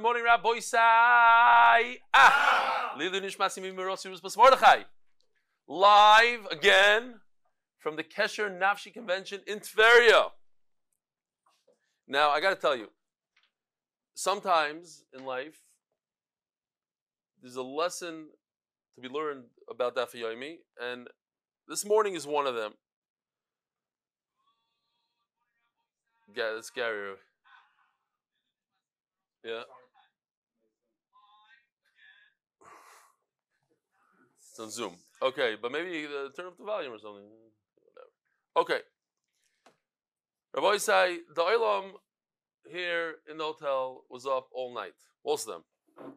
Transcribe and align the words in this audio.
Morning, 0.00 0.24
Rabbosai. 0.24 1.98
Ah, 2.14 2.94
Lilu 2.98 3.20
Rusbas 3.20 4.34
Mordechai. 4.34 4.84
Live 5.68 6.46
again 6.50 7.20
from 7.78 7.96
the 7.96 8.02
Kesher 8.02 8.50
Nafshi 8.50 8.90
Convention 8.94 9.40
in 9.46 9.60
Tveria. 9.60 10.30
Now, 12.08 12.30
I 12.30 12.40
got 12.40 12.50
to 12.50 12.56
tell 12.56 12.74
you, 12.74 12.88
sometimes 14.14 15.04
in 15.12 15.26
life, 15.26 15.60
there's 17.42 17.56
a 17.56 17.62
lesson 17.62 18.28
to 18.94 19.02
be 19.02 19.08
learned 19.08 19.44
about 19.68 19.96
Daf 19.96 20.14
and 20.80 21.08
this 21.68 21.84
morning 21.84 22.14
is 22.14 22.26
one 22.26 22.46
of 22.46 22.54
them. 22.54 22.72
Yeah, 26.34 26.56
it's 26.56 26.70
Gary. 26.70 27.16
Yeah. 29.44 29.62
It's 34.60 34.66
on 34.66 34.70
Zoom. 34.70 34.96
Okay, 35.22 35.56
but 35.60 35.72
maybe 35.72 36.04
uh, 36.04 36.28
turn 36.36 36.46
up 36.46 36.58
the 36.58 36.64
volume 36.64 36.92
or 36.92 36.98
something. 36.98 37.24
Whatever. 37.94 38.10
Okay. 38.58 38.80
Rabbosai 40.54 41.18
the 41.34 41.42
Olam 41.42 41.92
here 42.68 43.14
in 43.30 43.38
the 43.38 43.44
hotel 43.44 44.04
was 44.10 44.26
up 44.26 44.48
all 44.52 44.74
night. 44.74 44.92
Most 45.24 45.48
of 45.48 45.54
them. 45.54 46.12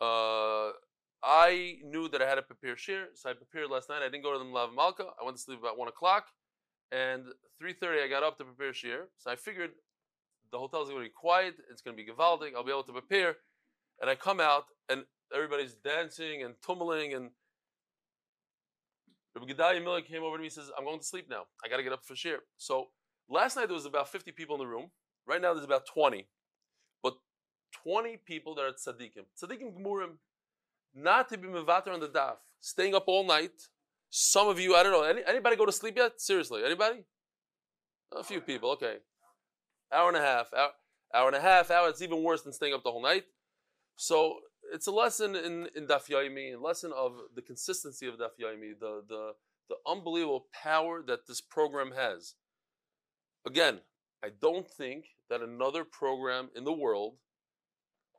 Uh, 0.00 0.70
I 1.22 1.78
knew 1.84 2.08
that 2.08 2.22
I 2.22 2.28
had 2.28 2.36
to 2.36 2.42
prepare 2.42 2.76
shir, 2.76 3.08
so 3.14 3.28
I 3.28 3.32
prepared 3.34 3.70
last 3.70 3.88
night. 3.88 4.00
I 4.02 4.08
didn't 4.08 4.22
go 4.22 4.32
to 4.32 4.38
the 4.38 4.44
Melave 4.44 4.74
Malka. 4.74 5.06
I 5.20 5.24
went 5.24 5.36
to 5.36 5.42
sleep 5.42 5.58
about 5.60 5.76
one 5.76 5.88
o'clock, 5.88 6.26
and 6.92 7.24
three 7.58 7.74
thirty 7.74 8.00
I 8.00 8.08
got 8.08 8.22
up 8.22 8.38
to 8.38 8.44
prepare 8.44 8.72
shir. 8.72 9.08
So 9.18 9.30
I 9.30 9.36
figured 9.36 9.72
the 10.52 10.58
hotel's 10.58 10.88
going 10.88 11.02
to 11.02 11.08
be 11.08 11.12
quiet. 11.12 11.56
It's 11.70 11.82
going 11.82 11.96
to 11.96 12.02
be 12.02 12.10
gewaldig. 12.10 12.54
I'll 12.54 12.64
be 12.64 12.70
able 12.70 12.84
to 12.84 12.92
prepare. 12.92 13.36
And 14.00 14.08
I 14.08 14.14
come 14.14 14.40
out, 14.40 14.66
and 14.88 15.04
everybody's 15.34 15.74
dancing 15.74 16.44
and 16.44 16.54
tumbling. 16.64 17.12
And 17.12 17.30
Rabbi 19.38 19.52
Gedalia 19.52 19.82
Miller 19.82 20.00
came 20.00 20.22
over 20.22 20.36
to 20.36 20.40
me 20.40 20.46
and 20.46 20.52
says, 20.52 20.70
I'm 20.76 20.84
going 20.84 20.98
to 20.98 21.04
sleep 21.04 21.26
now. 21.28 21.42
I 21.64 21.68
got 21.68 21.76
to 21.76 21.82
get 21.82 21.92
up 21.92 22.04
for 22.04 22.16
shir. 22.16 22.38
So 22.56 22.88
last 23.28 23.56
night 23.56 23.66
there 23.66 23.74
was 23.74 23.86
about 23.86 24.10
50 24.10 24.32
people 24.32 24.56
in 24.56 24.60
the 24.60 24.66
room. 24.66 24.90
Right 25.26 25.40
now 25.40 25.52
there's 25.52 25.64
about 25.64 25.86
20. 25.86 26.26
But 27.02 27.14
20 27.84 28.18
people 28.26 28.54
that 28.56 28.62
are 28.62 28.72
tzaddikim. 28.72 29.24
Tzaddikim 29.40 29.78
gemurim, 29.78 30.18
not 30.94 31.28
to 31.28 31.38
be 31.38 31.48
mevater 31.48 31.92
on 31.92 32.00
the 32.00 32.08
daf, 32.08 32.36
staying 32.60 32.94
up 32.94 33.04
all 33.06 33.26
night. 33.26 33.52
Some 34.10 34.48
of 34.48 34.58
you, 34.58 34.74
I 34.74 34.82
don't 34.82 34.92
know, 34.92 35.02
any, 35.02 35.20
anybody 35.26 35.56
go 35.56 35.66
to 35.66 35.72
sleep 35.72 35.96
yet? 35.96 36.20
Seriously, 36.20 36.62
anybody? 36.64 37.04
A 38.16 38.24
few 38.24 38.40
people, 38.40 38.70
okay 38.70 38.96
hour 39.92 40.08
and 40.08 40.16
a 40.16 40.20
half, 40.20 40.52
hour, 40.54 40.70
hour 41.14 41.26
and 41.28 41.36
a 41.36 41.40
half, 41.40 41.70
hour. 41.70 41.88
It's 41.88 42.02
even 42.02 42.22
worse 42.22 42.42
than 42.42 42.52
staying 42.52 42.74
up 42.74 42.82
the 42.82 42.90
whole 42.90 43.02
night. 43.02 43.24
So 43.96 44.36
it's 44.72 44.86
a 44.86 44.92
lesson 44.92 45.36
in 45.36 45.68
in 45.74 45.86
Daf 45.86 46.08
Yomi, 46.08 46.54
a 46.54 46.58
lesson 46.58 46.92
of 46.92 47.12
the 47.34 47.42
consistency 47.42 48.06
of 48.06 48.14
Daf 48.14 48.38
Yomi, 48.40 48.78
the 48.78 49.02
the 49.08 49.32
the 49.68 49.76
unbelievable 49.86 50.46
power 50.52 51.02
that 51.06 51.26
this 51.26 51.40
program 51.40 51.92
has. 51.92 52.34
Again, 53.46 53.80
I 54.24 54.30
don't 54.40 54.68
think 54.68 55.06
that 55.30 55.42
another 55.42 55.84
program 55.84 56.50
in 56.56 56.64
the 56.64 56.72
world, 56.72 57.14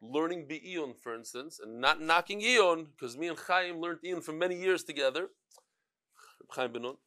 learning 0.02 0.48
Be'iyun, 0.48 0.98
for 0.98 1.14
instance, 1.14 1.60
and 1.62 1.82
not 1.82 2.02
knocking 2.02 2.42
Iyun, 2.42 2.88
because 2.92 3.18
me 3.18 3.28
and 3.28 3.38
Chaim 3.38 3.80
learned 3.80 4.00
Iyun 4.06 4.24
for 4.24 4.32
many 4.32 4.56
years 4.56 4.84
together, 4.84 5.30
Chaim 6.52 6.72
Benun, 6.72 6.98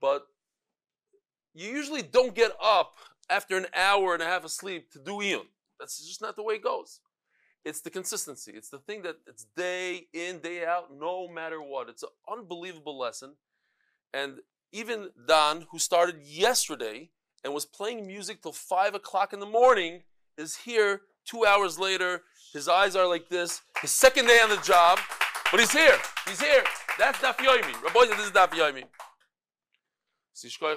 but 0.00 0.26
you 1.52 1.68
usually 1.68 2.02
don't 2.02 2.34
get 2.34 2.52
up 2.62 2.94
after 3.28 3.56
an 3.56 3.66
hour 3.74 4.14
and 4.14 4.22
a 4.22 4.26
half 4.26 4.44
of 4.44 4.50
sleep 4.50 4.90
to 4.92 4.98
do 4.98 5.18
Iyun. 5.18 5.46
That's 5.78 6.06
just 6.06 6.22
not 6.22 6.36
the 6.36 6.42
way 6.42 6.54
it 6.54 6.62
goes. 6.62 7.00
It's 7.64 7.80
the 7.80 7.90
consistency. 7.90 8.52
It's 8.54 8.68
the 8.68 8.78
thing 8.78 9.02
that 9.02 9.16
it's 9.26 9.46
day 9.56 10.06
in, 10.12 10.40
day 10.40 10.66
out, 10.66 10.88
no 10.94 11.28
matter 11.28 11.62
what. 11.62 11.88
It's 11.88 12.02
an 12.02 12.10
unbelievable 12.30 12.98
lesson. 12.98 13.36
And 14.12 14.40
even 14.72 15.10
Don, 15.26 15.66
who 15.70 15.78
started 15.78 16.20
yesterday 16.22 17.10
and 17.42 17.54
was 17.54 17.64
playing 17.64 18.06
music 18.06 18.42
till 18.42 18.52
five 18.52 18.94
o'clock 18.94 19.32
in 19.32 19.40
the 19.40 19.46
morning, 19.46 20.02
is 20.36 20.56
here 20.56 21.02
two 21.24 21.46
hours 21.46 21.78
later. 21.78 22.22
His 22.52 22.68
eyes 22.68 22.96
are 22.96 23.06
like 23.06 23.28
this. 23.28 23.62
His 23.80 23.90
second 23.90 24.26
day 24.26 24.40
on 24.40 24.50
the 24.50 24.58
job, 24.58 24.98
but 25.50 25.60
he's 25.60 25.72
here. 25.72 25.96
He's 26.26 26.40
here. 26.40 26.64
That's 26.98 27.18
Daf 27.18 27.36
Yomi. 27.36 27.82
Rabbi 27.82 28.14
this 28.14 28.26
is 28.26 28.30
Daf 28.30 28.50
Yomi. 28.50 28.84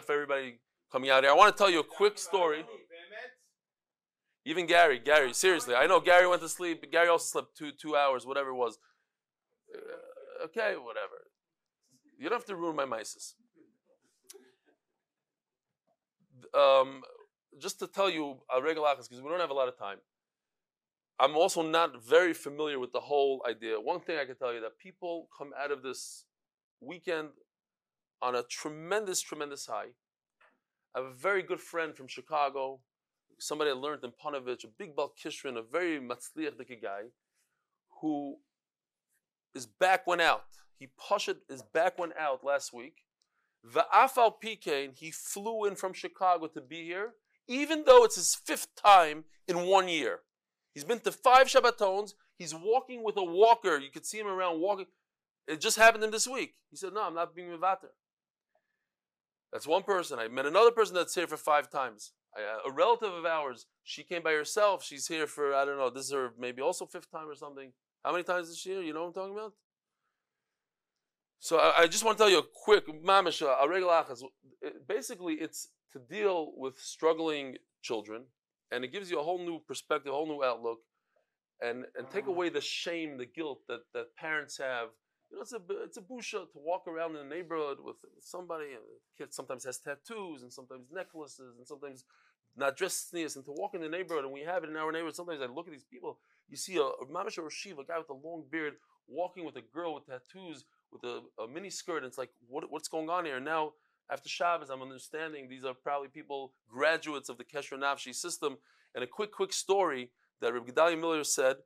For 0.06 0.14
everybody 0.14 0.60
coming 0.92 1.10
out 1.10 1.24
here. 1.24 1.32
I 1.32 1.36
want 1.36 1.56
to 1.56 1.58
tell 1.58 1.70
you 1.70 1.80
a 1.80 1.84
quick 1.84 2.18
story. 2.18 2.64
Even 4.48 4.66
Gary, 4.66 4.98
Gary, 4.98 5.34
seriously, 5.34 5.76
I 5.76 5.88
know 5.88 6.00
Gary 6.00 6.26
went 6.26 6.42
to 6.42 6.48
sleep. 6.48 6.80
But 6.80 6.90
Gary 6.90 7.10
also 7.10 7.26
slept 7.26 7.58
two 7.58 7.72
two 7.74 7.98
hours, 7.98 8.26
whatever 8.26 8.52
it 8.52 8.56
was. 8.56 8.80
Uh, 9.76 10.46
okay, 10.46 10.76
whatever. 10.78 11.18
You 12.18 12.30
don't 12.30 12.40
have 12.40 12.46
to 12.46 12.56
ruin 12.56 12.78
my 12.78 12.86
mices. 12.86 13.34
Um, 16.54 17.02
just 17.60 17.78
to 17.80 17.88
tell 17.88 18.10
you 18.10 18.38
a 18.56 18.62
regular 18.62 18.96
because 18.96 19.22
we 19.22 19.30
don't 19.30 19.42
have 19.42 19.50
a 19.50 19.60
lot 19.62 19.68
of 19.68 19.78
time. 19.78 19.98
I'm 21.20 21.36
also 21.36 21.62
not 21.62 22.02
very 22.02 22.34
familiar 22.34 22.80
with 22.80 22.94
the 22.94 23.02
whole 23.02 23.44
idea. 23.50 23.82
One 23.82 24.00
thing 24.00 24.18
I 24.18 24.24
can 24.24 24.38
tell 24.38 24.54
you 24.54 24.62
that 24.62 24.78
people 24.78 25.28
come 25.38 25.52
out 25.62 25.72
of 25.72 25.84
this 25.84 26.24
weekend 26.80 27.30
on 28.22 28.34
a 28.34 28.44
tremendous, 28.44 29.20
tremendous 29.20 29.66
high. 29.66 29.92
I 30.96 31.00
have 31.00 31.10
a 31.10 31.14
very 31.14 31.44
good 31.44 31.60
friend 31.60 31.98
from 31.98 32.08
Chicago, 32.08 32.80
somebody 33.40 33.72
I 33.72 33.74
learned 33.74 34.04
in 34.04 34.12
Panovich, 34.12 34.64
a 34.64 34.68
big 34.68 34.96
Bal 34.96 35.14
Kishrin, 35.22 35.58
a 35.58 35.62
very 35.62 36.00
matzliach 36.00 36.82
guy, 36.82 37.04
who 38.02 38.38
his 39.54 39.66
back 39.66 40.08
went 40.08 40.22
out. 40.22 40.46
He 40.78 40.88
pushed 40.98 41.30
his 41.50 41.62
back 41.62 41.98
went 41.98 42.14
out 42.18 42.44
last 42.44 42.74
week. 42.74 43.04
Va'afal 43.66 44.34
Pikain, 44.44 44.96
he 44.96 45.12
flew 45.12 45.66
in 45.66 45.76
from 45.76 45.94
Chicago 45.94 46.48
to 46.48 46.62
be 46.62 46.84
here, 46.84 47.14
even 47.48 47.84
though 47.86 48.04
it's 48.04 48.16
his 48.16 48.36
fifth 48.36 48.76
time 48.76 49.26
in 49.48 49.66
one 49.66 49.88
year. 49.88 50.20
He's 50.74 50.84
been 50.84 51.00
to 51.00 51.12
five 51.12 51.48
Shabbatons. 51.48 52.14
He's 52.38 52.54
walking 52.54 53.04
with 53.04 53.18
a 53.18 53.24
walker. 53.24 53.78
You 53.78 53.90
could 53.90 54.06
see 54.06 54.20
him 54.20 54.28
around 54.28 54.60
walking. 54.60 54.86
It 55.48 55.60
just 55.60 55.78
happened 55.78 56.02
to 56.02 56.06
him 56.06 56.12
this 56.12 56.28
week. 56.28 56.54
He 56.70 56.78
said, 56.78 56.94
No, 56.94 57.04
I'm 57.04 57.16
not 57.16 57.36
being 57.36 57.50
Mivater. 57.50 57.90
That's 59.52 59.66
one 59.66 59.84
person. 59.84 60.20
I 60.20 60.28
met 60.28 60.46
another 60.46 60.72
person 60.72 60.94
that's 60.94 61.16
here 61.16 61.26
for 61.26 61.38
five 61.38 61.72
times. 61.72 62.12
Uh, 62.38 62.70
a 62.70 62.72
relative 62.72 63.14
of 63.14 63.26
ours, 63.26 63.66
she 63.84 64.04
came 64.04 64.22
by 64.22 64.34
herself. 64.34 64.84
She's 64.84 65.08
here 65.08 65.26
for, 65.26 65.56
I 65.56 65.66
don't 65.66 65.78
know, 65.78 65.90
this 65.90 66.06
is 66.06 66.12
her 66.12 66.32
maybe 66.38 66.62
also 66.62 66.86
fifth 66.86 67.10
time 67.12 67.28
or 67.28 67.36
something. 67.36 67.72
How 68.06 68.12
many 68.12 68.24
times 68.24 68.50
is 68.50 68.58
she 68.58 68.70
here? 68.72 68.82
You 68.82 68.94
know 68.94 69.02
what 69.02 69.08
I'm 69.08 69.14
talking 69.14 69.34
about? 69.34 69.54
So 71.40 71.58
I, 71.58 71.82
I 71.82 71.88
just 71.88 72.04
want 72.04 72.18
to 72.18 72.24
tell 72.24 72.30
you 72.30 72.40
a 72.40 72.44
quick, 72.64 72.86
mamish, 72.88 73.42
a 73.42 73.68
regular 73.68 74.06
Basically, 74.88 75.36
it's 75.36 75.70
to 75.94 76.00
deal 76.00 76.54
with 76.56 76.80
struggling 76.80 77.58
children, 77.82 78.26
and 78.72 78.84
it 78.84 78.92
gives 78.92 79.10
you 79.10 79.20
a 79.20 79.24
whole 79.24 79.40
new 79.40 79.60
perspective, 79.68 80.12
a 80.12 80.16
whole 80.16 80.28
new 80.28 80.44
outlook, 80.44 80.80
and, 81.62 81.86
and 81.98 82.10
take 82.10 82.28
away 82.28 82.50
the 82.50 82.62
shame, 82.62 83.18
the 83.18 83.26
guilt 83.26 83.62
that, 83.68 83.82
that 83.94 84.16
parents 84.16 84.58
have 84.58 84.90
you 85.30 85.38
know, 85.38 85.42
it's 85.42 85.54
a 85.54 85.62
it's 85.84 85.98
a 85.98 86.02
busha 86.02 86.50
to 86.52 86.60
walk 86.60 86.88
around 86.88 87.16
in 87.16 87.28
the 87.28 87.36
neighborhood 87.36 87.80
with 87.84 87.98
somebody. 88.22 88.66
A 88.66 89.18
kid 89.18 89.34
sometimes 89.34 89.66
has 89.66 89.80
tattoos 89.80 90.42
and 90.42 90.52
sometimes 90.52 90.88
necklaces 90.92 91.58
and 91.58 91.68
sometimes 91.68 92.06
not 92.58 92.76
dressed 92.76 93.10
sneers. 93.10 93.36
And 93.36 93.46
to 93.46 93.52
walk 93.52 93.76
in 93.76 93.82
the 93.82 93.90
neighborhood, 93.90 94.26
and 94.26 94.34
we 94.34 94.42
have 94.42 94.64
it 94.64 94.70
in 94.70 94.76
our 94.76 94.92
neighborhood. 94.92 95.16
Sometimes 95.16 95.42
I 95.42 95.46
look 95.46 95.68
at 95.68 95.74
these 95.74 95.84
people. 95.84 96.20
You 96.50 96.58
see 96.58 96.78
a, 96.78 96.82
a 96.82 97.06
mamash 97.06 97.38
or 97.38 97.48
a 97.48 97.84
guy 97.86 97.98
with 97.98 98.10
a 98.10 98.14
long 98.14 98.44
beard, 98.50 98.74
walking 99.08 99.46
with 99.46 99.56
a 99.56 99.62
girl 99.62 99.94
with 99.94 100.06
tattoos 100.06 100.66
with 100.92 101.04
a, 101.04 101.22
a 101.42 101.48
mini 101.48 101.70
skirt. 101.70 101.98
And 101.98 102.08
it's 102.08 102.18
like, 102.18 102.32
what, 102.48 102.70
what's 102.72 102.88
going 102.88 103.10
on 103.10 103.26
here? 103.26 103.38
And 103.38 103.46
now 103.46 103.74
after 104.12 104.30
Shabbos, 104.30 104.70
I'm 104.70 104.82
understanding 104.82 105.48
these 105.48 105.66
are 105.66 105.74
probably 105.74 106.08
people 106.08 106.54
graduates 106.70 107.30
of 107.30 107.38
the 107.38 107.44
Kesher 107.44 107.78
Nafshi 107.78 108.16
system. 108.16 108.58
And 108.96 109.04
a 109.04 109.08
quick, 109.08 109.32
quick 109.32 109.54
story 109.54 110.12
that 110.42 110.54
Rabbi 110.54 110.72
Gedalia 110.72 111.00
Miller 111.00 111.24
said 111.24 111.58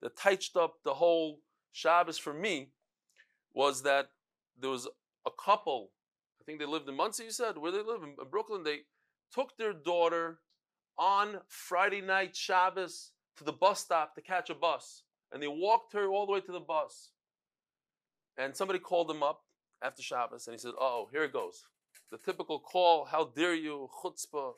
that 0.00 0.16
touched 0.16 0.56
up 0.56 0.76
the 0.84 0.94
whole 0.94 1.40
Shabbos 1.72 2.18
for 2.18 2.32
me 2.32 2.68
was 3.52 3.82
that 3.82 4.10
there 4.58 4.70
was 4.70 4.86
a 5.26 5.30
couple, 5.30 5.90
I 6.40 6.44
think 6.44 6.58
they 6.58 6.66
lived 6.66 6.88
in 6.88 6.96
Monsey, 6.96 7.24
you 7.24 7.30
said, 7.30 7.58
where 7.58 7.72
they 7.72 7.78
live 7.78 8.02
in 8.02 8.14
Brooklyn, 8.30 8.62
they 8.62 8.80
took 9.32 9.56
their 9.56 9.72
daughter 9.72 10.38
on 10.98 11.36
Friday 11.48 12.00
night 12.00 12.36
Shabbos 12.36 13.12
to 13.36 13.44
the 13.44 13.52
bus 13.52 13.80
stop 13.80 14.14
to 14.14 14.20
catch 14.20 14.50
a 14.50 14.54
bus. 14.54 15.02
And 15.32 15.42
they 15.42 15.48
walked 15.48 15.92
her 15.94 16.08
all 16.08 16.26
the 16.26 16.32
way 16.32 16.40
to 16.40 16.52
the 16.52 16.60
bus. 16.60 17.10
And 18.36 18.56
somebody 18.56 18.78
called 18.78 19.08
them 19.08 19.22
up 19.22 19.42
after 19.82 20.02
Shabbos 20.02 20.46
and 20.46 20.54
he 20.54 20.58
said, 20.58 20.72
Oh, 20.78 21.08
here 21.12 21.24
it 21.24 21.32
goes. 21.32 21.64
The 22.10 22.18
typical 22.18 22.58
call, 22.58 23.04
how 23.04 23.26
dare 23.36 23.54
you, 23.54 23.88
chutzpah, 24.02 24.52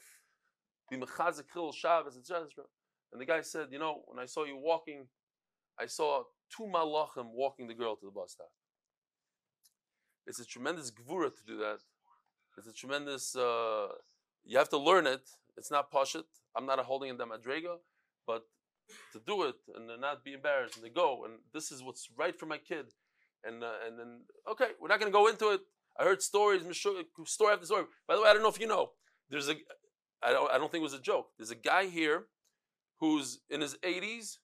be 0.90 0.96
Shabbos, 0.96 2.16
etc. 2.19 2.46
And 3.12 3.20
the 3.20 3.26
guy 3.26 3.40
said, 3.42 3.69
You 3.70 3.78
know, 3.78 4.02
when 4.06 4.19
I 4.19 4.26
saw 4.26 4.44
you 4.44 4.56
walking, 4.56 5.06
I 5.78 5.86
saw 5.86 6.24
two 6.54 6.64
malachim 6.64 7.32
walking 7.32 7.66
the 7.66 7.74
girl 7.74 7.96
to 7.96 8.06
the 8.06 8.10
bus 8.10 8.32
stop. 8.32 8.50
It's 10.26 10.38
a 10.38 10.44
tremendous 10.44 10.90
gvura 10.90 11.34
to 11.34 11.44
do 11.46 11.56
that. 11.58 11.78
It's 12.56 12.66
a 12.66 12.72
tremendous. 12.72 13.34
Uh, 13.34 13.88
you 14.44 14.58
have 14.58 14.68
to 14.70 14.78
learn 14.78 15.06
it. 15.06 15.22
It's 15.56 15.70
not 15.70 15.90
poshut. 15.92 16.24
I'm 16.56 16.66
not 16.66 16.78
holding 16.80 17.10
in 17.10 17.16
the 17.16 17.26
madrega, 17.26 17.76
but 18.26 18.44
to 19.12 19.20
do 19.26 19.44
it 19.44 19.56
and 19.74 19.88
not 20.00 20.24
be 20.24 20.32
embarrassed, 20.34 20.76
and 20.76 20.84
they 20.84 20.90
go, 20.90 21.24
and 21.24 21.34
this 21.54 21.70
is 21.70 21.82
what's 21.82 22.08
right 22.16 22.38
for 22.38 22.46
my 22.46 22.58
kid, 22.58 22.86
and 23.44 23.62
uh, 23.62 23.72
and 23.86 23.98
then 23.98 24.20
okay, 24.50 24.70
we're 24.80 24.88
not 24.88 25.00
going 25.00 25.10
to 25.12 25.16
go 25.16 25.28
into 25.28 25.50
it. 25.50 25.60
I 25.98 26.04
heard 26.04 26.22
stories, 26.22 26.62
story 26.72 27.52
after 27.52 27.66
story. 27.66 27.84
By 28.08 28.16
the 28.16 28.22
way, 28.22 28.28
I 28.28 28.32
don't 28.32 28.42
know 28.42 28.48
if 28.48 28.60
you 28.60 28.66
know, 28.66 28.92
there's 29.30 29.48
a, 29.48 29.54
I 30.22 30.32
don't, 30.32 30.50
I 30.50 30.58
don't 30.58 30.70
think 30.70 30.80
it 30.80 30.90
was 30.90 30.94
a 30.94 31.00
joke. 31.00 31.28
There's 31.36 31.50
a 31.50 31.56
guy 31.56 31.86
here 31.86 32.26
who's 32.98 33.40
in 33.50 33.60
his 33.60 33.76
80s 33.84 34.38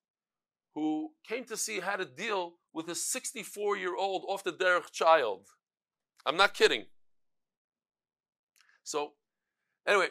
who 0.75 1.11
came 1.27 1.45
to 1.45 1.57
see 1.57 1.81
how 1.81 1.97
to 1.97 2.05
deal 2.05 2.55
with 2.75 2.89
a 2.89 2.95
64 2.95 3.77
year 3.77 3.97
old 3.97 4.25
off 4.29 4.45
the 4.45 4.53
derech 4.53 4.91
child. 4.93 5.47
I'm 6.27 6.37
not 6.37 6.55
kidding. 6.55 6.87
So, 8.83 9.13
anyway, 9.89 10.09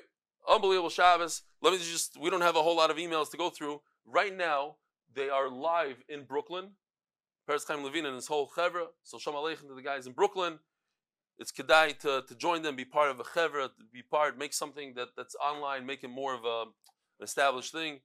unbelievable 0.50 0.90
Shabbos. 0.90 1.44
Let 1.62 1.74
me 1.74 1.80
just, 1.80 2.18
we 2.20 2.30
don't 2.30 2.42
have 2.42 2.56
a 2.56 2.62
whole 2.62 2.76
lot 2.76 2.92
of 2.92 2.98
emails 2.98 3.32
to 3.32 3.38
go 3.38 3.50
through. 3.50 3.82
Right 4.06 4.36
now, 4.36 4.76
they 5.14 5.30
are 5.30 5.50
live 5.50 6.04
in 6.10 6.24
Brooklyn. 6.24 6.72
Peretz 7.50 7.68
Chaim 7.68 7.84
Levine 7.84 8.06
and 8.06 8.16
his 8.16 8.28
whole 8.28 8.50
chevra. 8.50 8.88
So, 9.04 9.18
Shalom 9.18 9.42
Aleichem 9.42 9.70
to 9.70 9.76
the 9.76 9.82
guys 9.82 10.06
in 10.06 10.14
Brooklyn. 10.14 10.60
It's 11.40 11.52
kedai 11.52 11.98
to, 12.00 12.24
to 12.28 12.36
join 12.36 12.64
them, 12.64 12.76
be 12.76 12.84
part 12.84 13.12
of 13.12 13.20
a 13.20 13.24
chevra, 13.24 13.70
be 13.94 14.02
part, 14.02 14.38
make 14.38 14.54
something 14.54 14.94
that, 14.96 15.10
that's 15.16 15.36
online, 15.36 15.86
make 15.86 16.04
it 16.04 16.10
more 16.10 16.34
of 16.34 16.44
a, 16.44 16.64
an 17.20 17.24
established 17.24 17.72
thing. 17.72 18.00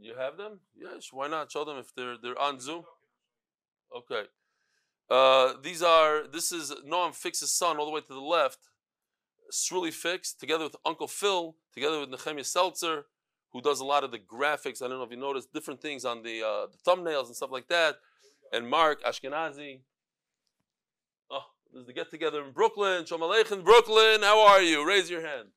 You 0.00 0.14
have 0.16 0.36
them? 0.36 0.60
Yes. 0.74 1.08
Why 1.12 1.28
not? 1.28 1.52
Show 1.52 1.64
them 1.64 1.76
if 1.76 1.94
they're 1.94 2.16
they're 2.20 2.40
on 2.40 2.58
Zoom. 2.58 2.84
Okay. 3.94 4.22
Uh, 5.10 5.54
these 5.62 5.82
are. 5.82 6.26
This 6.26 6.52
is 6.52 6.72
Noam 6.88 7.14
Fix's 7.14 7.52
son, 7.52 7.76
all 7.76 7.84
the 7.84 7.92
way 7.92 8.00
to 8.00 8.14
the 8.14 8.20
left. 8.20 8.69
Sruli 9.52 9.92
Fix, 9.92 10.32
together 10.32 10.64
with 10.64 10.76
Uncle 10.84 11.08
Phil, 11.08 11.56
together 11.74 12.00
with 12.00 12.10
Nehemiah 12.10 12.44
Seltzer, 12.44 13.06
who 13.52 13.60
does 13.60 13.80
a 13.80 13.84
lot 13.84 14.04
of 14.04 14.10
the 14.10 14.18
graphics. 14.18 14.82
I 14.82 14.88
don't 14.88 14.98
know 14.98 15.02
if 15.02 15.10
you 15.10 15.16
noticed 15.16 15.52
different 15.52 15.80
things 15.80 16.04
on 16.04 16.22
the, 16.22 16.42
uh, 16.42 16.66
the 16.66 16.78
thumbnails 16.86 17.26
and 17.26 17.36
stuff 17.36 17.50
like 17.50 17.68
that. 17.68 17.96
And 18.52 18.68
Mark 18.68 19.02
Ashkenazi. 19.04 19.80
Oh, 21.30 21.44
this 21.72 21.80
is 21.80 21.86
the 21.86 21.92
get 21.92 22.10
together 22.10 22.44
in 22.44 22.52
Brooklyn. 22.52 23.04
Shalom 23.04 23.30
Aleichem, 23.30 23.64
Brooklyn. 23.64 24.22
How 24.22 24.40
are 24.46 24.60
you? 24.60 24.86
Raise 24.86 25.10
your 25.10 25.20
hand. 25.26 25.48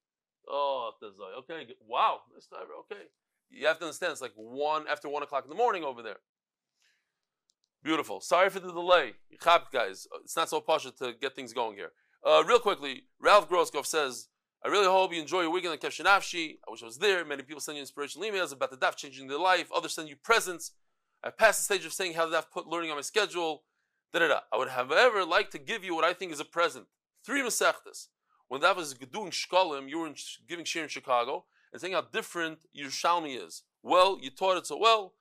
Oh, 0.47 0.91
okay. 1.39 1.67
Wow. 1.87 2.21
Okay. 2.35 3.01
You 3.49 3.67
have 3.67 3.77
to 3.79 3.85
understand, 3.85 4.11
it's 4.11 4.21
like 4.21 4.33
one 4.35 4.85
after 4.89 5.07
one 5.07 5.23
o'clock 5.23 5.43
in 5.43 5.49
the 5.49 5.55
morning 5.55 5.83
over 5.83 6.01
there. 6.01 6.17
Beautiful. 7.83 8.21
Sorry 8.21 8.49
for 8.49 8.59
the 8.59 8.71
delay. 8.71 9.13
guys. 9.71 10.07
It's 10.23 10.35
not 10.35 10.49
so 10.49 10.61
posh 10.61 10.83
to 10.83 11.13
get 11.19 11.35
things 11.35 11.53
going 11.53 11.75
here. 11.75 11.91
Uh, 12.25 12.41
real 12.47 12.59
quickly, 12.59 13.03
Ralph 13.19 13.49
Groskov 13.49 13.85
says, 13.85 14.29
I 14.63 14.69
really 14.69 14.85
hope 14.85 15.13
you 15.13 15.19
enjoy 15.19 15.41
your 15.41 15.49
weekend 15.49 15.73
at 15.73 15.81
Kesher 15.81 16.05
Nafshi. 16.05 16.55
I 16.65 16.71
wish 16.71 16.81
I 16.81 16.85
was 16.85 16.97
there. 16.97 17.25
Many 17.25 17.43
people 17.43 17.59
send 17.59 17.75
you 17.75 17.81
inspirational 17.81 18.29
emails 18.29 18.53
about 18.53 18.71
the 18.71 18.77
DAF 18.77 18.95
changing 18.95 19.27
their 19.27 19.39
life. 19.39 19.67
Others 19.75 19.95
send 19.95 20.07
you 20.07 20.15
presents. 20.15 20.71
I 21.21 21.31
passed 21.31 21.59
the 21.59 21.63
stage 21.75 21.85
of 21.85 21.91
saying 21.91 22.13
how 22.13 22.25
the 22.25 22.37
DAF 22.37 22.45
put 22.49 22.67
learning 22.67 22.91
on 22.91 22.95
my 22.95 23.01
schedule. 23.01 23.63
Da-da-da. 24.13 24.39
I 24.53 24.57
would, 24.57 24.69
however, 24.69 25.25
like 25.25 25.51
to 25.51 25.57
give 25.57 25.83
you 25.83 25.93
what 25.95 26.05
I 26.05 26.13
think 26.13 26.31
is 26.31 26.39
a 26.39 26.45
present. 26.45 26.85
Three 27.25 27.41
Masechtas. 27.41 28.07
When 28.47 28.61
that 28.61 28.77
was 28.77 28.93
doing 28.93 29.31
Shkolim, 29.31 29.89
you 29.89 29.99
were 29.99 30.11
giving 30.47 30.63
shir 30.63 30.83
in 30.83 30.87
Chicago 30.87 31.43
and 31.73 31.81
saying 31.81 31.93
how 31.93 32.01
different 32.01 32.59
your 32.71 32.87
Yerushalmi 32.87 33.45
is. 33.45 33.63
Well, 33.81 34.17
you 34.21 34.29
taught 34.29 34.57
it 34.57 34.67
so 34.67 34.77
well 34.77 35.15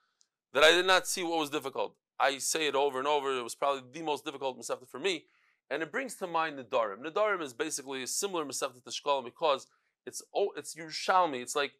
that 0.52 0.62
I 0.62 0.70
did 0.70 0.87
not 0.87 1.08
see 1.08 1.25
what 1.25 1.40
was 1.40 1.50
difficult. 1.50 1.96
I 2.20 2.38
say 2.38 2.69
it 2.69 2.76
over 2.76 3.00
and 3.00 3.08
over. 3.08 3.37
It 3.37 3.43
was 3.43 3.56
probably 3.56 3.82
the 3.93 4.05
most 4.05 4.25
difficult 4.25 4.56
Masechta 4.56 4.88
for 4.88 5.00
me. 5.00 5.25
And 5.72 5.82
it 5.82 5.90
brings 5.90 6.14
to 6.16 6.26
mind 6.26 6.58
Nedarim. 6.58 6.98
Nedarim 6.98 7.40
is 7.40 7.52
basically 7.54 8.02
a 8.02 8.06
similar 8.06 8.44
Masechta 8.44 8.84
to 8.84 8.90
Shkolim 8.90 9.24
because 9.24 9.66
it's 10.06 10.22
oh, 10.34 10.50
it's 10.56 10.74
Yerushalmi. 10.74 11.40
It's 11.40 11.56
like 11.56 11.72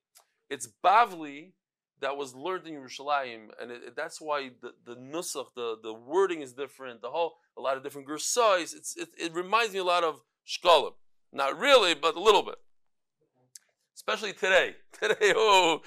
it's 0.49 0.69
Bavli 0.83 1.53
that 2.00 2.17
was 2.17 2.35
learned 2.35 2.67
in 2.67 2.75
Yerushalayim, 2.75 3.49
and 3.61 3.71
it, 3.71 3.83
it, 3.89 3.97
that's 3.97 4.21
why 4.21 4.50
the 4.62 4.73
the 4.87 4.97
nusach, 4.97 5.49
the, 5.55 5.77
the 5.83 5.93
wording 5.93 6.41
is 6.41 6.55
different. 6.55 7.03
The 7.03 7.11
whole 7.11 7.35
a 7.59 7.61
lot 7.61 7.77
of 7.77 7.83
different 7.83 8.09
gersais. 8.09 8.75
It's 8.75 8.97
it, 8.97 9.11
it 9.19 9.35
reminds 9.35 9.75
me 9.75 9.81
a 9.81 9.85
lot 9.85 10.05
of 10.05 10.23
Shkolim. 10.49 10.94
Not 11.31 11.59
really, 11.59 11.94
but 11.94 12.17
a 12.17 12.21
little 12.21 12.43
bit 12.43 12.56
especially 14.03 14.33
today. 14.33 14.75
Today, 15.00 15.33
oh, 15.35 15.81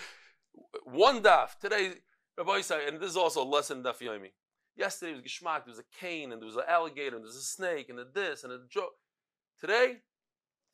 one 0.84 1.22
daf. 1.22 1.60
Today, 1.60 1.94
Rabbosai, 2.40 2.88
and 2.88 3.00
this 3.00 3.10
is 3.10 3.18
also 3.18 3.44
a 3.44 3.48
lesson 3.48 3.80
in 3.80 3.84
daf 3.84 4.00
yomi. 4.00 4.31
Yesterday 4.77 5.13
was 5.13 5.22
geschmack. 5.22 5.66
There 5.66 5.72
was 5.72 5.80
a 5.80 6.00
cane, 6.00 6.31
and 6.31 6.42
there 6.42 6.48
was 6.48 6.56
an 6.56 6.63
alligator, 6.68 7.16
and 7.16 7.24
there 7.24 7.27
was 7.27 7.36
a 7.36 7.42
snake, 7.42 7.89
and 7.89 8.00
a 8.00 8.06
this, 8.06 8.44
and 8.44 8.51
a 8.51 8.60
joke. 8.69 8.95
Today 9.60 9.98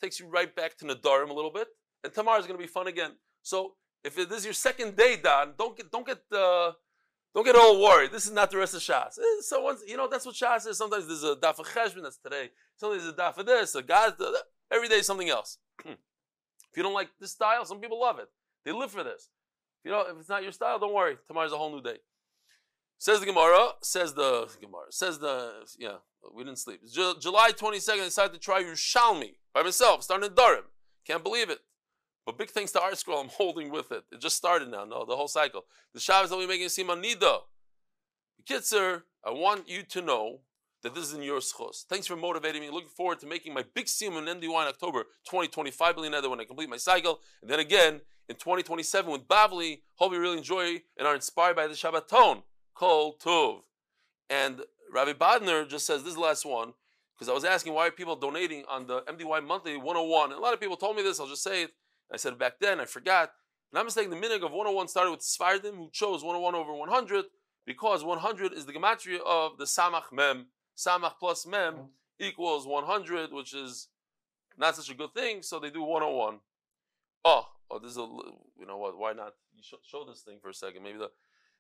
takes 0.01 0.19
you 0.19 0.27
right 0.27 0.53
back 0.56 0.77
to 0.80 0.86
Nedarim 0.86 1.30
a 1.30 1.33
little 1.33 1.51
bit, 1.51 1.68
and 2.03 2.13
tomorrow 2.13 2.39
is 2.39 2.48
going 2.48 2.57
to 2.57 2.63
be 2.63 2.68
fun 2.68 2.88
again. 2.88 3.12
So 3.44 3.74
if 4.03 4.15
this 4.15 4.39
is 4.39 4.45
your 4.45 4.53
second 4.53 4.95
day, 4.95 5.18
Don, 5.21 5.53
don't 5.57 5.77
get 5.77 5.92
don't 5.92 6.06
get 6.06 6.21
uh, 6.31 6.71
don't 7.33 7.45
get 7.45 7.56
all 7.56 7.81
worried. 7.81 8.12
This 8.12 8.25
is 8.25 8.31
not 8.31 8.50
the 8.50 8.57
rest 8.57 8.74
of 8.74 8.81
Shas. 8.81 9.19
Eh, 9.19 9.42
so 9.42 9.62
once 9.62 9.81
you 9.88 9.98
know 9.98 10.07
that's 10.07 10.25
what 10.25 10.36
Shas 10.36 10.68
is. 10.68 10.77
Sometimes 10.77 11.07
there's 11.07 11.24
a 11.24 11.36
daf 11.36 11.57
Cheshbon 11.57 12.04
that's 12.04 12.18
today. 12.18 12.50
Sometimes 12.75 13.04
there's 13.04 13.13
a 13.13 13.18
daf 13.18 13.45
this. 13.45 13.75
A 13.75 13.83
God. 13.83 14.15
Every 14.71 14.88
day 14.88 14.95
is 14.95 15.06
something 15.06 15.30
else. 15.30 15.57
If 16.71 16.77
you 16.77 16.83
don't 16.83 16.94
like 16.94 17.09
this 17.19 17.31
style, 17.31 17.65
some 17.65 17.81
people 17.81 18.00
love 18.00 18.18
it. 18.19 18.30
They 18.63 18.71
live 18.71 18.92
for 18.92 19.04
this. 19.04 19.30
If 19.83 19.89
you 19.89 19.92
know, 19.92 20.06
if 20.09 20.18
it's 20.18 20.30
not 20.30 20.42
your 20.42 20.54
style, 20.54 20.80
don't 20.80 20.94
worry. 20.94 21.18
Tomorrow's 21.27 21.51
a 21.51 21.57
whole 21.57 21.69
new 21.69 21.81
day. 21.81 21.97
Says 23.01 23.19
the 23.19 23.25
Gemara. 23.25 23.69
Says 23.81 24.13
the 24.13 24.48
Gemara. 24.62 24.86
Says 24.92 25.18
the 25.18 25.53
yeah. 25.80 25.95
We 26.36 26.44
didn't 26.44 26.59
sleep. 26.59 26.81
J- 26.88 27.15
July 27.19 27.50
twenty 27.50 27.80
second. 27.80 28.03
I 28.03 28.06
decided 28.06 28.33
to 28.33 28.38
try 28.38 28.62
Yerushalmi 28.62 29.38
by 29.56 29.63
myself. 29.63 30.03
Starting 30.03 30.30
in 30.30 30.36
Durham. 30.36 30.65
Can't 31.07 31.24
believe 31.24 31.50
it. 31.50 31.62
But 32.27 32.38
big 32.38 32.51
thanks 32.51 32.71
to 32.74 32.80
ArtScroll, 32.80 33.24
I'm 33.24 33.30
holding 33.30 33.71
with 33.71 33.92
it. 33.92 34.03
It 34.12 34.21
just 34.21 34.38
started 34.38 34.69
now. 34.69 34.86
No, 34.86 35.03
the 35.03 35.15
whole 35.15 35.27
cycle. 35.27 35.65
The 35.95 36.00
Shabbos 36.00 36.30
that 36.30 36.38
we 36.38 36.45
making 36.45 36.69
seem 36.69 36.89
anida. 36.89 37.39
Kitzer, 38.48 39.01
I 39.25 39.31
want 39.31 39.68
you 39.68 39.81
to 39.81 40.01
know 40.04 40.42
that 40.83 40.94
this 40.94 41.06
is 41.06 41.15
in 41.15 41.24
your 41.24 41.39
schos. 41.39 41.83
Thanks 41.89 42.06
for 42.06 42.15
motivating 42.15 42.62
me. 42.62 42.69
Looking 42.69 42.89
forward 42.89 43.19
to 43.21 43.25
making 43.25 43.56
my 43.56 43.65
big 43.74 43.88
sim 43.88 44.13
in 44.13 44.25
MDY 44.25 44.44
in 44.44 44.68
October 44.68 45.06
2025 45.25 45.95
billion 45.95 46.30
when 46.30 46.39
I 46.39 46.44
complete 46.44 46.69
my 46.69 46.77
cycle. 46.77 47.19
And 47.42 47.50
then 47.50 47.59
again 47.59 48.01
in 48.30 48.36
2027 48.36 49.12
with 49.12 49.27
Bavli. 49.27 49.80
Hope 49.95 50.13
you 50.13 50.19
really 50.19 50.38
enjoy 50.38 50.83
and 51.00 51.07
are 51.07 51.15
inspired 51.15 51.56
by 51.56 51.65
the 51.65 51.74
Shabbaton. 51.74 52.44
Kol 52.81 53.16
Tov. 53.24 53.62
And 54.28 54.62
Rabbi 54.92 55.13
Badner 55.13 55.69
just 55.69 55.86
says 55.86 56.04
this 56.04 56.18
last 56.18 56.48
one 56.48 56.74
because 57.13 57.30
I 57.30 57.33
was 57.33 57.45
asking 57.45 57.74
why 57.74 57.86
are 57.86 57.92
people 57.92 58.16
donating 58.16 58.63
on 58.68 58.88
the 58.88 59.01
MDY 59.01 59.45
monthly 59.45 59.78
101. 59.78 60.31
And 60.31 60.39
a 60.39 60.42
lot 60.42 60.56
of 60.56 60.60
people 60.60 60.78
told 60.78 60.95
me 60.95 61.04
this. 61.04 61.19
I'll 61.19 61.28
just 61.28 61.44
say 61.44 61.62
it. 61.62 61.72
I 62.12 62.18
said 62.18 62.33
it 62.33 62.39
back 62.39 62.54
then. 62.60 62.80
I 62.80 62.86
forgot. 62.86 63.33
And 63.72 63.78
I'm 63.78 63.86
mistaken. 63.86 64.10
The 64.10 64.18
minig 64.18 64.44
of 64.44 64.51
101 64.51 64.88
started 64.88 65.12
with 65.12 65.19
Sfardim 65.19 65.78
who 65.78 65.90
chose 65.92 66.23
101 66.23 66.56
over 66.56 66.73
100 66.73 67.26
because 67.68 68.04
100 68.04 68.54
is 68.54 68.66
the 68.66 68.73
gematria 68.73 69.19
of 69.28 69.59
the 69.59 69.66
Samach 69.66 70.11
Mem 70.11 70.47
Samach 70.76 71.14
plus 71.19 71.45
Mem 71.45 71.73
mm-hmm. 71.73 71.83
equals 72.19 72.66
100, 72.66 73.31
which 73.31 73.54
is 73.54 73.90
not 74.57 74.76
such 74.76 74.90
a 74.90 74.95
good 74.95 75.14
thing, 75.14 75.44
so 75.44 75.59
they 75.59 75.69
do 75.69 75.83
101. 75.83 76.40
Oh, 77.26 77.47
oh, 77.69 77.78
this 77.78 77.92
is 77.92 77.97
a, 77.97 78.07
you 78.59 78.66
know 78.68 78.78
what, 78.78 78.97
why 78.97 79.14
not? 79.14 79.33
You 79.56 79.61
show, 79.61 79.78
show 79.83 80.04
this 80.04 80.21
thing 80.21 80.40
for 80.42 80.50
a 80.50 80.54
second. 80.54 80.81
Maybe 80.81 80.97
the, 80.97 81.11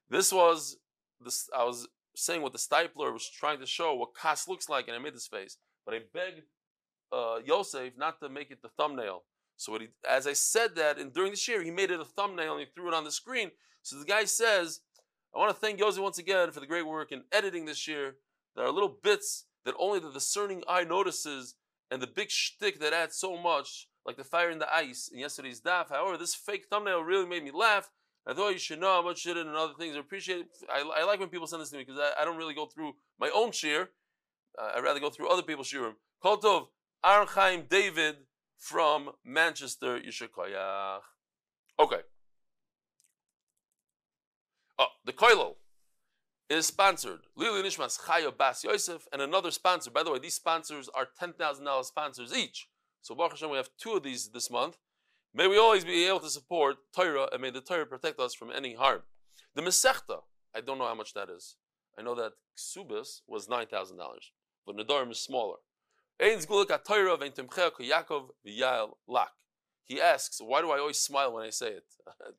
this 0.09 0.33
was, 0.33 0.77
this, 1.23 1.49
I 1.55 1.63
was 1.63 1.87
saying 2.15 2.41
what 2.41 2.51
the 2.51 2.59
Steipler 2.59 3.13
was 3.13 3.29
trying 3.29 3.59
to 3.59 3.65
show 3.65 3.95
what 3.95 4.15
Kas 4.15 4.47
looks 4.47 4.69
like, 4.69 4.87
and 4.87 4.95
I 4.95 4.99
made 4.99 5.15
this 5.15 5.27
face. 5.27 5.57
But 5.85 5.95
I 5.95 5.99
begged 6.13 6.43
uh, 7.11 7.39
Yosef 7.43 7.93
not 7.97 8.19
to 8.19 8.29
make 8.29 8.51
it 8.51 8.61
the 8.61 8.69
thumbnail. 8.69 9.23
So 9.57 9.77
he, 9.77 9.89
as 10.09 10.25
I 10.25 10.33
said 10.33 10.75
that, 10.75 10.97
and 10.97 11.13
during 11.13 11.31
this 11.31 11.47
year, 11.47 11.61
he 11.63 11.71
made 11.71 11.91
it 11.91 11.99
a 11.99 12.05
thumbnail 12.05 12.53
and 12.53 12.61
he 12.61 12.67
threw 12.73 12.87
it 12.87 12.93
on 12.93 13.03
the 13.03 13.11
screen. 13.11 13.51
So 13.83 13.97
the 13.97 14.05
guy 14.05 14.25
says, 14.25 14.81
I 15.35 15.39
want 15.39 15.51
to 15.51 15.59
thank 15.59 15.79
Yosef 15.79 16.01
once 16.01 16.17
again 16.17 16.51
for 16.51 16.59
the 16.59 16.67
great 16.67 16.85
work 16.85 17.11
in 17.11 17.23
editing 17.31 17.65
this 17.65 17.87
year. 17.87 18.15
There 18.55 18.65
are 18.65 18.71
little 18.71 18.97
bits 19.03 19.45
that 19.65 19.75
only 19.79 19.99
the 19.99 20.11
discerning 20.11 20.63
eye 20.67 20.83
notices, 20.83 21.55
and 21.89 22.01
the 22.01 22.07
big 22.07 22.29
shtick 22.29 22.79
that 22.79 22.93
adds 22.93 23.15
so 23.15 23.37
much, 23.37 23.87
like 24.05 24.17
the 24.17 24.23
fire 24.23 24.49
in 24.49 24.59
the 24.59 24.73
ice 24.73 25.09
in 25.11 25.19
yesterday's 25.19 25.61
daf. 25.61 25.89
However, 25.89 26.17
this 26.17 26.35
fake 26.35 26.65
thumbnail 26.69 27.03
really 27.03 27.27
made 27.27 27.43
me 27.43 27.51
laugh. 27.51 27.91
I 28.27 28.33
thought 28.33 28.49
you 28.49 28.59
should 28.59 28.79
know 28.79 28.93
how 28.93 29.01
much 29.01 29.25
it 29.25 29.37
and 29.37 29.49
other 29.49 29.73
things. 29.77 29.95
I 29.95 29.99
appreciate 29.99 30.41
it. 30.41 30.47
I, 30.69 30.87
I 30.97 31.03
like 31.05 31.19
when 31.19 31.29
people 31.29 31.47
send 31.47 31.61
this 31.61 31.71
to 31.71 31.77
me 31.77 31.83
because 31.83 31.99
I, 31.99 32.21
I, 32.21 32.25
don't 32.25 32.37
really 32.37 32.53
go 32.53 32.67
through 32.67 32.93
my 33.19 33.31
own 33.33 33.51
shir. 33.51 33.89
Uh, 34.59 34.73
I'd 34.75 34.83
rather 34.83 34.99
go 34.99 35.09
through 35.09 35.29
other 35.29 35.41
people's 35.41 35.71
shirim. 35.71 35.93
Koltov 36.23 36.67
Archaim 37.03 37.67
David 37.67 38.17
from 38.57 39.11
Manchester, 39.25 39.99
Yishakayach. 39.99 40.99
Okay. 41.79 42.01
Oh, 44.77 44.87
the 45.03 45.13
Koilel 45.13 45.55
is 46.49 46.67
sponsored. 46.67 47.21
Lili 47.35 47.63
Nishmas 47.63 47.99
Chayo 48.01 48.35
Bas 48.37 48.63
Yosef 48.63 49.07
and 49.11 49.21
another 49.21 49.49
sponsor. 49.49 49.89
By 49.89 50.03
the 50.03 50.11
way, 50.11 50.19
these 50.19 50.35
sponsors 50.35 50.89
are 50.93 51.07
$10,000 51.19 51.85
sponsors 51.85 52.33
each. 52.35 52.67
So 53.01 53.15
Baruch 53.15 53.31
Hashem, 53.31 53.49
we 53.49 53.57
have 53.57 53.69
two 53.79 53.93
of 53.93 54.03
these 54.03 54.29
this 54.29 54.51
month. 54.51 54.77
May 55.33 55.47
we 55.47 55.57
always 55.57 55.85
be 55.85 56.05
able 56.05 56.19
to 56.19 56.29
support 56.29 56.77
Torah 56.93 57.29
and 57.31 57.41
may 57.41 57.51
the 57.51 57.61
Torah 57.61 57.85
protect 57.85 58.19
us 58.19 58.33
from 58.33 58.51
any 58.51 58.73
harm. 58.73 59.03
The 59.55 59.61
Masechta, 59.61 60.23
I 60.55 60.61
don't 60.61 60.77
know 60.77 60.87
how 60.87 60.95
much 60.95 61.13
that 61.13 61.29
is. 61.29 61.55
I 61.97 62.01
know 62.01 62.15
that 62.15 62.33
Ksubis 62.57 63.21
was 63.27 63.47
$9,000, 63.47 63.95
but 64.65 64.75
Nedarim 64.75 65.11
is 65.11 65.19
smaller. 65.19 65.57
He 69.83 70.01
asks, 70.01 70.41
why 70.41 70.61
do 70.61 70.71
I 70.71 70.79
always 70.79 70.99
smile 70.99 71.33
when 71.33 71.45
I 71.45 71.49
say 71.49 71.69
it? 71.69 71.85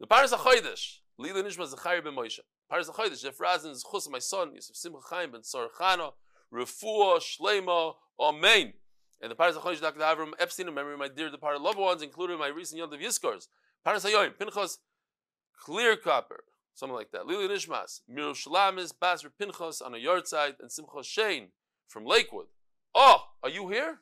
The 0.00 0.08
Parnas 0.08 0.32
HaChodesh, 0.32 0.98
Lila 1.18 1.44
Nishma 1.44 1.66
Zachariah 1.68 2.02
ben 2.02 2.14
Moshe. 2.14 2.40
Parnas 2.70 2.90
HaChodesh, 2.90 3.22
Jeff 3.22 3.40
Razin 3.40 3.70
is 3.70 3.84
Chus, 3.88 4.08
my 4.10 4.18
son, 4.18 4.52
Yosef 4.52 4.74
Simcha 4.74 4.98
Chaim 5.08 5.30
ben 5.30 5.42
Sarchana, 5.42 6.12
Refuah, 6.52 7.20
Shlema, 7.20 7.94
Amen. 8.18 8.72
And 9.20 9.30
the 9.30 9.34
Parnas 9.34 9.54
HaChodesh, 9.54 9.80
Dr. 9.80 10.00
Avram 10.00 10.32
Epstein, 10.38 10.68
in 10.68 10.74
memory 10.74 10.94
of 10.94 10.98
my 10.98 11.08
dear 11.08 11.30
departed 11.30 11.62
loved 11.62 11.78
ones, 11.78 12.02
including 12.02 12.38
my 12.38 12.48
recent 12.48 12.78
Yom 12.78 12.90
Tov 12.90 13.02
Yizkars. 13.02 13.48
Parnas 13.86 14.08
HaYoim, 14.08 14.38
Pinchas, 14.38 14.78
Clear 15.56 15.96
Copper, 15.96 16.44
something 16.74 16.94
like 16.94 17.10
that. 17.12 17.26
Lili 17.26 17.48
Nishmas, 17.48 18.00
Mirushalamiz, 18.10 18.92
Basra 18.98 19.30
Pinchas 19.30 19.80
on 19.80 19.94
a 19.94 19.98
yard 19.98 20.26
side, 20.26 20.54
and 20.60 20.70
Simcha 20.70 21.02
Shane 21.02 21.48
from 21.86 22.04
Lakewood. 22.04 22.46
Oh, 22.94 23.24
are 23.42 23.50
you 23.50 23.68
here? 23.68 23.98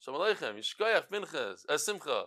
Shalom 0.00 0.20
Aleichem, 0.20 0.58
Yishkoyach 0.58 1.10
Pinchas, 1.10 1.66
uh, 1.68 1.78
Simcha. 1.78 2.24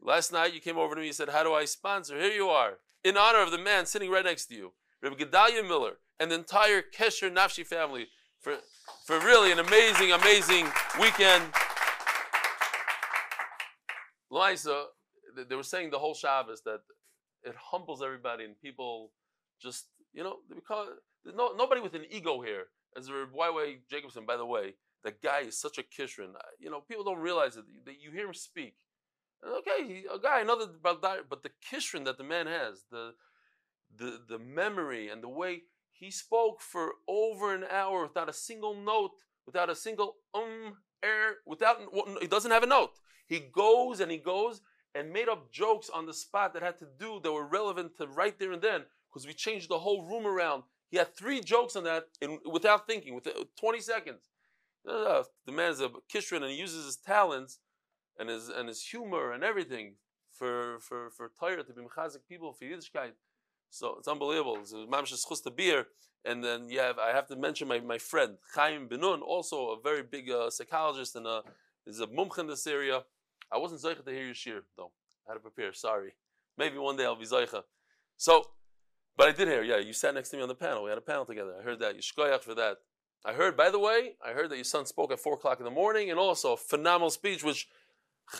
Last 0.00 0.32
night 0.32 0.54
you 0.54 0.60
came 0.60 0.78
over 0.78 0.94
to 0.94 1.00
me 1.00 1.08
and 1.08 1.16
said, 1.16 1.30
How 1.30 1.42
do 1.42 1.52
I 1.52 1.64
sponsor? 1.64 2.18
Here 2.18 2.32
you 2.32 2.48
are, 2.48 2.78
in 3.02 3.16
honor 3.16 3.40
of 3.42 3.50
the 3.50 3.58
man 3.58 3.86
sitting 3.86 4.10
right 4.10 4.24
next 4.24 4.46
to 4.46 4.54
you, 4.54 4.72
Rabbi 5.02 5.16
Gedalia 5.16 5.66
Miller, 5.66 5.98
and 6.18 6.30
the 6.30 6.34
entire 6.34 6.82
Kesher 6.82 7.30
Nafshi 7.32 7.66
family 7.66 8.08
for, 8.40 8.56
for 9.04 9.18
really 9.20 9.52
an 9.52 9.58
amazing, 9.58 10.12
amazing 10.12 10.66
weekend. 11.00 11.44
Liza, 14.30 14.86
they 15.48 15.56
were 15.56 15.62
saying 15.62 15.90
the 15.90 15.98
whole 15.98 16.14
Shabbos 16.14 16.62
that 16.64 16.80
it 17.44 17.54
humbles 17.70 18.02
everybody 18.02 18.44
and 18.44 18.60
people 18.60 19.12
just, 19.60 19.86
you 20.12 20.24
know, 20.24 20.36
because 20.52 20.88
there's 21.24 21.36
no, 21.36 21.52
nobody 21.56 21.80
with 21.80 21.94
an 21.94 22.04
ego 22.10 22.40
here. 22.40 22.64
As 22.96 23.10
Y.Y. 23.10 23.76
Jacobson, 23.90 24.24
by 24.26 24.36
the 24.36 24.46
way, 24.46 24.74
that 25.04 25.22
guy 25.22 25.40
is 25.40 25.58
such 25.58 25.78
a 25.78 25.82
kishrin. 25.82 26.32
You 26.58 26.70
know, 26.70 26.80
people 26.80 27.04
don't 27.04 27.18
realize 27.18 27.56
it. 27.56 27.64
That 27.84 28.00
you 28.00 28.10
hear 28.10 28.26
him 28.26 28.34
speak. 28.34 28.74
Okay, 29.46 29.86
he, 29.86 30.04
a 30.12 30.18
guy, 30.18 30.40
another 30.40 30.66
but 30.82 31.02
the 31.02 31.50
kishrin 31.70 32.04
that 32.06 32.16
the 32.16 32.24
man 32.24 32.46
has, 32.46 32.84
the 32.90 33.12
the 33.96 34.20
the 34.28 34.38
memory 34.38 35.08
and 35.08 35.22
the 35.22 35.28
way 35.28 35.62
he 35.98 36.10
spoke 36.10 36.60
for 36.60 36.92
over 37.08 37.54
an 37.54 37.64
hour 37.70 38.02
without 38.02 38.28
a 38.28 38.32
single 38.32 38.74
note, 38.74 39.12
without 39.46 39.70
a 39.70 39.74
single 39.74 40.16
um 40.34 40.76
air, 41.02 41.36
without 41.46 41.78
he 42.20 42.26
doesn't 42.26 42.50
have 42.50 42.62
a 42.62 42.66
note. 42.66 42.92
He 43.26 43.40
goes 43.40 44.00
and 44.00 44.10
he 44.10 44.18
goes 44.18 44.60
and 44.94 45.12
made 45.12 45.28
up 45.28 45.52
jokes 45.52 45.90
on 45.90 46.06
the 46.06 46.14
spot 46.14 46.54
that 46.54 46.62
had 46.62 46.78
to 46.78 46.86
do 46.98 47.20
that 47.22 47.32
were 47.32 47.46
relevant 47.46 47.96
to 47.96 48.06
right 48.06 48.38
there 48.38 48.52
and 48.52 48.62
then 48.62 48.82
because 49.08 49.26
we 49.26 49.32
changed 49.34 49.68
the 49.68 49.78
whole 49.78 50.04
room 50.04 50.26
around. 50.26 50.62
He 50.88 50.98
had 50.98 51.14
three 51.14 51.40
jokes 51.40 51.74
on 51.76 51.84
that 51.84 52.04
in, 52.20 52.38
without 52.50 52.86
thinking, 52.86 53.14
with 53.14 53.28
20 53.58 53.80
seconds. 53.80 54.28
Uh, 54.88 55.24
the 55.44 55.52
man 55.52 55.72
is 55.72 55.80
a 55.80 55.90
kishrin 56.12 56.42
and 56.42 56.50
he 56.50 56.56
uses 56.56 56.86
his 56.86 56.96
talents 56.96 57.58
and 58.18 58.28
his 58.28 58.48
and 58.48 58.68
his 58.68 58.82
humor 58.82 59.32
and 59.32 59.42
everything 59.42 59.96
for 60.30 60.78
for 60.80 61.10
for 61.10 61.30
Torah 61.38 61.64
to 61.64 61.72
be 61.72 61.82
mechazik 61.82 62.26
people 62.28 62.52
for 62.52 62.64
Yiddishkeit. 62.64 63.12
So 63.76 63.96
it's 63.98 64.08
unbelievable. 64.08 64.58
It's 64.60 64.72
mamshas 64.72 65.28
chus 65.28 65.40
to 65.42 65.50
beer. 65.50 65.86
And 66.24 66.42
then 66.42 66.68
you 66.68 66.80
have 66.80 66.98
I 66.98 67.10
have 67.10 67.26
to 67.28 67.36
mention 67.36 67.68
my, 67.68 67.80
my 67.80 67.98
friend 67.98 68.38
Chaim 68.54 68.88
Benun, 68.88 69.20
also 69.20 69.68
a 69.70 69.80
very 69.80 70.02
big 70.02 70.30
uh, 70.30 70.50
psychologist 70.50 71.14
and 71.14 71.26
a, 71.26 71.42
is 71.86 72.00
a 72.00 72.06
mumch 72.06 72.38
in 72.38 72.46
this 72.46 72.66
area. 72.66 73.02
I 73.52 73.58
wasn't 73.58 73.82
zeicha 73.82 74.04
to 74.04 74.10
hear 74.10 74.24
your 74.24 74.34
shir 74.34 74.62
though. 74.76 74.92
I 75.26 75.32
had 75.32 75.34
to 75.34 75.40
prepare. 75.40 75.72
Sorry. 75.72 76.14
Maybe 76.58 76.78
one 76.78 76.96
day 76.96 77.04
I'll 77.04 77.16
be 77.16 77.26
zeicha. 77.26 77.62
So, 78.16 78.44
but 79.16 79.28
I 79.28 79.32
did 79.32 79.46
hear. 79.46 79.62
Yeah, 79.62 79.78
you 79.78 79.92
sat 79.92 80.14
next 80.14 80.30
to 80.30 80.36
me 80.36 80.42
on 80.42 80.48
the 80.48 80.54
panel. 80.54 80.82
We 80.82 80.90
had 80.90 80.98
a 80.98 81.02
panel 81.02 81.26
together. 81.26 81.54
I 81.60 81.62
heard 81.62 81.78
that. 81.80 81.96
Yishkoyach 81.96 82.40
for 82.40 82.54
that. 82.54 82.78
I 83.24 83.34
heard, 83.34 83.56
by 83.56 83.70
the 83.70 83.78
way, 83.78 84.14
I 84.24 84.32
heard 84.32 84.50
that 84.50 84.56
your 84.56 84.64
son 84.64 84.86
spoke 84.86 85.12
at 85.12 85.20
four 85.20 85.34
o'clock 85.34 85.58
in 85.58 85.64
the 85.64 85.70
morning, 85.70 86.10
and 86.10 86.18
also 86.18 86.54
a 86.54 86.56
phenomenal 86.56 87.10
speech, 87.10 87.44
which 87.44 87.68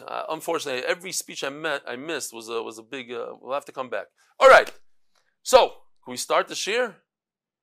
uh, 0.07 0.25
unfortunately 0.29 0.85
every 0.85 1.13
speech 1.13 1.45
I 1.45 1.51
met 1.51 1.83
I 1.87 1.97
missed 1.97 2.33
was 2.33 2.49
a 2.49 2.63
was 2.63 2.79
a 2.79 2.83
big. 2.83 3.13
Uh, 3.13 3.35
we'll 3.41 3.55
have 3.55 3.65
to 3.67 3.73
come 3.73 3.91
back. 3.91 4.07
All 4.41 4.49
right. 4.49 4.73
So 5.47 5.69
can 6.03 6.11
we 6.11 6.17
start 6.17 6.49
the 6.49 6.57
shir? 6.57 6.97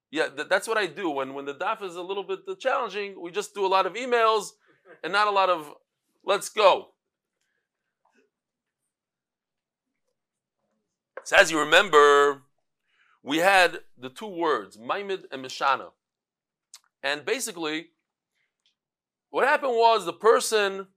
Yeah, 0.10 0.30
th- 0.30 0.48
that's 0.48 0.70
what 0.70 0.78
I 0.78 0.86
do 0.86 1.10
when 1.10 1.34
when 1.34 1.44
the 1.44 1.54
daf 1.54 1.84
is 1.84 1.98
a 1.98 2.02
little 2.02 2.24
bit 2.24 2.40
challenging. 2.58 3.22
We 3.22 3.30
just 3.30 3.54
do 3.54 3.66
a 3.66 3.68
lot 3.68 3.86
of 3.86 3.96
emails 3.96 4.52
and 5.04 5.12
not 5.12 5.28
a 5.28 5.32
lot 5.32 5.50
of 5.50 5.70
let's 6.24 6.48
go. 6.48 6.94
So 11.26 11.36
as 11.36 11.52
you 11.52 11.60
remember, 11.60 12.44
we 13.22 13.40
had 13.40 13.80
the 13.98 14.10
two 14.10 14.28
words, 14.28 14.78
Maimid 14.78 15.26
and 15.30 15.44
Mishana. 15.44 15.90
And 17.04 17.26
basically, 17.26 17.88
what 19.30 19.46
happened 19.46 19.74
was 19.74 20.06
the 20.06 20.14
person 20.14 20.88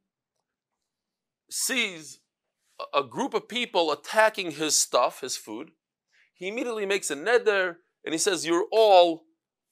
sees 1.50 2.20
a 2.94 3.02
group 3.02 3.34
of 3.34 3.48
people 3.48 3.90
attacking 3.90 4.52
his 4.52 4.78
stuff, 4.78 5.22
his 5.22 5.36
food. 5.36 5.72
He 6.36 6.48
immediately 6.48 6.86
makes 6.86 7.10
a 7.10 7.16
neder 7.16 7.76
and 8.04 8.12
he 8.12 8.18
says, 8.18 8.46
You're 8.46 8.66
all 8.70 9.24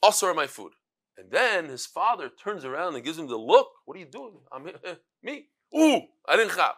usher 0.03 0.33
my 0.35 0.47
food. 0.47 0.73
And 1.17 1.31
then 1.31 1.69
his 1.69 1.87
father 1.87 2.29
turns 2.29 2.65
around 2.65 2.95
and 2.95 3.05
gives 3.05 3.19
him 3.19 3.29
the 3.29 3.37
look. 3.37 3.69
What 3.85 3.97
are 3.97 4.01
you 4.01 4.07
doing? 4.07 4.41
I'm 4.51 4.67
eh, 4.67 4.95
me. 5.23 5.47
Ooh, 5.77 6.01
I 6.29 6.37
didn't 6.37 6.55
chap. 6.55 6.77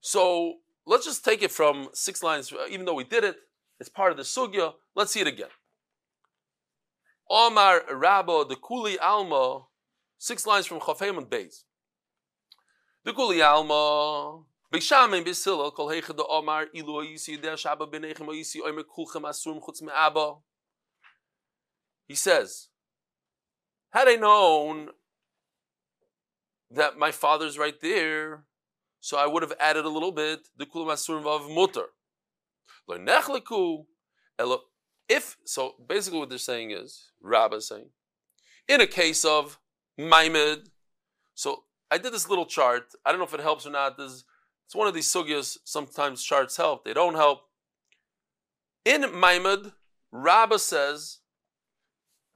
So 0.00 0.54
let's 0.86 1.04
just 1.04 1.24
take 1.24 1.42
it 1.42 1.50
from 1.50 1.88
six 1.92 2.22
lines, 2.22 2.52
uh, 2.52 2.66
even 2.70 2.86
though 2.86 2.94
we 2.94 3.04
did 3.04 3.24
it, 3.24 3.36
it's 3.80 3.88
part 3.88 4.12
of 4.12 4.16
the 4.16 4.22
sugya. 4.22 4.74
Let's 4.94 5.12
see 5.12 5.20
it 5.20 5.26
again. 5.26 5.48
Omar 7.28 7.82
Rabba, 7.92 8.46
the 8.48 8.56
Kuli 8.56 8.98
Alma, 8.98 9.64
six 10.16 10.46
lines 10.46 10.66
from 10.66 10.78
Chafayim 10.78 11.18
and 11.18 11.26
Beis. 11.26 11.64
The 13.04 13.12
Kuli 13.12 13.42
Alma, 13.42 14.44
Kol 14.80 15.88
de 15.88 16.24
Omar, 16.28 16.66
Ilu 16.74 17.02
Kulchem 18.84 19.22
Asurim 19.22 19.60
Chutz. 19.60 20.40
He 22.06 22.14
says, 22.14 22.68
had 23.90 24.08
I 24.08 24.16
known 24.16 24.90
that 26.70 26.98
my 26.98 27.10
father's 27.10 27.58
right 27.58 27.80
there, 27.80 28.44
so 29.00 29.16
I 29.16 29.26
would 29.26 29.42
have 29.42 29.54
added 29.60 29.84
a 29.84 29.88
little 29.88 30.12
bit, 30.12 30.48
the 30.56 30.66
Kulam 30.66 30.88
Asurim 30.88 31.26
of 31.26 31.50
Mutter. 31.50 31.86
Lo 32.88 32.98
Nechleku, 32.98 33.86
Elo 34.38 34.60
if 35.08 35.36
so, 35.44 35.74
basically 35.88 36.18
what 36.18 36.28
they're 36.28 36.38
saying 36.38 36.72
is, 36.72 37.12
Rabbah 37.22 37.60
saying, 37.60 37.90
in 38.68 38.80
a 38.80 38.86
case 38.86 39.24
of 39.24 39.58
Maimed, 39.96 40.70
so 41.34 41.64
I 41.90 41.98
did 41.98 42.12
this 42.12 42.28
little 42.28 42.46
chart. 42.46 42.92
I 43.04 43.10
don't 43.10 43.20
know 43.20 43.26
if 43.26 43.34
it 43.34 43.40
helps 43.40 43.66
or 43.66 43.70
not. 43.70 43.96
This, 43.96 44.24
it's 44.66 44.74
one 44.74 44.88
of 44.88 44.94
these 44.94 45.06
sugyas. 45.06 45.58
Sometimes 45.64 46.22
charts 46.22 46.56
help, 46.56 46.84
they 46.84 46.92
don't 46.92 47.14
help. 47.14 47.42
In 48.84 49.18
Maimed, 49.18 49.72
Rabbah 50.12 50.58
says, 50.58 51.18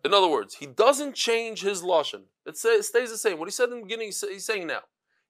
in 0.05 0.15
other 0.15 0.29
words, 0.29 0.55
he 0.57 0.67
doesn't 0.67 1.15
change 1.15 1.63
his 1.63 1.83
lashon. 1.83 2.23
It, 2.47 2.57
stays 2.57 2.91
the 2.91 3.19
same. 3.19 3.39
What 3.39 3.49
he 3.49 3.53
said 3.53 3.69
in 3.69 3.77
the 3.77 3.83
beginning, 3.83 4.09
he's 4.09 4.45
saying 4.45 4.67
now. 4.67 4.81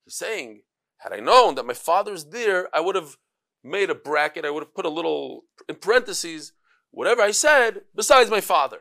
He's 0.05 0.15
saying, 0.15 0.63
had 0.99 1.13
I 1.13 1.21
known 1.21 1.57
that 1.57 1.67
my 1.67 1.75
father's 1.75 2.27
there, 2.27 2.69
I 2.75 2.81
would 2.81 2.95
have 2.95 3.17
made 3.63 3.91
a 3.91 3.95
bracket. 3.95 4.45
I 4.45 4.51
would 4.51 4.63
have 4.63 4.75
put 4.75 4.87
a 4.87 4.91
little 4.91 5.43
in 5.69 5.77
parentheses 5.77 6.53
whatever 6.91 7.23
I 7.23 7.31
said 7.31 7.83
besides 7.95 8.31
my 8.31 8.41
father. 8.41 8.79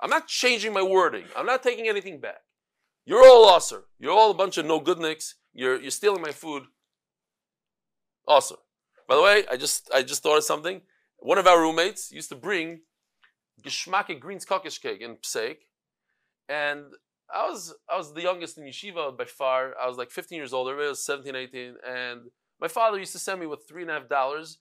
I'm 0.00 0.10
not 0.10 0.28
changing 0.28 0.72
my 0.72 0.82
wording. 0.82 1.24
I'm 1.36 1.46
not 1.46 1.62
taking 1.62 1.88
anything 1.88 2.20
back. 2.20 2.42
You're 3.04 3.26
all 3.26 3.48
usher. 3.48 3.84
You're 3.98 4.12
all 4.12 4.30
a 4.30 4.34
bunch 4.34 4.58
of 4.58 4.66
no 4.66 4.80
goodniks. 4.80 5.34
You're, 5.54 5.80
you're 5.80 5.90
stealing 5.90 6.22
my 6.22 6.32
food. 6.32 6.64
Usher. 8.28 8.56
By 9.08 9.16
the 9.16 9.22
way, 9.22 9.44
I 9.50 9.56
just 9.56 9.90
I 9.94 10.02
just 10.02 10.22
thought 10.22 10.36
of 10.36 10.44
something. 10.44 10.82
One 11.18 11.38
of 11.38 11.46
our 11.46 11.60
roommates 11.60 12.12
used 12.12 12.28
to 12.30 12.36
bring 12.36 12.80
geschmacke 13.62 14.18
greens 14.20 14.44
kokosh 14.44 14.80
cake 14.80 15.00
in 15.00 15.16
Pseik. 15.16 15.58
And 16.48 16.84
I 17.34 17.48
was 17.48 17.74
I 17.88 17.96
was 17.96 18.12
the 18.14 18.22
youngest 18.22 18.58
in 18.58 18.64
yeshiva 18.64 19.16
by 19.16 19.24
far. 19.24 19.74
I 19.80 19.88
was 19.88 19.96
like 19.96 20.10
15 20.10 20.36
years 20.36 20.52
old. 20.52 20.68
Everybody 20.68 20.90
was 20.90 21.04
17, 21.04 21.34
18. 21.34 21.74
And 21.86 22.20
my 22.60 22.68
father 22.68 22.98
used 22.98 23.12
to 23.12 23.18
send 23.18 23.40
me 23.40 23.46
with 23.46 23.66
three 23.68 23.82
and 23.82 23.90
a 23.90 23.94
half 23.94 24.08
dollars 24.08 24.58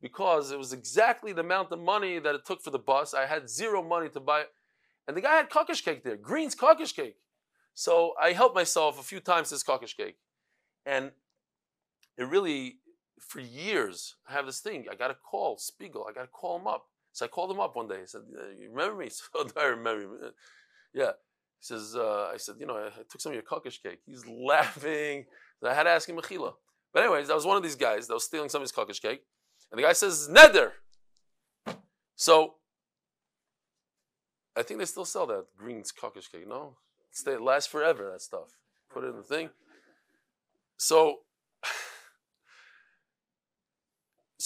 because 0.00 0.50
it 0.50 0.58
was 0.58 0.72
exactly 0.72 1.32
the 1.32 1.40
amount 1.40 1.72
of 1.72 1.78
money 1.78 2.18
that 2.18 2.34
it 2.34 2.44
took 2.44 2.62
for 2.62 2.70
the 2.70 2.78
bus. 2.78 3.14
I 3.14 3.26
had 3.26 3.48
zero 3.48 3.82
money 3.82 4.08
to 4.10 4.20
buy. 4.20 4.44
And 5.08 5.16
the 5.16 5.20
guy 5.20 5.36
had 5.36 5.50
kokosh 5.50 5.84
cake 5.84 6.04
there, 6.04 6.16
Green's 6.16 6.54
kokosh 6.54 6.94
cake. 6.94 7.16
So 7.74 8.14
I 8.20 8.32
helped 8.32 8.54
myself 8.54 8.98
a 8.98 9.02
few 9.02 9.20
times 9.20 9.50
this 9.50 9.62
cookish 9.62 9.94
cake. 9.94 10.16
And 10.86 11.10
it 12.16 12.24
really, 12.24 12.78
for 13.20 13.40
years, 13.40 14.16
I 14.28 14.32
have 14.32 14.46
this 14.46 14.60
thing. 14.60 14.86
I 14.90 14.94
got 14.94 15.08
to 15.08 15.14
call 15.14 15.58
Spiegel. 15.58 16.06
I 16.08 16.12
got 16.12 16.22
to 16.22 16.28
call 16.28 16.58
him 16.58 16.66
up. 16.66 16.86
So 17.12 17.24
I 17.24 17.28
called 17.28 17.50
him 17.50 17.60
up 17.60 17.76
one 17.76 17.88
day. 17.88 18.00
He 18.00 18.06
said, 18.06 18.22
You 18.58 18.70
remember 18.70 18.96
me? 18.96 19.08
So 19.32 19.46
I 19.56 19.64
remember 19.64 20.06
me. 20.06 20.28
Yeah. 20.92 21.12
He 21.58 21.62
says, 21.62 21.96
uh, 21.96 22.30
I 22.32 22.36
said, 22.36 22.56
You 22.58 22.66
know, 22.66 22.76
I, 22.76 22.88
I 22.88 23.02
took 23.08 23.20
some 23.20 23.32
of 23.32 23.34
your 23.34 23.42
kokosh 23.42 23.82
cake. 23.82 24.00
He's 24.04 24.26
laughing. 24.28 25.24
I 25.64 25.74
had 25.74 25.84
to 25.84 25.90
ask 25.90 26.08
him 26.08 26.16
Mechila. 26.16 26.52
But, 26.92 27.02
anyways, 27.02 27.30
I 27.30 27.34
was 27.34 27.46
one 27.46 27.56
of 27.56 27.62
these 27.62 27.74
guys 27.74 28.06
that 28.06 28.14
was 28.14 28.24
stealing 28.24 28.48
some 28.48 28.60
of 28.60 28.64
his 28.64 28.72
kokosh 28.72 29.00
cake. 29.00 29.22
And 29.70 29.78
the 29.78 29.82
guy 29.82 29.92
says, 29.92 30.28
Neder. 30.30 30.72
So, 32.14 32.54
I 34.56 34.62
think 34.62 34.80
they 34.80 34.86
still 34.86 35.04
sell 35.04 35.26
that 35.26 35.46
Green's 35.56 35.92
kokosh 35.92 36.30
cake, 36.30 36.48
no? 36.48 36.76
It 37.26 37.42
lasts 37.42 37.70
forever, 37.70 38.10
that 38.12 38.22
stuff. 38.22 38.56
Put 38.90 39.04
it 39.04 39.08
in 39.08 39.16
the 39.16 39.22
thing. 39.22 39.50
So, 40.76 41.20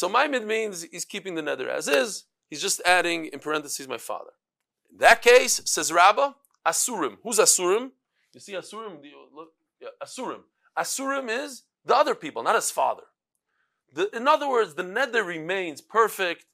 So 0.00 0.08
Maimid 0.08 0.46
means 0.46 0.86
he's 0.90 1.04
keeping 1.04 1.34
the 1.34 1.42
nether 1.42 1.68
as 1.68 1.86
is. 1.86 2.24
He's 2.48 2.62
just 2.62 2.80
adding 2.86 3.26
in 3.26 3.38
parentheses 3.38 3.86
my 3.86 3.98
father. 3.98 4.30
In 4.90 4.96
that 4.96 5.20
case, 5.20 5.60
says 5.66 5.92
Rabbah, 5.92 6.32
Asurim. 6.66 7.18
Who's 7.22 7.38
Asurim? 7.38 7.90
You 8.32 8.40
see 8.40 8.54
Asurim? 8.54 9.02
Look, 9.36 9.50
yeah, 9.78 9.88
Asurim. 10.02 10.44
Asurim 10.74 11.28
is 11.28 11.64
the 11.84 11.94
other 11.94 12.14
people, 12.14 12.42
not 12.42 12.54
his 12.54 12.70
father. 12.70 13.02
The, 13.92 14.08
in 14.16 14.26
other 14.26 14.48
words, 14.48 14.72
the 14.72 14.82
nether 14.82 15.22
remains 15.22 15.82
perfect. 15.82 16.46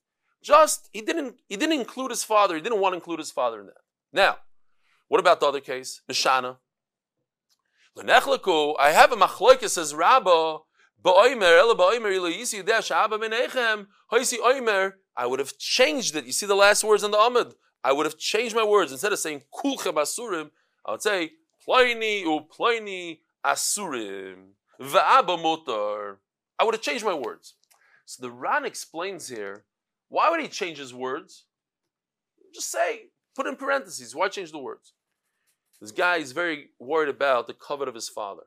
Just 0.43 0.89
he 0.93 1.01
didn't 1.01 1.37
he 1.49 1.57
didn't 1.57 1.79
include 1.79 2.11
his 2.11 2.25
father. 2.25 2.57
He 2.57 2.61
didn't 2.61 2.81
want 2.81 2.95
to 2.95 2.97
include 2.97 3.21
his 3.21 3.31
father 3.31 3.61
in 3.61 3.67
that. 3.67 3.85
Now, 4.13 4.39
what 5.07 5.21
about 5.21 5.39
the 5.39 5.47
other 5.47 5.61
case, 5.61 6.01
Mishana? 6.11 6.57
I 7.97 8.91
have 8.91 9.13
a 9.13 9.17
machloikis 9.17 9.71
says 9.71 9.95
Rabbah. 9.95 10.59
I 11.09 11.37
would 15.27 15.39
have 15.39 15.59
changed 15.59 16.17
it. 16.17 16.25
You 16.25 16.33
see 16.33 16.47
the 16.47 16.55
last 16.55 16.83
words 16.83 17.05
in 17.05 17.13
the 17.13 17.17
Amud. 17.17 17.55
I 17.85 17.93
would 17.93 18.07
have 18.07 18.19
changed 18.19 18.57
my 18.57 18.65
words 18.65 18.91
instead 18.91 19.13
of 19.13 19.21
saying 19.21 19.43
kulchem 19.55 19.95
asurim. 19.95 20.51
I 20.85 20.91
would 20.91 21.03
say 21.03 21.31
pliny 21.65 22.23
u 22.23 22.41
pliny 22.51 23.21
asurim 23.45 24.55
va'aba 24.81 25.39
motar. 25.39 26.17
I 26.59 26.65
would 26.65 26.75
have 26.75 26.83
changed 26.83 27.05
my 27.05 27.15
words. 27.15 27.55
So 28.05 28.23
the 28.23 28.33
Ran 28.33 28.65
explains 28.65 29.29
here 29.29 29.65
why 30.09 30.31
would 30.31 30.41
he 30.41 30.49
change 30.49 30.79
his 30.79 30.95
words? 30.95 31.45
Just 32.55 32.71
say, 32.71 33.07
put 33.35 33.47
in 33.47 33.57
parentheses. 33.57 34.15
Why 34.15 34.29
change 34.29 34.53
the 34.53 34.59
words? 34.59 34.93
This 35.81 35.91
guy 35.91 36.17
is 36.17 36.33
very 36.33 36.71
worried 36.79 37.09
about 37.09 37.47
the 37.47 37.55
covet 37.55 37.89
of 37.89 37.95
his 37.95 38.09
father. 38.09 38.45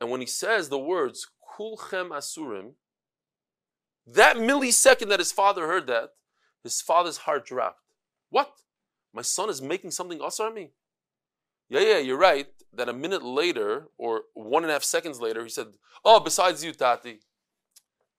And 0.00 0.10
when 0.10 0.20
he 0.20 0.26
says 0.26 0.68
the 0.68 0.78
words 0.78 1.28
kulchem 1.58 2.10
asurim, 2.10 2.72
that 4.06 4.36
millisecond 4.36 5.08
that 5.08 5.18
his 5.18 5.32
father 5.32 5.66
heard 5.66 5.86
that, 5.86 6.10
his 6.62 6.80
father's 6.80 7.18
heart 7.18 7.46
dropped. 7.46 7.80
What? 8.30 8.52
My 9.12 9.22
son 9.22 9.50
is 9.50 9.60
making 9.60 9.90
something 9.90 10.20
asar 10.22 10.50
me? 10.52 10.70
Yeah, 11.68 11.80
yeah, 11.80 11.98
you're 11.98 12.18
right. 12.18 12.46
That 12.74 12.88
a 12.88 12.92
minute 12.92 13.22
later, 13.22 13.88
or 13.98 14.22
one 14.34 14.62
and 14.62 14.70
a 14.70 14.74
half 14.74 14.82
seconds 14.82 15.20
later, 15.20 15.42
he 15.42 15.50
said, 15.50 15.68
Oh, 16.04 16.20
besides 16.20 16.64
you, 16.64 16.72
Tati. 16.72 17.20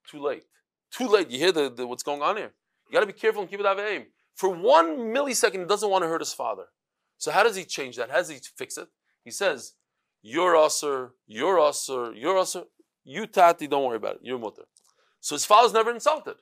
Too 0.08 0.22
late. 0.22 0.44
Too 0.92 1.08
late. 1.08 1.30
You 1.30 1.40
hear 1.40 1.52
the, 1.52 1.70
the 1.70 1.88
what's 1.88 2.04
going 2.04 2.22
on 2.22 2.38
here. 2.38 2.54
You 2.88 2.94
got 2.94 3.02
to 3.02 3.06
be 3.06 3.14
careful 3.14 3.42
and 3.42 3.50
keep 3.50 3.60
it 3.60 3.66
out 3.66 3.80
of 3.80 3.86
aim. 3.86 4.06
For 4.36 4.50
one 4.50 5.14
millisecond, 5.14 5.60
he 5.60 5.66
doesn't 5.66 5.90
want 5.90 6.04
to 6.04 6.08
hurt 6.08 6.22
his 6.22 6.34
father. 6.34 6.66
So 7.18 7.32
how 7.32 7.44
does 7.44 7.56
he 7.56 7.64
change 7.64 7.98
that? 7.98 8.10
How 8.10 8.18
does 8.18 8.30
he 8.30 8.40
fix 8.58 8.78
it? 8.78 8.88
He 9.24 9.32
says, 9.32 9.74
You're 10.22 10.56
usher, 10.56 11.14
you're 11.26 11.60
usher, 11.60 12.14
you're. 12.14 12.44
You, 13.04 13.28
Tati, 13.28 13.68
don't 13.68 13.84
worry 13.84 13.98
about 13.98 14.16
it. 14.16 14.22
You're 14.24 14.40
mutter. 14.40 14.64
So 15.20 15.36
his 15.36 15.46
father's 15.46 15.74
never 15.74 15.92
insulted. 15.92 16.36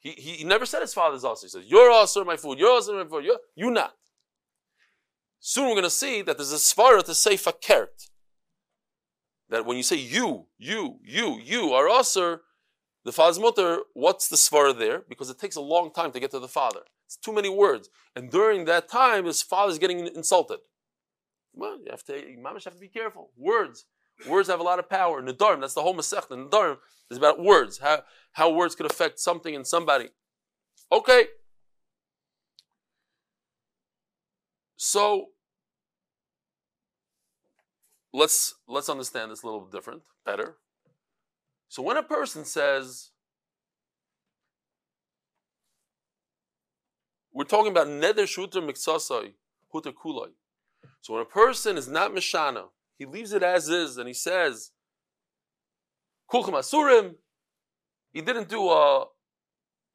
He, 0.00 0.12
he, 0.12 0.30
he 0.32 0.44
never 0.44 0.66
said 0.66 0.80
his 0.80 0.94
father's 0.94 1.24
also. 1.24 1.46
He 1.46 1.50
says, 1.50 1.64
You're 1.66 1.90
also 1.90 2.24
my 2.24 2.36
food, 2.36 2.58
you're 2.58 2.70
also 2.70 2.96
my 2.96 3.08
food, 3.08 3.24
you're, 3.24 3.38
you 3.54 3.70
not. 3.70 3.94
Soon 5.38 5.64
we're 5.68 5.74
going 5.74 5.84
to 5.84 5.90
see 5.90 6.22
that 6.22 6.36
there's 6.36 6.52
a 6.52 6.56
svara 6.56 7.02
to 7.04 7.14
say 7.14 7.34
fakert. 7.34 8.08
That 9.48 9.66
when 9.66 9.76
you 9.76 9.82
say 9.82 9.96
you, 9.96 10.46
you, 10.58 10.98
you, 11.02 11.40
you 11.42 11.72
are 11.72 11.88
also 11.88 12.40
the 13.04 13.12
father's 13.12 13.38
mother, 13.38 13.80
what's 13.94 14.28
the 14.28 14.36
svara 14.36 14.78
there? 14.78 15.02
Because 15.08 15.30
it 15.30 15.38
takes 15.38 15.56
a 15.56 15.60
long 15.60 15.92
time 15.92 16.12
to 16.12 16.20
get 16.20 16.30
to 16.32 16.38
the 16.38 16.48
father. 16.48 16.80
It's 17.06 17.16
too 17.16 17.32
many 17.32 17.48
words. 17.48 17.88
And 18.14 18.30
during 18.30 18.66
that 18.66 18.88
time, 18.88 19.24
his 19.24 19.42
father's 19.42 19.78
getting 19.78 20.06
insulted. 20.14 20.58
Well, 21.52 21.78
you 21.78 21.86
have 21.90 22.04
to, 22.04 22.12
mamish 22.12 22.64
have 22.64 22.74
to 22.74 22.80
be 22.80 22.88
careful. 22.88 23.30
Words. 23.36 23.86
Words 24.28 24.48
have 24.48 24.60
a 24.60 24.62
lot 24.62 24.78
of 24.78 24.88
power. 24.88 25.22
Dharm, 25.22 25.60
that's 25.60 25.74
the 25.74 25.82
whole 25.82 25.94
Masech. 25.94 26.30
In 26.30 26.44
the 26.44 26.48
Dharm 26.50 26.76
is 27.10 27.18
about 27.18 27.42
words, 27.42 27.78
how, 27.78 28.02
how 28.32 28.50
words 28.50 28.74
could 28.74 28.86
affect 28.86 29.18
something 29.18 29.54
and 29.54 29.66
somebody. 29.66 30.10
Okay. 30.92 31.24
So 34.76 35.26
let's 38.12 38.54
let's 38.66 38.88
understand 38.88 39.30
this 39.30 39.42
a 39.42 39.46
little 39.46 39.66
different, 39.66 40.02
better. 40.24 40.56
So 41.68 41.82
when 41.82 41.96
a 41.96 42.02
person 42.02 42.44
says 42.44 43.10
we're 47.32 47.44
talking 47.44 47.70
about 47.70 47.86
neder 47.86 48.26
shuter 48.26 48.60
miksasai 48.60 49.34
huter 49.72 49.92
kulai. 49.92 50.30
So 51.00 51.14
when 51.14 51.22
a 51.22 51.26
person 51.26 51.76
is 51.76 51.86
not 51.86 52.12
mishana, 52.12 52.64
he 53.00 53.06
leaves 53.06 53.32
it 53.32 53.42
as 53.42 53.70
is 53.70 53.96
and 53.96 54.06
he 54.06 54.12
says, 54.12 54.72
Kulchem 56.30 56.52
Asurim, 56.52 57.14
he 58.12 58.20
didn't 58.20 58.50
do 58.50 58.68
a, 58.68 59.06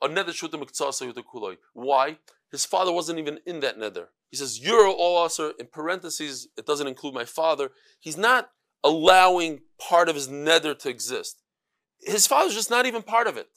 a 0.01 0.07
nether 0.07 0.31
shutim 0.31 0.65
kuloi. 0.65 1.57
Why? 1.73 2.17
His 2.51 2.65
father 2.65 2.91
wasn't 2.91 3.19
even 3.19 3.37
in 3.45 3.59
that 3.59 3.77
nether. 3.77 4.09
He 4.31 4.37
says, 4.37 4.59
You're 4.59 4.87
all 4.87 5.23
asur, 5.23 5.51
in 5.59 5.67
parentheses, 5.67 6.47
it 6.57 6.65
doesn't 6.65 6.87
include 6.87 7.13
my 7.13 7.25
father. 7.25 7.69
He's 7.99 8.17
not 8.17 8.49
allowing 8.83 9.59
part 9.79 10.09
of 10.09 10.15
his 10.15 10.27
nether 10.27 10.73
to 10.73 10.89
exist. 10.89 11.43
His 11.99 12.25
father's 12.25 12.55
just 12.55 12.71
not 12.71 12.87
even 12.87 13.03
part 13.03 13.27
of 13.27 13.37
it. 13.37 13.49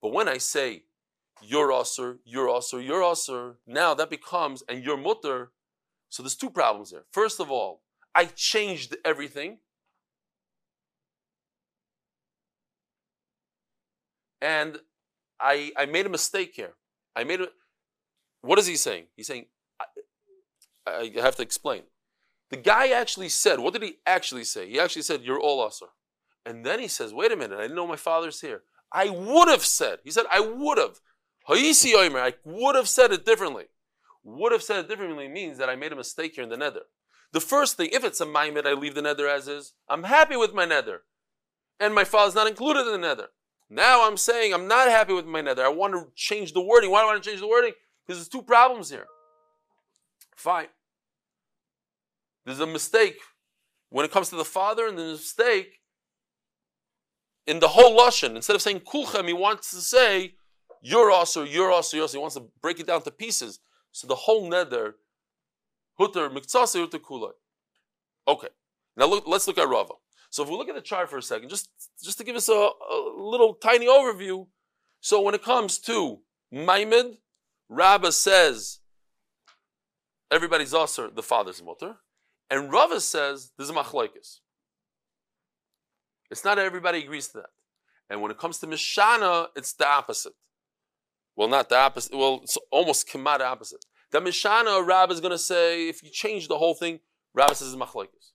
But 0.00 0.14
when 0.14 0.30
I 0.30 0.38
say, 0.38 0.84
you're 1.42 1.68
asur, 1.68 2.20
you're 2.24 2.48
asur, 2.48 2.82
you're 2.82 3.56
now 3.66 3.92
that 3.92 4.08
becomes, 4.08 4.62
and 4.66 4.82
you're 4.82 4.96
mutter, 4.96 5.52
so 6.08 6.22
there's 6.22 6.36
two 6.36 6.48
problems 6.48 6.90
there. 6.90 7.04
First 7.12 7.38
of 7.38 7.50
all, 7.50 7.83
I 8.14 8.26
changed 8.26 8.96
everything. 9.04 9.58
And 14.40 14.78
I, 15.40 15.72
I 15.76 15.86
made 15.86 16.06
a 16.06 16.10
mistake 16.10 16.52
here. 16.54 16.74
I 17.16 17.24
made 17.24 17.40
a. 17.40 17.48
What 18.42 18.58
is 18.58 18.66
he 18.66 18.76
saying? 18.76 19.06
He's 19.16 19.26
saying, 19.26 19.46
I, 19.80 19.84
I 20.86 21.20
have 21.20 21.36
to 21.36 21.42
explain. 21.42 21.82
The 22.50 22.56
guy 22.58 22.88
actually 22.88 23.30
said, 23.30 23.58
what 23.58 23.72
did 23.72 23.82
he 23.82 23.96
actually 24.06 24.44
say? 24.44 24.68
He 24.68 24.78
actually 24.78 25.02
said, 25.02 25.22
You're 25.22 25.40
all 25.40 25.62
usher. 25.62 25.86
And 26.44 26.64
then 26.64 26.78
he 26.78 26.88
says, 26.88 27.14
Wait 27.14 27.32
a 27.32 27.36
minute, 27.36 27.58
I 27.58 27.62
didn't 27.62 27.76
know 27.76 27.86
my 27.86 27.96
father's 27.96 28.40
here. 28.40 28.62
I 28.92 29.08
would 29.08 29.48
have 29.48 29.64
said, 29.64 29.98
he 30.04 30.10
said, 30.10 30.26
I 30.30 30.40
would 30.40 30.78
have. 30.78 31.00
I 31.48 32.34
would 32.44 32.76
have 32.76 32.88
said 32.88 33.12
it 33.12 33.26
differently. 33.26 33.64
Would 34.22 34.52
have 34.52 34.62
said 34.62 34.78
it 34.78 34.88
differently 34.88 35.28
means 35.28 35.58
that 35.58 35.68
I 35.68 35.76
made 35.76 35.92
a 35.92 35.96
mistake 35.96 36.34
here 36.36 36.44
in 36.44 36.50
the 36.50 36.56
nether. 36.56 36.82
The 37.34 37.40
first 37.40 37.76
thing, 37.76 37.90
if 37.92 38.04
it's 38.04 38.20
a 38.20 38.26
maimed, 38.26 38.64
I 38.64 38.74
leave 38.74 38.94
the 38.94 39.02
nether 39.02 39.26
as 39.26 39.48
is. 39.48 39.74
I'm 39.88 40.04
happy 40.04 40.36
with 40.36 40.54
my 40.54 40.64
nether. 40.64 41.02
And 41.80 41.92
my 41.92 42.04
father's 42.04 42.36
not 42.36 42.46
included 42.46 42.86
in 42.86 42.92
the 42.92 42.98
nether. 43.08 43.26
Now 43.68 44.06
I'm 44.06 44.16
saying 44.16 44.54
I'm 44.54 44.68
not 44.68 44.88
happy 44.88 45.14
with 45.14 45.26
my 45.26 45.40
nether. 45.40 45.64
I 45.64 45.68
want 45.68 45.94
to 45.94 46.06
change 46.14 46.52
the 46.52 46.60
wording. 46.60 46.92
Why 46.92 47.00
do 47.00 47.08
I 47.08 47.12
want 47.12 47.24
to 47.24 47.28
change 47.28 47.40
the 47.40 47.48
wording? 47.48 47.72
Because 48.06 48.20
there's 48.20 48.28
two 48.28 48.42
problems 48.42 48.88
here. 48.88 49.06
Fine. 50.36 50.68
There's 52.46 52.60
a 52.60 52.68
mistake 52.68 53.18
when 53.90 54.04
it 54.04 54.12
comes 54.12 54.28
to 54.28 54.36
the 54.36 54.44
father, 54.44 54.86
and 54.86 54.96
a 54.96 55.02
mistake 55.02 55.80
in 57.48 57.58
the 57.58 57.68
whole 57.68 57.98
Lashon. 57.98 58.36
Instead 58.36 58.54
of 58.54 58.62
saying 58.62 58.80
kulchem, 58.80 59.26
he 59.26 59.32
wants 59.32 59.72
to 59.72 59.78
say, 59.78 60.34
you're 60.82 61.10
also, 61.10 61.42
you're 61.42 61.72
also, 61.72 61.96
you're 61.96 62.04
also. 62.04 62.18
He 62.18 62.20
wants 62.20 62.36
to 62.36 62.46
break 62.62 62.78
it 62.78 62.86
down 62.86 63.02
to 63.02 63.10
pieces. 63.10 63.58
So 63.90 64.06
the 64.06 64.14
whole 64.14 64.48
nether 64.48 64.96
Hutter 65.98 66.30
miktsase 66.30 66.80
hutter 66.80 66.98
kulai. 66.98 67.32
Okay. 68.26 68.48
Now 68.96 69.06
look, 69.06 69.26
let's 69.26 69.46
look 69.46 69.58
at 69.58 69.68
Rava. 69.68 69.94
So 70.30 70.42
if 70.42 70.48
we 70.48 70.56
look 70.56 70.68
at 70.68 70.74
the 70.74 70.80
chart 70.80 71.08
for 71.08 71.18
a 71.18 71.22
second, 71.22 71.48
just, 71.48 71.68
just 72.02 72.18
to 72.18 72.24
give 72.24 72.36
us 72.36 72.48
a, 72.48 72.52
a 72.52 73.14
little 73.16 73.54
tiny 73.54 73.86
overview. 73.86 74.46
So 75.00 75.20
when 75.20 75.34
it 75.34 75.42
comes 75.42 75.78
to 75.80 76.20
Maimed, 76.50 77.18
Rabbah 77.68 78.10
says 78.10 78.80
everybody's 80.30 80.74
also 80.74 81.10
the 81.10 81.22
father's 81.22 81.62
mutter, 81.62 81.96
and 82.50 82.72
Rava 82.72 83.00
says 83.00 83.52
there's 83.56 83.70
a 83.70 83.74
machlokes. 83.74 84.40
It's 86.30 86.44
not 86.44 86.58
everybody 86.58 87.04
agrees 87.04 87.28
to 87.28 87.38
that. 87.38 87.50
And 88.10 88.20
when 88.20 88.30
it 88.30 88.38
comes 88.38 88.58
to 88.58 88.66
Mishana, 88.66 89.48
it's 89.56 89.72
the 89.72 89.86
opposite. 89.86 90.34
Well, 91.36 91.48
not 91.48 91.68
the 91.68 91.76
opposite. 91.76 92.16
Well, 92.16 92.40
it's 92.42 92.58
almost 92.70 93.08
kemat 93.08 93.40
opposite. 93.40 93.84
The 94.14 94.20
Mishana, 94.20 94.86
Rab 94.86 95.10
is 95.10 95.18
going 95.18 95.32
to 95.32 95.38
say, 95.38 95.88
if 95.88 96.00
you 96.04 96.08
change 96.08 96.46
the 96.46 96.56
whole 96.56 96.74
thing, 96.74 97.00
Rab 97.34 97.52
says 97.52 97.72
it's 97.72 97.76
machlokes. 97.76 98.30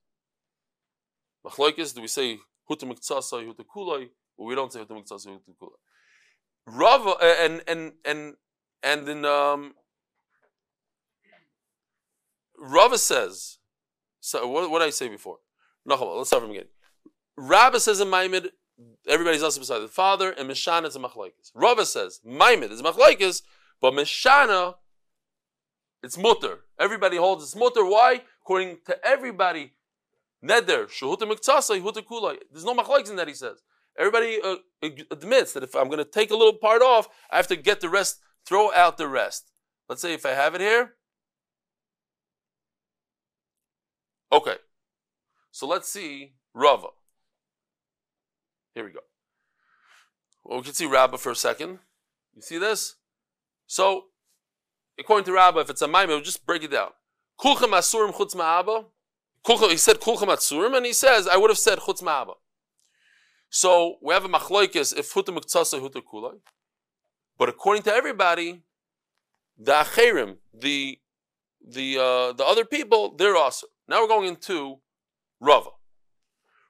Machlokes, 1.47 1.95
do 1.95 2.01
we 2.01 2.07
say 2.07 2.39
huta 2.69 2.85
miktsasai, 2.85 3.45
huta 3.45 3.63
kulai? 3.63 4.09
Well, 4.35 4.49
we 4.49 4.55
don't 4.55 4.73
say 4.73 4.81
huta 4.81 4.89
miktsasai, 4.89 5.27
huta 5.27 5.53
kulai. 5.57 5.79
Rav, 6.67 7.07
uh, 7.07 7.17
and, 7.21 7.63
and, 7.65 7.93
and, 8.03 8.33
and 8.83 9.07
then, 9.07 9.23
um, 9.23 9.75
Rava 12.57 12.97
says, 12.97 13.59
so 14.19 14.45
what, 14.49 14.69
what 14.69 14.79
did 14.79 14.87
I 14.87 14.89
say 14.89 15.07
before? 15.07 15.37
No, 15.85 15.95
let's 16.17 16.27
start 16.27 16.41
from 16.41 16.49
the 16.49 16.55
beginning. 16.55 16.73
Rabba 17.37 17.79
says 17.79 18.01
in 18.01 18.09
Maimid, 18.09 18.49
everybody's 19.07 19.43
also 19.43 19.61
beside 19.61 19.79
the 19.79 19.87
father, 19.87 20.31
and 20.31 20.49
Mishana 20.49 20.87
is 20.87 20.97
a 20.97 20.99
machlokes. 20.99 21.51
Rava 21.53 21.85
says, 21.85 22.19
Maimid 22.27 22.69
is 22.69 22.81
machlokes, 22.81 23.43
but 23.79 23.93
Mishana 23.93 24.75
it's 26.03 26.17
mutter. 26.17 26.59
Everybody 26.79 27.17
holds 27.17 27.43
it's 27.43 27.55
mutter. 27.55 27.83
Why? 27.85 28.23
According 28.41 28.77
to 28.87 28.97
everybody, 29.05 29.73
neder, 30.43 30.87
shahuta 30.87 31.21
miktsasa, 31.21 31.81
huta 31.81 32.01
kulai. 32.01 32.37
There's 32.51 32.65
no 32.65 32.75
machlokes 32.75 33.09
in 33.09 33.15
that, 33.17 33.27
he 33.27 33.33
says. 33.33 33.61
Everybody 33.97 34.39
uh, 34.41 34.55
admits 35.11 35.53
that 35.53 35.63
if 35.63 35.75
I'm 35.75 35.87
going 35.87 35.97
to 35.97 36.05
take 36.05 36.31
a 36.31 36.35
little 36.35 36.53
part 36.53 36.81
off, 36.81 37.09
I 37.29 37.37
have 37.37 37.47
to 37.47 37.55
get 37.55 37.81
the 37.81 37.89
rest, 37.89 38.19
throw 38.45 38.73
out 38.73 38.97
the 38.97 39.07
rest. 39.07 39.51
Let's 39.89 40.01
say 40.01 40.13
if 40.13 40.25
I 40.25 40.31
have 40.31 40.55
it 40.55 40.61
here. 40.61 40.93
Okay. 44.31 44.55
So 45.51 45.67
let's 45.67 45.89
see 45.89 46.35
Rava. 46.53 46.87
Here 48.73 48.85
we 48.85 48.91
go. 48.91 48.99
Well, 50.43 50.59
we 50.59 50.63
can 50.63 50.73
see 50.73 50.85
Rabbah 50.85 51.17
for 51.17 51.31
a 51.31 51.35
second. 51.35 51.79
You 52.35 52.41
see 52.41 52.57
this? 52.57 52.95
So, 53.67 54.05
according 54.99 55.25
to 55.25 55.33
Rabbah, 55.33 55.61
if 55.61 55.69
it's 55.69 55.81
a 55.81 55.87
maimah, 55.87 56.07
we'll 56.07 56.21
just 56.21 56.45
break 56.45 56.63
it 56.63 56.71
down. 56.71 56.89
Kulchem 57.39 57.71
asurim 57.71 58.13
chutz 58.13 58.35
ma'aba. 58.35 58.85
He 59.69 59.77
said 59.77 59.99
kulchem 59.99 60.27
asurim, 60.27 60.75
and 60.75 60.85
he 60.85 60.93
says, 60.93 61.27
I 61.27 61.37
would 61.37 61.49
have 61.49 61.57
said 61.57 61.79
chutz 61.79 62.03
ma'aba. 62.03 62.33
So, 63.49 63.95
we 64.01 64.13
have 64.13 64.25
a 64.25 64.29
machloikis 64.29 64.97
if 64.97 65.11
huta 65.13 65.35
muktzasa 65.35 65.79
huta 65.79 66.01
kulai. 66.01 66.39
But 67.37 67.49
according 67.49 67.83
to 67.83 67.93
everybody, 67.93 68.61
the 69.57 69.71
acherim, 69.71 70.37
the 70.53 70.99
the 71.65 71.97
uh, 71.97 72.33
the 72.33 72.45
other 72.45 72.65
people, 72.65 73.15
they're 73.15 73.35
also. 73.35 73.67
Now 73.87 74.01
we're 74.01 74.07
going 74.07 74.27
into 74.27 74.79
Rava. 75.39 75.71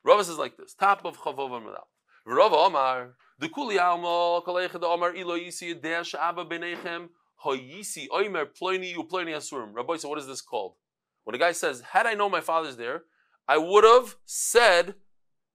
Rava 0.04 0.24
says 0.24 0.38
like 0.38 0.58
this: 0.58 0.74
top 0.74 1.06
of 1.06 1.18
Chavov 1.18 1.50
Amadal. 1.50 1.88
Rava 2.26 2.56
Omar, 2.56 3.16
the 3.40 3.50
Kuli 3.50 3.80
Alma, 3.80 4.42
the 4.46 4.88
Omar 4.88 5.16
Ilo 5.16 5.38
Yisi 5.38 5.80
Desh 5.80 6.14
Abba 6.14 6.46
Benechem 6.46 7.10
Oimer 7.46 8.46
Ploini 8.60 8.94
Asurim. 8.96 9.74
Rabbi, 9.74 9.98
so 9.98 10.10
what 10.10 10.20
is 10.20 10.28
this 10.28 10.42
called? 10.42 10.76
When 11.24 11.36
a 11.36 11.40
guy 11.40 11.52
says, 11.52 11.82
"Had 11.82 12.06
I 12.06 12.14
known 12.14 12.32
my 12.32 12.42
father's 12.42 12.78
there, 12.78 13.04
I 13.48 13.58
would 13.58 13.84
have 13.84 14.16
said." 14.26 14.96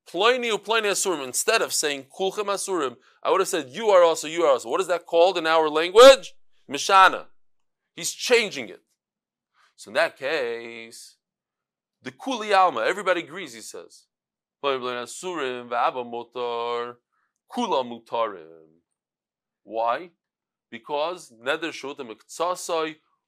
Ploini 0.07 0.51
asurim. 0.51 1.25
Instead 1.25 1.63
of 1.63 1.73
saying 1.73 2.07
kulchem 2.17 2.47
asurim, 2.47 2.97
I 3.23 3.31
would 3.31 3.41
have 3.41 3.49
said 3.49 3.71
you 3.71 3.89
are 3.89 4.03
also, 4.03 4.29
you 4.29 4.43
are 4.45 4.51
also. 4.53 4.69
What 4.69 4.81
is 4.81 4.87
that 4.89 5.07
called 5.07 5.39
in 5.39 5.47
our 5.47 5.69
language? 5.69 6.35
Mishana. 6.71 7.27
He's 7.97 8.13
changing 8.13 8.69
it. 8.69 8.83
So 9.77 9.89
in 9.89 9.95
that 9.95 10.17
case, 10.17 11.17
the 12.03 12.11
kuli 12.11 12.53
alma, 12.53 12.83
everybody 12.83 13.23
agrees, 13.23 13.55
he 13.55 13.61
says. 13.61 14.05
Why? 19.63 20.11
Because 20.75 21.33
neder 21.41 21.71
shutam 21.71 22.13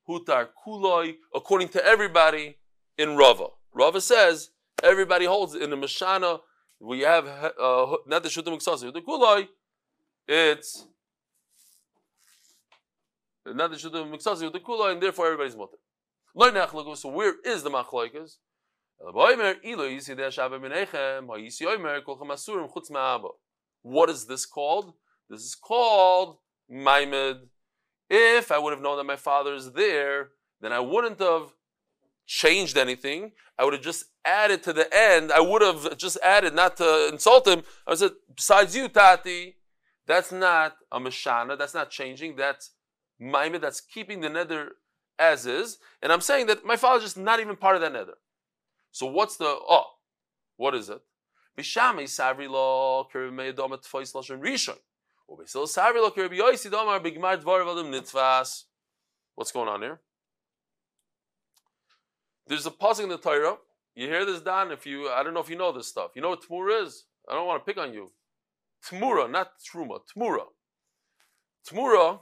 hutar 0.08 0.48
kuloi, 0.66 1.14
according 1.32 1.68
to 1.68 1.84
everybody 1.84 2.56
in 2.98 3.16
Rava. 3.16 3.46
Rava 3.72 4.00
says 4.00 4.50
everybody 4.82 5.26
holds 5.26 5.54
in 5.54 5.70
the 5.70 5.76
Mishana 5.76 6.40
we 6.80 7.00
have 7.02 7.24
uh, 7.26 7.96
neder 8.10 8.30
shutam 8.34 8.92
the 8.92 9.00
kuloi. 9.00 9.46
It's 10.26 10.88
neder 13.46 13.78
shutam 13.78 14.10
the 14.52 14.60
kuloi, 14.60 14.92
and 14.92 15.00
therefore 15.00 15.26
everybody's 15.26 15.54
mutter. 15.54 15.78
So 16.96 17.08
where 17.08 17.34
is 17.44 17.62
the 17.62 17.70
machlokes? 17.70 18.38
What 23.82 24.10
is 24.10 24.26
this 24.26 24.46
called? 24.46 24.94
This 25.30 25.40
is 25.42 25.54
called 25.54 26.38
Maimed. 26.68 27.48
If 28.08 28.52
I 28.52 28.58
would 28.58 28.72
have 28.72 28.82
known 28.82 28.96
that 28.98 29.04
my 29.04 29.16
father 29.16 29.54
is 29.54 29.72
there, 29.72 30.30
then 30.60 30.72
I 30.72 30.80
wouldn't 30.80 31.18
have 31.18 31.54
changed 32.26 32.76
anything. 32.76 33.32
I 33.58 33.64
would 33.64 33.72
have 33.72 33.82
just 33.82 34.04
added 34.24 34.62
to 34.64 34.72
the 34.72 34.88
end. 34.94 35.32
I 35.32 35.40
would 35.40 35.62
have 35.62 35.96
just 35.96 36.18
added, 36.22 36.54
not 36.54 36.76
to 36.78 37.08
insult 37.12 37.46
him. 37.46 37.62
I 37.86 37.94
said, 37.94 38.12
besides 38.34 38.76
you, 38.76 38.88
Tati, 38.88 39.56
that's 40.06 40.30
not 40.30 40.76
a 40.92 41.00
Mashana, 41.00 41.58
that's 41.58 41.74
not 41.74 41.90
changing, 41.90 42.36
that's 42.36 42.72
Maimed, 43.18 43.60
that's 43.60 43.80
keeping 43.80 44.20
the 44.20 44.28
nether 44.28 44.72
as 45.18 45.46
is, 45.46 45.78
and 46.02 46.12
I'm 46.12 46.20
saying 46.20 46.46
that 46.46 46.64
my 46.64 46.76
father's 46.76 47.04
just 47.04 47.16
not 47.16 47.40
even 47.40 47.56
part 47.56 47.76
of 47.76 47.82
that 47.82 47.92
nether. 47.92 48.14
So 48.92 49.06
what's 49.06 49.36
the 49.36 49.46
oh? 49.46 49.84
What 50.56 50.74
is 50.74 50.88
it? 50.88 51.00
Savri 51.58 52.48
lashon 52.48 54.40
rishon. 54.40 54.76
What's 55.28 55.54
going 59.52 59.68
on 59.68 59.82
here? 59.82 60.00
There's 62.46 62.66
a 62.66 62.70
pausing 62.70 63.04
in 63.04 63.10
the 63.10 63.18
Torah. 63.18 63.56
You 63.94 64.06
hear 64.06 64.24
this, 64.24 64.40
Don? 64.40 64.70
If 64.70 64.86
you, 64.86 65.08
I 65.08 65.22
don't 65.22 65.34
know 65.34 65.40
if 65.40 65.50
you 65.50 65.56
know 65.56 65.72
this 65.72 65.88
stuff. 65.88 66.12
You 66.14 66.22
know 66.22 66.30
what 66.30 66.42
Tmura 66.42 66.84
is? 66.84 67.04
I 67.28 67.34
don't 67.34 67.46
want 67.46 67.64
to 67.64 67.72
pick 67.72 67.80
on 67.80 67.92
you. 67.92 68.12
Tmura, 68.88 69.30
not 69.30 69.52
Truma. 69.58 70.00
Tmura. 70.14 70.44
Tmura 71.68 72.20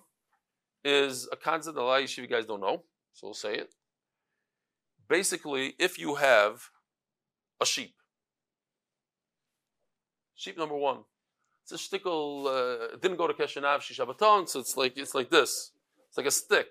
is 0.85 1.29
a 1.31 1.37
concept 1.37 1.77
that 1.77 1.83
a 1.83 1.85
lot 1.85 2.03
of 2.03 2.17
you 2.17 2.27
guys 2.27 2.47
don't 2.47 2.61
know, 2.61 2.85
so 3.13 3.27
we'll 3.27 3.35
say 3.35 3.57
it. 3.57 3.75
Basically, 5.09 5.75
if 5.79 5.99
you 5.99 6.15
have 6.15 6.71
a 7.61 7.67
sheep, 7.67 7.95
sheep 10.35 10.57
number 10.57 10.77
one, 10.77 11.01
it's 11.65 11.73
a 11.73 11.77
shtickle, 11.77 12.47
uh, 12.47 12.97
didn't 13.01 13.17
go 13.17 13.27
to 13.27 13.33
Keshenav 13.33 13.79
Shishabaton, 13.79 14.49
so 14.49 14.61
it's 14.61 14.77
like 14.77 14.99
it's 14.99 15.15
like 15.15 15.31
this. 15.31 15.73
It's 16.09 16.19
like 16.19 16.27
a 16.27 16.31
stick. 16.31 16.67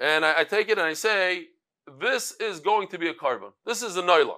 And 0.00 0.24
I, 0.24 0.40
I, 0.40 0.44
take 0.44 0.68
it 0.68 0.76
and 0.76 0.86
I 0.86 0.92
say, 0.92 1.46
this 2.00 2.32
is 2.40 2.60
going 2.60 2.88
to 2.88 2.98
be 2.98 3.08
a 3.08 3.14
korban. 3.14 3.52
This 3.64 3.82
is 3.82 3.96
a 3.96 4.02
noila. 4.02 4.36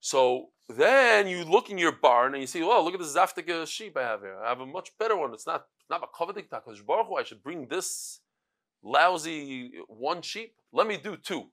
So 0.00 0.50
then 0.68 1.28
you 1.28 1.44
look 1.44 1.70
in 1.70 1.78
your 1.78 1.92
barn 1.92 2.34
and 2.34 2.40
you 2.40 2.46
see, 2.46 2.62
well, 2.62 2.84
look 2.84 2.94
at 2.94 3.00
this 3.00 3.16
zaftika 3.16 3.66
sheep 3.66 3.96
I 3.96 4.02
have 4.02 4.20
here. 4.20 4.36
I 4.44 4.48
have 4.48 4.60
a 4.60 4.66
much 4.66 4.90
better 4.98 5.16
one. 5.16 5.32
It's 5.32 5.46
not 5.46 5.66
not 5.88 6.02
a 6.02 6.06
kovedik 6.06 6.48
takadosh 6.48 6.84
baruch 6.84 7.08
I 7.18 7.22
should 7.22 7.42
bring 7.42 7.66
this 7.66 8.20
lousy 8.82 9.72
one 9.88 10.20
sheep. 10.20 10.54
Let 10.72 10.86
me 10.86 10.98
do 10.98 11.16
two. 11.16 11.44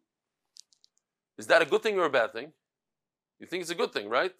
Is 1.37 1.47
that 1.47 1.61
a 1.61 1.65
good 1.65 1.83
thing 1.83 1.97
or 1.97 2.05
a 2.05 2.09
bad 2.09 2.33
thing? 2.33 2.51
You 3.39 3.47
think 3.47 3.61
it's 3.61 3.71
a 3.71 3.75
good 3.75 3.93
thing, 3.93 4.09
right? 4.09 4.33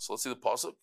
So 0.00 0.14
let's 0.14 0.22
see 0.22 0.30
the 0.30 0.36
pasuk. 0.36 0.74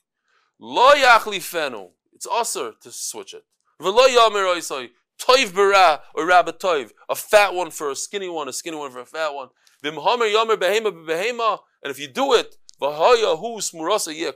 Lo 0.59 0.93
yachlifenu. 0.93 1.89
It's 2.13 2.25
also 2.25 2.71
to 2.71 2.91
switch 2.91 3.33
it. 3.33 3.43
V'lo 3.81 4.07
yamer 4.07 4.89
toiv 5.19 5.55
bara 5.55 6.01
or 6.13 6.25
rabba 6.27 6.53
toiv. 6.53 6.91
A 7.09 7.15
fat 7.15 7.53
one 7.53 7.71
for 7.71 7.89
a 7.89 7.95
skinny 7.95 8.29
one, 8.29 8.47
a 8.47 8.53
skinny 8.53 8.77
one 8.77 8.91
for 8.91 8.99
a 8.99 9.05
fat 9.05 9.33
one. 9.33 9.49
V'mhamer 9.83 10.55
behema 10.55 10.91
behema. 11.05 11.59
And 11.83 11.91
if 11.91 11.99
you 11.99 12.07
do 12.07 12.33
it, 12.33 12.57
v'haya 12.81 13.39
hu 13.39 13.57
smurasa 13.57 14.15
yeh. 14.15 14.31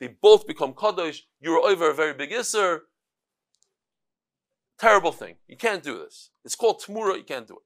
They 0.00 0.08
both 0.08 0.46
become 0.46 0.74
kadosh. 0.74 1.20
You're 1.40 1.60
over 1.60 1.90
a 1.90 1.94
very 1.94 2.12
big 2.12 2.30
isser. 2.30 2.80
Terrible 4.78 5.12
thing. 5.12 5.36
You 5.46 5.56
can't 5.56 5.82
do 5.82 5.96
this. 5.98 6.30
It's 6.44 6.56
called 6.56 6.82
Tamura, 6.82 7.16
you 7.16 7.22
can't 7.22 7.46
do 7.46 7.54
it. 7.54 7.62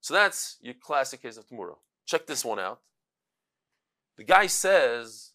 So 0.00 0.14
that's 0.14 0.58
your 0.62 0.74
classic 0.80 1.20
case 1.20 1.36
of 1.36 1.46
Tamura. 1.46 1.74
Check 2.06 2.26
this 2.26 2.44
one 2.44 2.58
out. 2.58 2.80
The 4.16 4.24
guy 4.24 4.46
says 4.46 5.32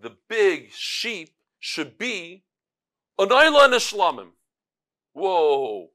the 0.00 0.16
big 0.28 0.72
sheep 0.72 1.30
should 1.58 1.98
be 1.98 2.44
an 3.18 3.28
Ayla 3.28 3.66
and. 3.66 4.30
Whoa. 5.12 5.88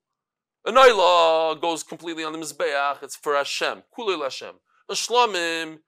An 0.65 0.75
Ayla 0.75 1.59
goes 1.59 1.83
completely 1.83 2.23
on 2.23 2.33
the 2.33 2.39
Mizbeach, 2.39 3.01
it's 3.03 3.15
for 3.15 3.35
Hashem, 3.35 3.83
Kulil 3.97 4.23
Hashem. 4.23 4.55
A 4.89 4.93
Shlamim, 4.93 5.79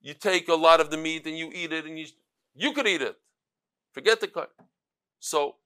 you 0.00 0.14
take 0.14 0.48
a 0.48 0.54
lot 0.54 0.80
of 0.80 0.90
the 0.90 0.96
meat 0.96 1.26
and 1.26 1.36
you 1.36 1.50
eat 1.54 1.72
it 1.72 1.86
and 1.86 1.98
you, 1.98 2.06
you 2.54 2.72
could 2.72 2.86
eat 2.86 3.02
it. 3.02 3.16
Forget 3.92 4.20
the 4.20 4.28
cut. 4.28 4.50
So 5.20 5.56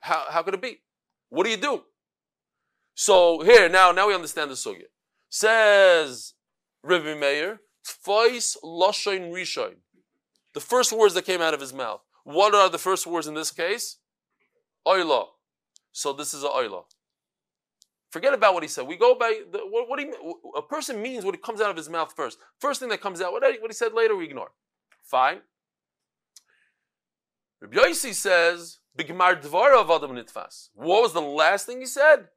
how, 0.00 0.24
how 0.30 0.42
could 0.42 0.54
it 0.54 0.62
be? 0.62 0.80
What 1.28 1.44
do 1.44 1.50
you 1.50 1.56
do? 1.56 1.82
So 2.94 3.40
here, 3.40 3.68
now, 3.68 3.92
now 3.92 4.08
we 4.08 4.14
understand 4.14 4.50
the 4.50 4.54
sugya. 4.54 4.84
Says 5.28 6.34
Rabbi 6.82 7.14
Meir, 7.14 7.60
Lashon 8.64 9.32
Rishon. 9.32 9.74
The 10.54 10.60
first 10.60 10.92
words 10.92 11.14
that 11.14 11.24
came 11.24 11.40
out 11.40 11.54
of 11.54 11.60
his 11.60 11.72
mouth. 11.72 12.00
What 12.24 12.54
are 12.54 12.68
the 12.68 12.78
first 12.78 13.06
words 13.06 13.26
in 13.26 13.34
this 13.34 13.50
case? 13.50 13.98
Oila. 14.86 15.26
So 15.92 16.12
this 16.12 16.34
is 16.34 16.44
a 16.44 16.48
oila. 16.48 16.84
Forget 18.10 18.34
about 18.34 18.52
what 18.54 18.62
he 18.62 18.68
said. 18.68 18.86
We 18.86 18.96
go 18.96 19.14
by 19.14 19.40
the, 19.50 19.60
what, 19.60 19.88
what 19.88 19.98
he, 19.98 20.10
a 20.54 20.62
person 20.62 21.00
means 21.00 21.24
what 21.24 21.40
comes 21.42 21.60
out 21.60 21.70
of 21.70 21.76
his 21.76 21.88
mouth 21.88 22.12
first. 22.14 22.38
First 22.58 22.80
thing 22.80 22.90
that 22.90 23.00
comes 23.00 23.22
out, 23.22 23.32
what, 23.32 23.42
what 23.42 23.70
he 23.70 23.74
said 23.74 23.94
later, 23.94 24.14
we 24.14 24.26
ignore. 24.26 24.50
Fine. 25.02 25.40
Rabbi 27.62 27.76
Yossi 27.76 28.12
says 28.12 28.80
Bigmar 28.98 29.40
dvara 29.40 29.82
Adam 29.82 30.10
nitfas. 30.10 30.68
What 30.74 31.02
was 31.02 31.12
the 31.12 31.20
last 31.20 31.66
thing 31.66 31.80
he 31.80 31.86
said? 31.86 32.28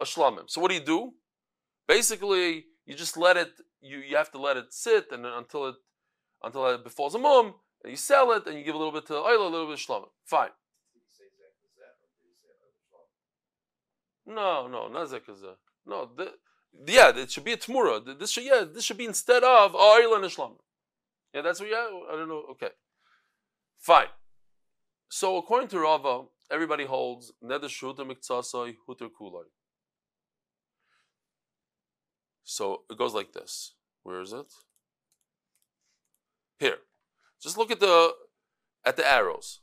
A 0.00 0.04
shlamim. 0.04 0.50
So 0.50 0.60
what 0.60 0.68
do 0.68 0.74
you 0.74 0.84
do? 0.84 1.12
Basically, 1.88 2.66
you 2.84 2.94
just 2.94 3.16
let 3.16 3.36
it. 3.36 3.52
You, 3.80 3.98
you 3.98 4.16
have 4.16 4.30
to 4.32 4.38
let 4.38 4.56
it 4.56 4.72
sit 4.72 5.06
and 5.12 5.24
until 5.24 5.68
it 5.68 5.76
until 6.44 6.66
it 6.68 6.84
befalls 6.84 7.14
a 7.14 7.18
mum. 7.18 7.54
And 7.82 7.90
you 7.90 7.96
sell 7.96 8.32
it 8.32 8.46
and 8.46 8.56
you 8.56 8.64
give 8.64 8.74
a 8.74 8.78
little 8.78 8.92
bit 8.92 9.06
to 9.06 9.14
oil, 9.14 9.46
a 9.46 9.48
little 9.48 9.66
bit 9.66 9.74
of 9.74 9.80
shlamim. 9.80 10.08
Fine. 10.24 10.50
No, 14.26 14.68
no, 14.68 14.88
not 14.88 15.08
zekazah. 15.08 15.56
No, 15.84 16.08
the, 16.16 16.34
yeah, 16.86 17.10
it 17.16 17.30
should 17.30 17.44
be 17.44 17.52
a 17.52 17.56
tmura. 17.56 18.18
This 18.18 18.30
should 18.30 18.44
yeah, 18.44 18.64
this 18.72 18.84
should 18.84 18.96
be 18.96 19.04
instead 19.04 19.42
of 19.42 19.74
oil 19.74 20.14
and 20.14 20.24
ishlam. 20.24 20.52
Yeah, 21.34 21.42
that's 21.42 21.60
what 21.60 21.68
yeah. 21.68 21.88
I 22.10 22.16
don't 22.16 22.28
know. 22.28 22.44
Okay, 22.52 22.70
fine. 23.78 24.06
So 25.08 25.36
according 25.36 25.68
to 25.68 25.80
Rava, 25.80 26.22
everybody 26.50 26.84
holds 26.84 27.32
neder 27.42 27.64
shuta 27.64 28.06
miktsasai 28.06 28.76
huter. 28.88 29.08
So 32.44 32.82
it 32.90 32.96
goes 32.96 33.14
like 33.14 33.32
this. 33.32 33.74
Where 34.02 34.20
is 34.20 34.32
it? 34.32 34.52
Here. 36.58 36.78
Just 37.42 37.58
look 37.58 37.70
at 37.70 37.80
the 37.80 38.12
at 38.84 38.96
the 38.96 39.08
arrows. 39.08 39.60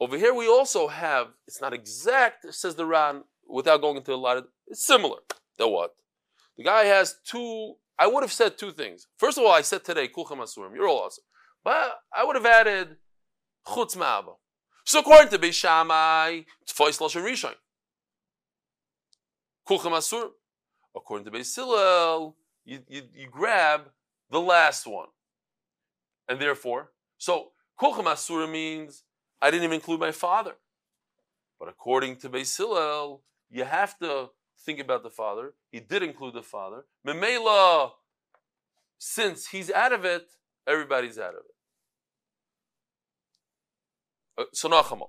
Over 0.00 0.16
here 0.16 0.32
we 0.32 0.46
also 0.46 0.88
have, 0.88 1.28
it's 1.46 1.60
not 1.60 1.74
exact, 1.74 2.52
says 2.54 2.76
the 2.76 2.86
Ran, 2.86 3.24
without 3.48 3.80
going 3.80 3.96
into 3.96 4.14
a 4.14 4.16
lot 4.16 4.36
of 4.36 4.46
it's 4.66 4.86
similar. 4.86 5.18
The 5.58 5.68
what? 5.68 5.94
The 6.56 6.64
guy 6.64 6.84
has 6.84 7.16
two, 7.24 7.74
I 7.98 8.06
would 8.06 8.22
have 8.22 8.32
said 8.32 8.56
two 8.56 8.70
things. 8.70 9.06
First 9.16 9.38
of 9.38 9.44
all, 9.44 9.52
I 9.52 9.62
said 9.62 9.84
today, 9.84 10.08
Kulcham 10.08 10.38
Asurim, 10.38 10.74
you're 10.74 10.86
all 10.86 11.00
awesome. 11.00 11.24
But 11.64 11.98
I 12.14 12.24
would 12.24 12.36
have 12.36 12.46
added 12.46 12.96
Chutz 13.66 13.96
Ma'aba. 13.96 14.34
So 14.84 15.00
according 15.00 15.30
to 15.30 15.38
Beis 15.38 15.54
Shammai, 15.54 16.42
Tfois 16.66 16.98
Lashon 16.98 17.24
Rishon. 17.24 17.54
Kulcham 19.68 19.92
Asurim. 19.92 20.30
According 20.94 21.24
to 21.24 21.30
Beis 21.30 22.34
you, 22.64 22.80
you, 22.86 23.02
you 23.14 23.28
grab 23.30 23.82
the 24.30 24.40
last 24.40 24.86
one. 24.86 25.08
And 26.28 26.40
therefore, 26.40 26.90
so 27.16 27.52
Kulcham 27.80 28.06
Asura 28.06 28.46
means 28.46 29.04
I 29.40 29.50
didn't 29.50 29.64
even 29.64 29.74
include 29.76 30.00
my 30.00 30.12
father. 30.12 30.56
But 31.58 31.68
according 31.68 32.16
to 32.16 32.28
Beis 32.28 32.56
Hillel, 32.56 33.22
you 33.50 33.64
have 33.64 33.98
to 33.98 34.30
think 34.64 34.78
about 34.78 35.02
the 35.02 35.10
father. 35.10 35.54
He 35.70 35.80
did 35.80 36.02
include 36.02 36.34
the 36.34 36.42
father. 36.42 36.84
Memela, 37.06 37.92
since 38.98 39.48
he's 39.48 39.70
out 39.70 39.92
of 39.92 40.04
it, 40.04 40.28
everybody's 40.66 41.18
out 41.18 41.34
of 41.34 41.42
it. 44.36 44.42
Uh, 44.42 44.44
so 44.52 44.68
Nachama. 44.68 45.08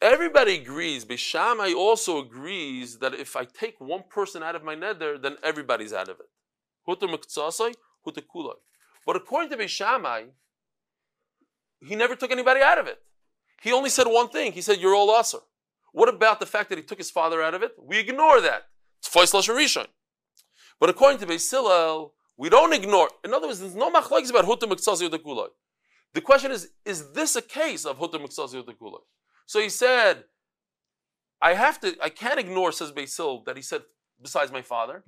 Everybody 0.00 0.56
agrees, 0.56 1.04
Beis 1.04 1.18
Shammai 1.18 1.72
also 1.72 2.18
agrees 2.18 2.98
that 2.98 3.14
if 3.14 3.36
I 3.36 3.44
take 3.44 3.80
one 3.80 4.04
person 4.10 4.42
out 4.42 4.54
of 4.54 4.62
my 4.62 4.74
nether, 4.74 5.16
then 5.16 5.36
everybody's 5.42 5.94
out 5.94 6.08
of 6.10 6.20
it. 6.20 6.28
But 9.06 9.16
according 9.16 9.50
to 9.50 9.56
Beis 9.56 9.68
Shammai, 9.68 10.24
he 11.80 11.94
never 11.94 12.16
took 12.16 12.30
anybody 12.30 12.60
out 12.60 12.78
of 12.78 12.86
it. 12.86 12.98
He 13.62 13.72
only 13.72 13.90
said 13.90 14.06
one 14.06 14.28
thing. 14.28 14.52
He 14.52 14.62
said, 14.62 14.78
You're 14.80 14.94
all 14.94 15.10
usher. 15.10 15.38
What 15.92 16.08
about 16.08 16.40
the 16.40 16.46
fact 16.46 16.70
that 16.70 16.78
he 16.78 16.84
took 16.84 16.98
his 16.98 17.10
father 17.10 17.42
out 17.42 17.54
of 17.54 17.62
it? 17.62 17.72
We 17.80 17.98
ignore 17.98 18.40
that. 18.40 18.64
It's 18.98 19.14
Rishon. 19.14 19.86
But 20.80 20.90
according 20.90 21.20
to 21.20 21.26
Beis 21.26 22.10
we 22.36 22.48
don't 22.48 22.72
ignore. 22.72 23.08
In 23.24 23.32
other 23.32 23.46
words, 23.46 23.60
there's 23.60 23.76
no 23.76 23.92
machlokes 23.92 24.30
about 24.30 24.44
Hutter 24.44 24.66
Mektsasi 24.66 25.08
Utekulai. 25.08 25.48
The 26.14 26.20
question 26.20 26.50
is, 26.50 26.70
is 26.84 27.12
this 27.12 27.36
a 27.36 27.42
case 27.42 27.84
of 27.84 27.98
Hutter 27.98 28.18
Mektsasi 28.18 28.62
Utekulai? 28.64 29.00
So 29.46 29.60
he 29.60 29.68
said, 29.68 30.24
I 31.40 31.54
have 31.54 31.80
to, 31.80 31.94
I 32.02 32.08
can't 32.08 32.40
ignore, 32.40 32.72
says 32.72 32.92
Hillel, 33.16 33.44
that 33.44 33.56
he 33.56 33.62
said, 33.62 33.82
besides 34.20 34.50
my 34.50 34.62
father. 34.62 35.04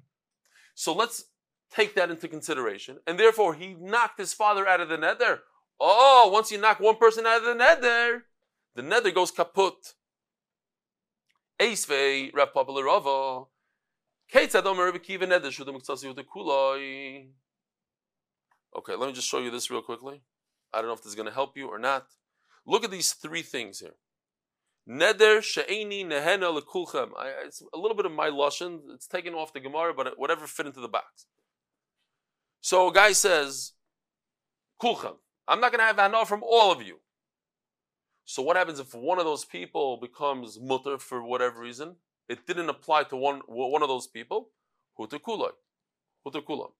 So 0.75 0.93
let's 0.93 1.25
take 1.71 1.95
that 1.95 2.11
into 2.11 2.29
consideration. 2.29 2.99
And 3.07 3.19
therefore, 3.19 3.55
he 3.55 3.75
knocked 3.79 4.19
his 4.19 4.33
father 4.33 4.67
out 4.67 4.81
of 4.81 4.89
the 4.89 4.97
nether. 4.97 5.41
Oh, 5.79 6.31
once 6.33 6.51
you 6.51 6.59
knock 6.59 6.81
one 6.81 6.97
person 6.97 7.27
out 7.27 7.39
of 7.39 7.45
the 7.45 7.55
nether, 7.55 8.25
the 8.75 8.83
nether 8.83 9.11
goes 9.11 9.31
kaput. 9.31 9.95
Okay, 11.61 11.71
let 18.97 19.07
me 19.07 19.13
just 19.13 19.29
show 19.29 19.39
you 19.39 19.51
this 19.51 19.71
real 19.71 19.83
quickly. 19.83 20.23
I 20.73 20.79
don't 20.79 20.89
know 20.89 20.95
if 20.95 21.03
this 21.03 21.11
is 21.11 21.15
going 21.15 21.29
to 21.29 21.35
help 21.35 21.57
you 21.57 21.69
or 21.69 21.79
not. 21.79 22.09
Look 22.67 22.85
at 22.85 22.91
these 22.91 23.13
three 23.13 23.43
things 23.43 23.79
here. 23.79 23.95
Neder 24.89 25.43
she'eni 25.43 26.05
nehena 26.05 26.61
lekulchem. 26.61 27.11
It's 27.45 27.63
a 27.73 27.79
little 27.79 27.97
bit 27.97 28.07
of 28.07 28.13
my 28.13 28.29
lashon. 28.29 28.81
It's 28.95 29.07
taken 29.07 29.35
off 29.35 29.53
the 29.53 29.61
Gemara, 29.61 29.95
but 29.95 30.19
whatever 30.19 30.47
fit 30.47 30.67
into 30.67 30.81
the 30.81 30.89
box. 30.89 31.27
So 32.61 32.88
a 32.88 32.92
guy 32.92 33.12
says, 33.12 33.73
kulchem. 34.83 35.16
I'm 35.49 35.61
not 35.61 35.71
going 35.71 35.81
to 35.81 35.85
have 35.85 35.97
hana 35.97 36.27
from 36.27 36.42
all 36.42 36.73
of 36.73 36.83
you. 36.83 36.99
So 38.25 38.42
what 38.42 38.57
happens 38.57 38.81
if 38.81 38.95
one 38.95 39.19
of 39.21 39.25
those 39.25 39.45
people 39.45 39.99
becomes 39.99 40.59
mutter 40.61 40.99
for 40.99 41.23
whatever 41.23 41.61
reason? 41.61 41.97
It 42.29 42.47
didn't 42.47 42.69
apply 42.69 43.05
to 43.05 43.16
one, 43.16 43.42
one 43.47 43.83
of 43.83 43.88
those 43.88 44.09
people. 44.09 44.51
Hutukulai. 44.99 45.51
Hutukulam. 46.27 46.73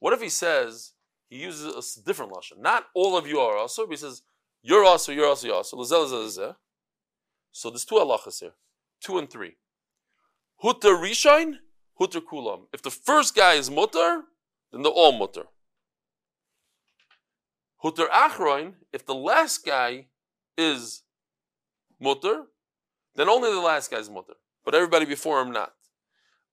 What 0.00 0.12
if 0.12 0.20
he 0.20 0.28
says, 0.28 0.94
he 1.28 1.36
uses 1.36 1.96
a 1.96 2.04
different 2.04 2.32
lashon? 2.32 2.58
Not 2.60 2.86
all 2.94 3.16
of 3.16 3.26
you 3.26 3.38
are 3.38 3.56
also, 3.56 3.86
but 3.86 3.92
he 3.92 3.96
says, 3.96 4.22
you're 4.62 4.84
also, 4.84 5.12
you're 5.12 5.26
also, 5.26 5.46
you're 5.46 5.56
also. 5.56 6.56
So 7.52 7.70
there's 7.70 7.84
two 7.84 7.96
halachas 7.96 8.40
here, 8.40 8.52
two 9.00 9.18
and 9.18 9.30
three. 9.30 9.56
Hutter 10.56 10.94
rishain, 10.96 11.54
hutter 11.98 12.20
kulam. 12.20 12.66
If 12.72 12.82
the 12.82 12.90
first 12.90 13.36
guy 13.36 13.54
is 13.54 13.70
mutter, 13.70 14.22
then 14.72 14.82
they're 14.82 14.92
all 14.92 15.12
mutter. 15.12 15.44
Hutter 17.78 18.06
achroin, 18.12 18.74
if 18.92 19.06
the 19.06 19.14
last 19.14 19.64
guy 19.64 20.06
is 20.56 21.02
mutter, 22.00 22.44
then 23.14 23.28
only 23.28 23.50
the 23.50 23.60
last 23.60 23.90
guy 23.90 23.98
is 23.98 24.10
mutter, 24.10 24.34
but 24.64 24.74
everybody 24.74 25.04
before 25.04 25.40
him 25.40 25.52
not. 25.52 25.72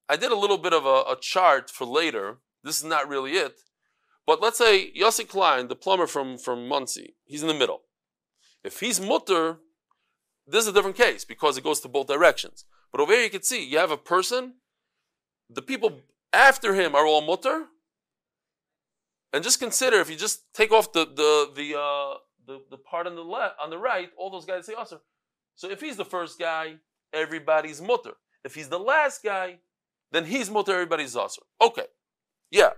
I 0.07 0.15
did 0.17 0.31
a 0.31 0.37
little 0.37 0.59
bit 0.59 0.73
of 0.73 0.85
a, 0.85 1.03
a 1.11 1.17
chart 1.19 1.69
for 1.69 1.85
later. 1.85 2.37
This 2.63 2.77
is 2.77 2.83
not 2.83 3.09
really 3.09 3.33
it. 3.33 3.59
But 4.27 4.41
let's 4.41 4.57
say 4.57 4.91
Yossi 4.93 5.27
Klein, 5.27 5.67
the 5.67 5.75
plumber 5.75 6.07
from, 6.07 6.37
from 6.37 6.67
Monsey, 6.67 7.15
he's 7.25 7.41
in 7.41 7.47
the 7.47 7.53
middle. 7.53 7.81
If 8.63 8.79
he's 8.79 8.99
mutter, 8.99 9.57
this 10.47 10.63
is 10.63 10.67
a 10.67 10.73
different 10.73 10.97
case 10.97 11.25
because 11.25 11.57
it 11.57 11.63
goes 11.63 11.79
to 11.81 11.87
both 11.87 12.07
directions. 12.07 12.65
But 12.91 13.01
over 13.01 13.13
here 13.13 13.23
you 13.23 13.29
can 13.29 13.43
see 13.43 13.63
you 13.63 13.77
have 13.77 13.91
a 13.91 13.97
person, 13.97 14.55
the 15.49 15.61
people 15.61 16.01
after 16.33 16.73
him 16.73 16.95
are 16.95 17.05
all 17.05 17.21
mutter, 17.21 17.65
and 19.35 19.43
just 19.43 19.59
consider 19.59 19.97
if 19.97 20.09
you 20.09 20.15
just 20.15 20.51
take 20.53 20.71
off 20.71 20.93
the 20.93 21.05
the 21.05 21.51
the 21.53 21.77
uh, 21.77 22.13
the, 22.47 22.61
the 22.71 22.77
part 22.77 23.05
on 23.05 23.15
the 23.15 23.21
left 23.21 23.55
on 23.61 23.69
the 23.69 23.77
right, 23.77 24.09
all 24.17 24.29
those 24.29 24.45
guys 24.45 24.65
say 24.65 24.73
also. 24.73 25.01
So 25.55 25.69
if 25.69 25.81
he's 25.81 25.97
the 25.97 26.05
first 26.05 26.39
guy, 26.39 26.75
everybody's 27.13 27.81
mutter. 27.81 28.13
If 28.45 28.55
he's 28.55 28.69
the 28.69 28.79
last 28.79 29.23
guy, 29.23 29.59
then 30.13 30.25
he's 30.25 30.49
mutter, 30.49 30.71
everybody's 30.71 31.17
also. 31.17 31.41
Okay. 31.61 31.87
Yeah. 32.49 32.71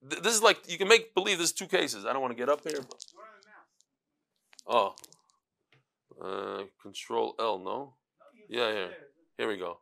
This 0.00 0.34
is 0.34 0.42
like 0.42 0.70
you 0.70 0.78
can 0.78 0.88
make 0.88 1.14
believe 1.14 1.36
there's 1.36 1.52
two 1.52 1.66
cases. 1.66 2.06
I 2.06 2.14
don't 2.14 2.22
want 2.22 2.32
to 2.32 2.42
get 2.42 2.48
up 2.48 2.62
here. 2.66 2.80
But... 2.80 3.04
Oh. 4.66 4.94
Uh, 6.22 6.62
control 6.80 7.34
L, 7.38 7.58
no? 7.58 7.94
Yeah, 8.48 8.72
here. 8.72 8.90
Here 9.36 9.48
we 9.48 9.58
go. 9.58 9.80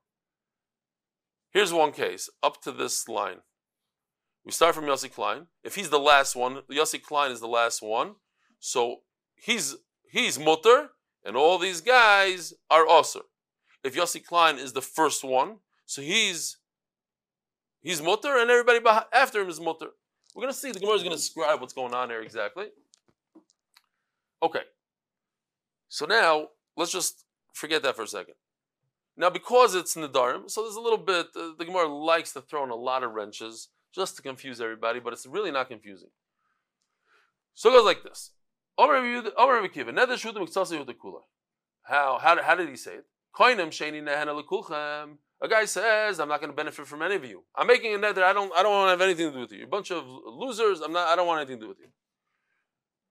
Here's 1.53 1.73
one 1.73 1.93
case, 1.93 2.29
up 2.43 2.61
to 2.63 2.73
this 2.73 3.09
line. 3.09 3.39
We 4.47 4.53
start 4.53 4.77
from 4.77 4.85
Yossi 4.85 5.13
Klein. 5.13 5.49
If 5.65 5.75
he's 5.75 5.91
the 5.91 5.99
last 5.99 6.37
one, 6.37 6.63
Yossi 6.71 7.03
Klein 7.03 7.33
is 7.33 7.41
the 7.41 7.49
last 7.49 7.83
one. 7.83 8.15
So 8.61 8.99
he's 9.35 9.75
he's 10.09 10.39
mutter, 10.39 10.91
and 11.25 11.37
all 11.37 11.59
these 11.59 11.81
guys 11.81 12.55
are 12.71 12.87
osir. 12.87 13.23
If 13.83 13.97
Yossi 13.97 14.25
Klein 14.25 14.57
is 14.57 14.73
the 14.73 14.81
first 14.81 15.25
one, 15.25 15.57
so 15.85 16.01
he's 16.01 16.59
he's 17.83 18.01
mutter, 18.01 18.39
and 18.39 18.49
everybody 18.49 18.79
after 19.13 19.41
him 19.41 19.49
is 19.49 19.61
mutter. 19.61 19.89
We're 20.33 20.43
gonna 20.43 20.53
see 20.53 20.71
the 20.71 20.79
Gemara 20.79 20.95
is 20.95 21.03
gonna 21.03 21.17
describe 21.17 21.61
what's 21.61 21.75
going 21.75 21.93
on 21.93 22.11
here 22.11 22.23
exactly. 22.23 22.67
Okay. 24.41 24.63
So 25.89 26.07
now 26.07 26.51
let's 26.77 26.93
just 26.93 27.25
forget 27.53 27.83
that 27.83 27.97
for 27.97 28.03
a 28.03 28.07
second. 28.07 28.35
Now, 29.17 29.31
because 29.31 29.75
it's 29.75 29.97
Nedarim, 29.97 30.49
so 30.49 30.63
there's 30.63 30.77
a 30.77 30.81
little 30.81 30.99
bit, 30.99 31.29
uh, 31.35 31.53
the 31.59 31.65
Gemara 31.65 31.89
likes 31.89 32.35
to 32.35 32.43
throw 32.43 32.63
in 32.65 32.71
a 32.71 32.77
lot 32.77 33.03
of 33.03 33.13
wrenches 33.13 33.71
just 33.97 34.17
to 34.17 34.23
confuse 34.23 34.61
everybody, 34.61 35.01
but 35.01 35.13
it's 35.13 35.27
really 35.27 35.51
not 35.51 35.69
confusing. 35.69 36.11
So 37.55 37.71
it 37.71 37.73
goes 37.73 37.87
like 37.87 38.05
this. 38.05 38.31
How, 38.79 38.93
how, 42.21 42.43
how 42.43 42.55
did 42.55 42.69
he 42.69 42.77
say 42.77 42.97
it? 42.97 43.07
A 45.43 45.49
guy 45.49 45.65
says, 45.65 46.21
I'm 46.21 46.29
not 46.29 46.41
going 46.41 46.51
to 46.51 46.57
benefit 46.57 46.87
from 46.87 47.03
any 47.03 47.15
of 47.15 47.25
you. 47.25 47.45
I'm 47.55 47.67
making 47.67 47.95
a 47.95 47.99
nether, 47.99 48.25
I 48.25 48.33
don't, 48.33 48.53
I 48.57 48.63
don't 48.63 48.73
want 48.73 48.87
to 48.87 48.91
have 48.91 49.01
anything 49.01 49.29
to 49.29 49.35
do 49.35 49.41
with 49.41 49.53
you. 49.53 49.59
You're 49.59 49.67
a 49.67 49.71
bunch 49.71 49.91
of 49.91 50.05
losers, 50.07 50.81
I'm 50.81 50.93
not, 50.93 51.09
I 51.09 51.17
don't 51.17 51.27
want 51.27 51.41
anything 51.41 51.61
to 51.61 51.65
do 51.65 51.69
with 51.69 51.81
you. 51.81 51.89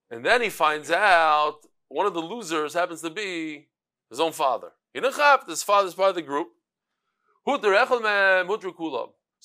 And 0.09 0.25
then 0.25 0.41
he 0.41 0.49
finds 0.49 0.91
out 0.91 1.59
one 1.87 2.05
of 2.05 2.13
the 2.13 2.21
losers 2.21 2.73
happens 2.73 3.01
to 3.01 3.09
be 3.09 3.67
his 4.09 4.19
own 4.19 4.31
father. 4.31 4.71
His 4.93 5.63
father's 5.63 5.93
part 5.93 6.09
of 6.09 6.15
the 6.15 6.21
group. 6.21 6.49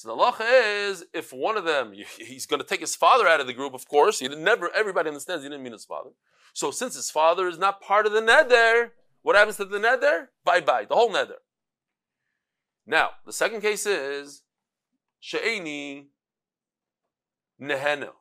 So 0.00 0.08
the 0.08 0.16
halacha 0.16 0.88
is 0.88 1.04
if 1.12 1.30
one 1.30 1.58
of 1.58 1.66
them 1.66 1.92
he's 2.18 2.46
going 2.46 2.62
to 2.62 2.66
take 2.66 2.80
his 2.80 2.96
father 2.96 3.28
out 3.28 3.40
of 3.40 3.46
the 3.46 3.52
group, 3.52 3.74
of 3.74 3.86
course. 3.86 4.18
He 4.18 4.28
never 4.28 4.70
everybody 4.74 5.08
understands 5.08 5.44
he 5.44 5.50
didn't 5.50 5.62
mean 5.62 5.74
his 5.74 5.84
father. 5.84 6.10
So 6.54 6.70
since 6.70 6.94
his 6.94 7.10
father 7.10 7.46
is 7.48 7.58
not 7.58 7.82
part 7.82 8.06
of 8.06 8.12
the 8.12 8.22
nether, 8.22 8.94
what 9.20 9.36
happens 9.36 9.58
to 9.58 9.66
the 9.66 9.78
nether? 9.78 10.30
Bye 10.42 10.62
bye, 10.62 10.86
the 10.86 10.94
whole 10.94 11.12
nether. 11.12 11.36
Now 12.86 13.10
the 13.26 13.32
second 13.32 13.60
case 13.60 13.84
is 13.84 14.42
she'eni 15.18 16.06
nehena 17.60 18.12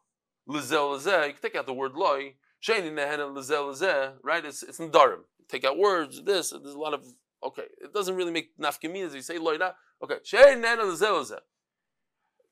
lezel 0.50 0.98
lezeh. 0.98 1.28
You 1.28 1.34
can 1.34 1.42
take 1.42 1.56
out 1.56 1.65
the 1.65 1.74
word 1.74 1.94
loy. 1.94 2.34
She'eni 2.60 2.92
nehena 2.92 3.34
lezel 3.34 3.72
lezeh. 3.72 4.15
Right? 4.22 4.44
It's 4.44 4.63
it's 4.63 4.82
in 4.82 4.92
darim. 4.92 5.22
Take 5.48 5.63
out 5.63 5.78
words. 5.78 6.24
This. 6.26 6.50
There's 6.50 6.76
a 6.76 6.78
lot 6.78 6.94
of 6.94 7.06
okay. 7.42 7.68
It 7.82 7.94
doesn't 7.94 8.18
really 8.18 8.34
make 8.34 8.58
nafkaminas. 8.58 9.13
You 9.13 9.22
say 9.22 9.38
loy. 9.38 9.56
Okay. 10.04 10.18
She'eni 10.24 10.62
nehena 10.62 10.84
lezel 10.84 11.24
lezeh. 11.24 11.39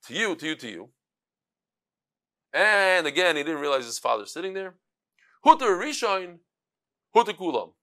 To 0.05 0.13
you, 0.13 0.35
to 0.35 0.45
you, 0.47 0.55
to 0.55 0.67
you. 0.69 0.89
And 2.53 3.05
again, 3.05 3.35
he 3.35 3.43
didn't 3.43 3.59
realize 3.59 3.85
his 3.85 3.99
father's 3.99 4.31
sitting 4.31 4.53
there. 4.53 4.75
Hutter 5.43 5.77
Rishon, 5.77 6.39
Hutter 7.13 7.33
Kulam. 7.33 7.73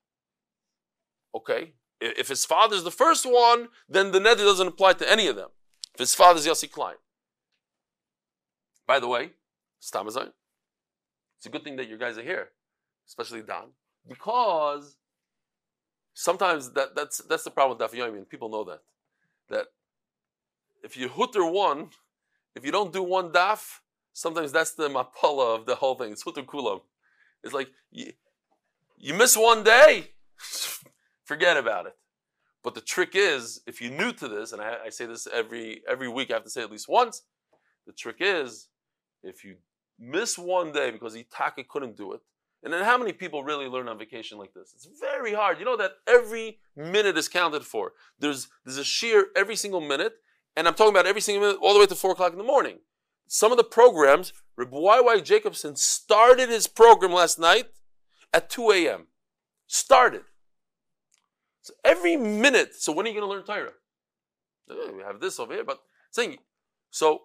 Okay, 1.34 1.74
if 2.00 2.28
his 2.28 2.44
father's 2.44 2.84
the 2.84 2.90
first 2.90 3.26
one, 3.26 3.68
then 3.88 4.12
the 4.12 4.20
neder 4.20 4.38
doesn't 4.38 4.68
apply 4.68 4.94
to 4.94 5.10
any 5.10 5.26
of 5.26 5.36
them. 5.36 5.50
If 5.92 6.00
his 6.00 6.14
father's 6.14 6.46
Yossi 6.46 6.70
Klein. 6.70 6.96
By 8.86 9.00
the 9.00 9.08
way, 9.08 9.30
Stamazon, 9.80 10.32
it's 11.38 11.46
a 11.46 11.48
good 11.48 11.64
thing 11.64 11.76
that 11.76 11.88
you 11.88 11.98
guys 11.98 12.18
are 12.18 12.22
here, 12.22 12.50
especially 13.08 13.42
Don, 13.42 13.70
because 14.06 14.96
sometimes 16.14 16.72
that, 16.72 16.94
that's 16.94 17.18
that's 17.18 17.44
the 17.44 17.50
problem 17.50 17.78
with 17.78 17.90
Daf 17.90 17.96
Yomi, 17.96 18.28
people 18.28 18.48
know 18.48 18.64
that. 18.64 18.80
That 19.48 19.66
if 20.82 20.96
you 20.96 21.08
hutter 21.08 21.44
one, 21.44 21.90
if 22.54 22.64
you 22.64 22.72
don't 22.72 22.92
do 22.92 23.02
one 23.02 23.30
daf, 23.30 23.80
sometimes 24.12 24.52
that's 24.52 24.72
the 24.72 24.88
mapala 24.88 25.58
of 25.58 25.66
the 25.66 25.76
whole 25.76 25.94
thing. 25.94 26.12
It's 26.12 26.24
kulam. 26.24 26.80
It's 27.42 27.52
like 27.52 27.68
you, 27.90 28.12
you 28.96 29.14
miss 29.14 29.36
one 29.36 29.62
day, 29.62 30.12
forget 31.24 31.56
about 31.56 31.86
it. 31.86 31.96
But 32.62 32.74
the 32.74 32.80
trick 32.80 33.10
is, 33.12 33.60
if 33.66 33.82
you're 33.82 33.92
new 33.92 34.12
to 34.12 34.26
this, 34.26 34.52
and 34.52 34.62
I, 34.62 34.76
I, 34.86 34.88
say 34.88 35.04
this 35.04 35.28
every 35.30 35.82
every 35.86 36.08
week, 36.08 36.30
I 36.30 36.34
have 36.34 36.44
to 36.44 36.50
say 36.50 36.62
at 36.62 36.70
least 36.70 36.88
once. 36.88 37.22
The 37.86 37.92
trick 37.92 38.16
is, 38.20 38.68
if 39.22 39.44
you 39.44 39.56
miss 39.98 40.38
one 40.38 40.72
day 40.72 40.90
because 40.90 41.14
Itaka 41.14 41.68
couldn't 41.68 41.98
do 41.98 42.14
it, 42.14 42.20
and 42.62 42.72
then 42.72 42.82
how 42.82 42.96
many 42.96 43.12
people 43.12 43.44
really 43.44 43.66
learn 43.66 43.88
on 43.88 43.98
vacation 43.98 44.38
like 44.38 44.54
this? 44.54 44.72
It's 44.74 44.88
very 44.98 45.34
hard. 45.34 45.58
You 45.58 45.66
know 45.66 45.76
that 45.76 45.92
every 46.08 46.60
minute 46.74 47.18
is 47.18 47.28
counted 47.28 47.64
for. 47.64 47.92
There's 48.18 48.48
there's 48.64 48.78
a 48.78 48.84
shear 48.84 49.26
every 49.36 49.56
single 49.56 49.82
minute, 49.82 50.14
and 50.56 50.66
I'm 50.66 50.74
talking 50.74 50.92
about 50.94 51.06
every 51.06 51.20
single 51.20 51.46
minute 51.46 51.60
all 51.60 51.74
the 51.74 51.80
way 51.80 51.86
to 51.86 51.94
four 51.94 52.12
o'clock 52.12 52.32
in 52.32 52.38
the 52.38 52.44
morning. 52.44 52.78
Some 53.26 53.50
of 53.50 53.58
the 53.58 53.64
programs, 53.64 54.32
Rabbi 54.56 54.76
Y.Y. 54.76 55.20
Jacobson 55.20 55.76
started 55.76 56.48
his 56.48 56.66
program 56.66 57.12
last 57.12 57.38
night 57.38 57.66
at 58.32 58.50
2 58.50 58.70
a.m. 58.72 59.06
Started. 59.66 60.22
So 61.62 61.72
every 61.84 62.16
minute. 62.16 62.74
So 62.74 62.92
when 62.92 63.06
are 63.06 63.08
you 63.08 63.14
going 63.20 63.28
to 63.28 63.34
learn 63.34 63.44
Torah? 63.44 63.72
Eh, 64.70 64.92
we 64.96 65.02
have 65.02 65.20
this 65.20 65.40
over 65.40 65.54
here, 65.54 65.64
but 65.64 65.80
saying 66.10 66.38
so. 66.90 67.22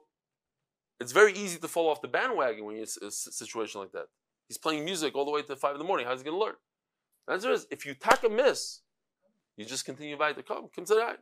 It's 1.02 1.14
very 1.14 1.32
easy 1.32 1.58
to 1.60 1.68
fall 1.70 1.90
off 1.90 2.02
the 2.02 2.10
bandwagon 2.10 2.66
when 2.66 2.76
you're 2.76 2.86
in 3.02 3.08
a 3.08 3.12
situation 3.12 3.80
like 3.80 3.94
that. 3.94 4.08
He's 4.50 4.58
playing 4.58 4.84
music 4.84 5.16
all 5.16 5.24
the 5.24 5.32
way 5.32 5.42
to 5.44 5.56
five 5.56 5.74
in 5.74 5.80
the 5.80 5.86
morning. 5.86 6.06
How's 6.06 6.20
he 6.20 6.26
going 6.26 6.36
to 6.36 6.44
learn? 6.44 6.56
The 7.26 7.34
answer 7.34 7.52
is, 7.52 7.68
if 7.72 7.86
you 7.86 7.94
tack 7.94 8.26
a 8.26 8.30
miss, 8.30 8.82
you 9.56 9.64
just 9.64 9.86
continue 9.86 10.18
by 10.18 10.34
the 10.34 10.44
come. 10.44 10.68
Come 10.76 10.84
to 10.86 10.96
that. 10.96 11.20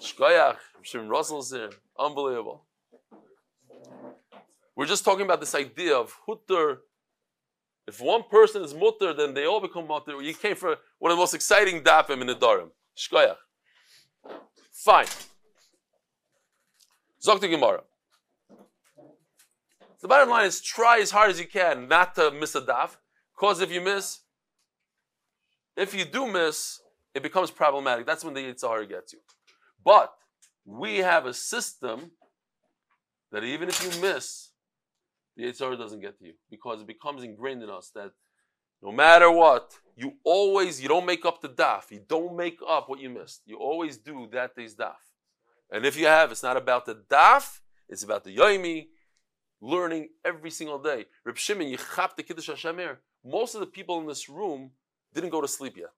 Shkoyach, 0.00 0.56
Shim 0.82 1.08
Russell's 1.08 1.52
here. 1.52 1.70
Unbelievable. 1.98 2.64
We're 4.74 4.86
just 4.86 5.04
talking 5.04 5.24
about 5.24 5.40
this 5.40 5.54
idea 5.54 5.94
of 5.94 6.16
hutter 6.26 6.80
if 7.90 8.00
one 8.00 8.22
person 8.30 8.62
is 8.62 8.72
mutter, 8.72 9.12
then 9.12 9.34
they 9.34 9.46
all 9.46 9.60
become 9.60 9.88
mutter. 9.88 10.22
You 10.22 10.32
came 10.32 10.54
for 10.54 10.76
one 11.00 11.10
of 11.10 11.16
the 11.16 11.20
most 11.20 11.34
exciting 11.34 11.82
dafim 11.82 12.20
in 12.20 12.28
the 12.28 12.36
Darim. 12.36 12.70
Shkoyach. 12.96 13.34
Fine. 14.70 15.08
Zokta 17.20 17.50
Gemara. 17.50 17.82
The 20.00 20.06
bottom 20.06 20.30
line 20.30 20.46
is 20.46 20.60
try 20.60 21.00
as 21.00 21.10
hard 21.10 21.30
as 21.30 21.40
you 21.40 21.48
can 21.48 21.88
not 21.88 22.14
to 22.14 22.30
miss 22.30 22.54
a 22.54 22.60
daf, 22.60 22.96
because 23.34 23.60
if 23.60 23.72
you 23.72 23.80
miss, 23.80 24.20
if 25.76 25.92
you 25.92 26.04
do 26.04 26.28
miss, 26.28 26.80
it 27.12 27.24
becomes 27.24 27.50
problematic. 27.50 28.06
That's 28.06 28.24
when 28.24 28.34
the 28.34 28.40
Yitzhar 28.40 28.88
gets 28.88 29.14
you. 29.14 29.18
But 29.84 30.12
we 30.64 30.98
have 30.98 31.26
a 31.26 31.34
system 31.34 32.12
that 33.32 33.44
even 33.44 33.68
if 33.68 33.82
you 33.82 34.00
miss, 34.00 34.50
the 35.36 35.44
Yitzhar 35.44 35.78
doesn't 35.78 36.00
get 36.00 36.18
to 36.18 36.26
you 36.26 36.34
because 36.50 36.80
it 36.80 36.86
becomes 36.86 37.22
ingrained 37.22 37.62
in 37.62 37.70
us 37.70 37.90
that 37.94 38.12
no 38.82 38.92
matter 38.92 39.30
what, 39.30 39.72
you 39.96 40.14
always, 40.24 40.80
you 40.80 40.88
don't 40.88 41.06
make 41.06 41.24
up 41.24 41.40
the 41.42 41.48
daf. 41.48 41.90
You 41.90 42.02
don't 42.08 42.36
make 42.36 42.58
up 42.66 42.88
what 42.88 43.00
you 43.00 43.10
missed. 43.10 43.42
You 43.44 43.56
always 43.56 43.98
do 43.98 44.28
that 44.32 44.56
day's 44.56 44.74
daf. 44.74 44.94
And 45.70 45.84
if 45.84 45.96
you 45.96 46.06
have, 46.06 46.32
it's 46.32 46.42
not 46.42 46.56
about 46.56 46.86
the 46.86 46.94
daf, 47.10 47.60
it's 47.88 48.02
about 48.02 48.24
the 48.24 48.36
yoimi, 48.36 48.88
learning 49.60 50.08
every 50.24 50.50
single 50.50 50.78
day. 50.78 51.06
Reb 51.24 51.36
Shimon, 51.36 51.66
Yichap 51.66 52.16
the 52.16 52.22
Kiddush 52.22 52.48
Hashemer. 52.48 52.96
Most 53.24 53.54
of 53.54 53.60
the 53.60 53.66
people 53.66 54.00
in 54.00 54.06
this 54.06 54.28
room 54.28 54.70
didn't 55.14 55.30
go 55.30 55.40
to 55.40 55.48
sleep 55.48 55.76
yet. 55.76 55.90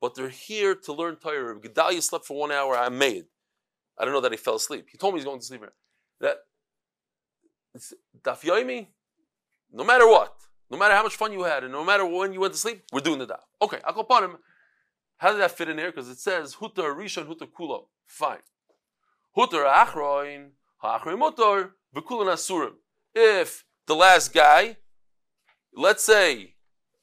But 0.00 0.14
they're 0.14 0.28
here 0.28 0.74
to 0.74 0.92
learn 0.92 1.16
Torah. 1.16 1.58
Gedalia 1.60 2.02
slept 2.02 2.26
for 2.26 2.38
one 2.38 2.50
hour, 2.50 2.76
I'm 2.76 2.96
made. 2.96 3.26
I 3.98 4.04
don't 4.04 4.14
know 4.14 4.20
that 4.20 4.32
he 4.32 4.38
fell 4.38 4.54
asleep. 4.54 4.86
He 4.90 4.96
told 4.96 5.12
me 5.12 5.20
he's 5.20 5.26
going 5.26 5.40
to 5.40 5.44
sleep. 5.44 5.62
That 6.20 6.38
daf 8.22 8.40
yoimi, 8.40 8.88
no 9.72 9.84
matter 9.84 10.06
what, 10.06 10.34
no 10.70 10.78
matter 10.78 10.94
how 10.94 11.02
much 11.02 11.16
fun 11.16 11.32
you 11.32 11.42
had, 11.42 11.64
and 11.64 11.72
no 11.72 11.84
matter 11.84 12.06
when 12.06 12.32
you 12.32 12.40
went 12.40 12.54
to 12.54 12.58
sleep, 12.58 12.82
we're 12.92 13.00
doing 13.00 13.18
the 13.18 13.26
daf. 13.26 13.40
Okay, 13.60 13.78
I'll 13.84 13.92
go 13.92 14.00
upon 14.00 14.24
him. 14.24 14.38
How 15.18 15.32
did 15.32 15.40
that 15.40 15.50
fit 15.50 15.68
in 15.68 15.76
here? 15.76 15.90
Because 15.92 16.08
it 16.08 16.18
says 16.18 16.56
hutar 16.56 16.96
rishon 16.96 17.26
hutar 17.26 17.48
kulo. 17.50 17.88
Fine. 18.06 18.38
Hutar 19.36 19.70
achroin 19.70 20.52
ha'achroin 20.78 21.18
mutar 21.18 21.70
v'kulan 21.94 22.32
asurim. 22.32 22.72
If 23.14 23.66
the 23.86 23.94
last 23.94 24.32
guy, 24.32 24.78
let's 25.74 26.02
say 26.02 26.54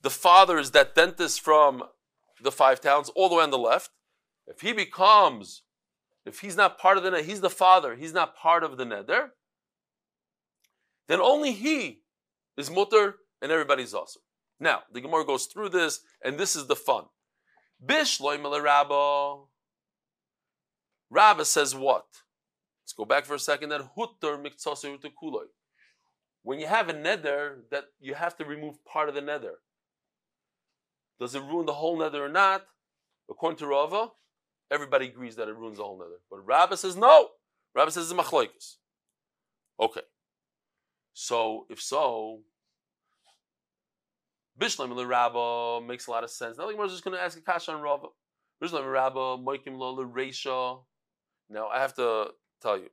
the 0.01 0.09
father 0.09 0.57
is 0.57 0.71
that 0.71 0.95
dentist 0.95 1.41
from 1.41 1.83
the 2.41 2.51
five 2.51 2.81
towns 2.81 3.09
all 3.09 3.29
the 3.29 3.35
way 3.35 3.43
on 3.43 3.51
the 3.51 3.57
left, 3.57 3.91
if 4.47 4.61
he 4.61 4.73
becomes, 4.73 5.63
if 6.25 6.39
he's 6.39 6.55
not 6.55 6.77
part 6.77 6.97
of 6.97 7.03
the 7.03 7.11
net, 7.11 7.25
he's 7.25 7.41
the 7.41 7.49
father, 7.49 7.95
he's 7.95 8.13
not 8.13 8.35
part 8.35 8.63
of 8.63 8.77
the 8.77 8.85
neder, 8.85 9.29
then 11.07 11.19
only 11.19 11.51
he 11.51 12.01
is 12.57 12.69
mutter 12.69 13.15
and 13.41 13.51
everybody's 13.51 13.93
awesome. 13.93 14.21
Now, 14.59 14.83
the 14.91 15.01
Gemara 15.01 15.25
goes 15.25 15.45
through 15.45 15.69
this, 15.69 16.01
and 16.23 16.37
this 16.37 16.55
is 16.55 16.67
the 16.67 16.75
fun. 16.75 17.05
Bishloim 17.85 18.43
Rabba. 18.63 19.43
Rabba 21.09 21.45
says 21.45 21.75
what? 21.75 22.05
Let's 22.83 22.93
go 22.93 23.05
back 23.05 23.25
for 23.25 23.35
a 23.35 23.39
second. 23.39 23.69
That 23.69 23.81
hutter 23.95 24.37
kuloi. 24.37 25.45
When 26.41 26.59
you 26.59 26.67
have 26.67 26.89
a 26.89 26.93
neder, 26.93 27.57
that 27.69 27.85
you 27.99 28.15
have 28.15 28.35
to 28.37 28.45
remove 28.45 28.83
part 28.85 29.09
of 29.09 29.15
the 29.15 29.21
neder. 29.21 29.55
Does 31.19 31.35
it 31.35 31.41
ruin 31.41 31.65
the 31.65 31.73
whole 31.73 31.97
neder 31.97 32.19
or 32.19 32.29
not? 32.29 32.63
According 33.29 33.57
to 33.57 33.67
Rava, 33.67 34.11
everybody 34.71 35.07
agrees 35.07 35.35
that 35.35 35.47
it 35.47 35.55
ruins 35.55 35.77
the 35.77 35.83
whole 35.83 35.99
neder. 35.99 36.19
But 36.29 36.45
Rabba 36.45 36.77
says 36.77 36.95
no. 36.95 37.29
Rabba 37.75 37.91
says 37.91 38.11
it's 38.11 38.19
machloikis. 38.19 38.75
Okay. 39.79 40.01
So 41.13 41.65
if 41.69 41.81
so, 41.81 42.41
Bishlam 44.59 45.07
Rabba 45.07 45.85
makes 45.85 46.07
a 46.07 46.11
lot 46.11 46.23
of 46.23 46.29
sense. 46.29 46.57
Now 46.57 46.67
we're 46.67 46.87
just 46.87 47.03
going 47.03 47.15
to 47.15 47.23
ask 47.23 47.37
a 47.37 47.41
kasha 47.41 47.71
on 47.71 47.81
Rava. 47.81 48.07
Bishlam 48.63 48.91
Rabba 48.91 49.37
Moikim 49.37 49.77
Lola 49.77 50.05
Reisha. 50.05 50.79
Now 51.49 51.67
I 51.67 51.79
have 51.79 51.93
to 51.95 52.27
tell 52.61 52.77
you, 52.77 52.89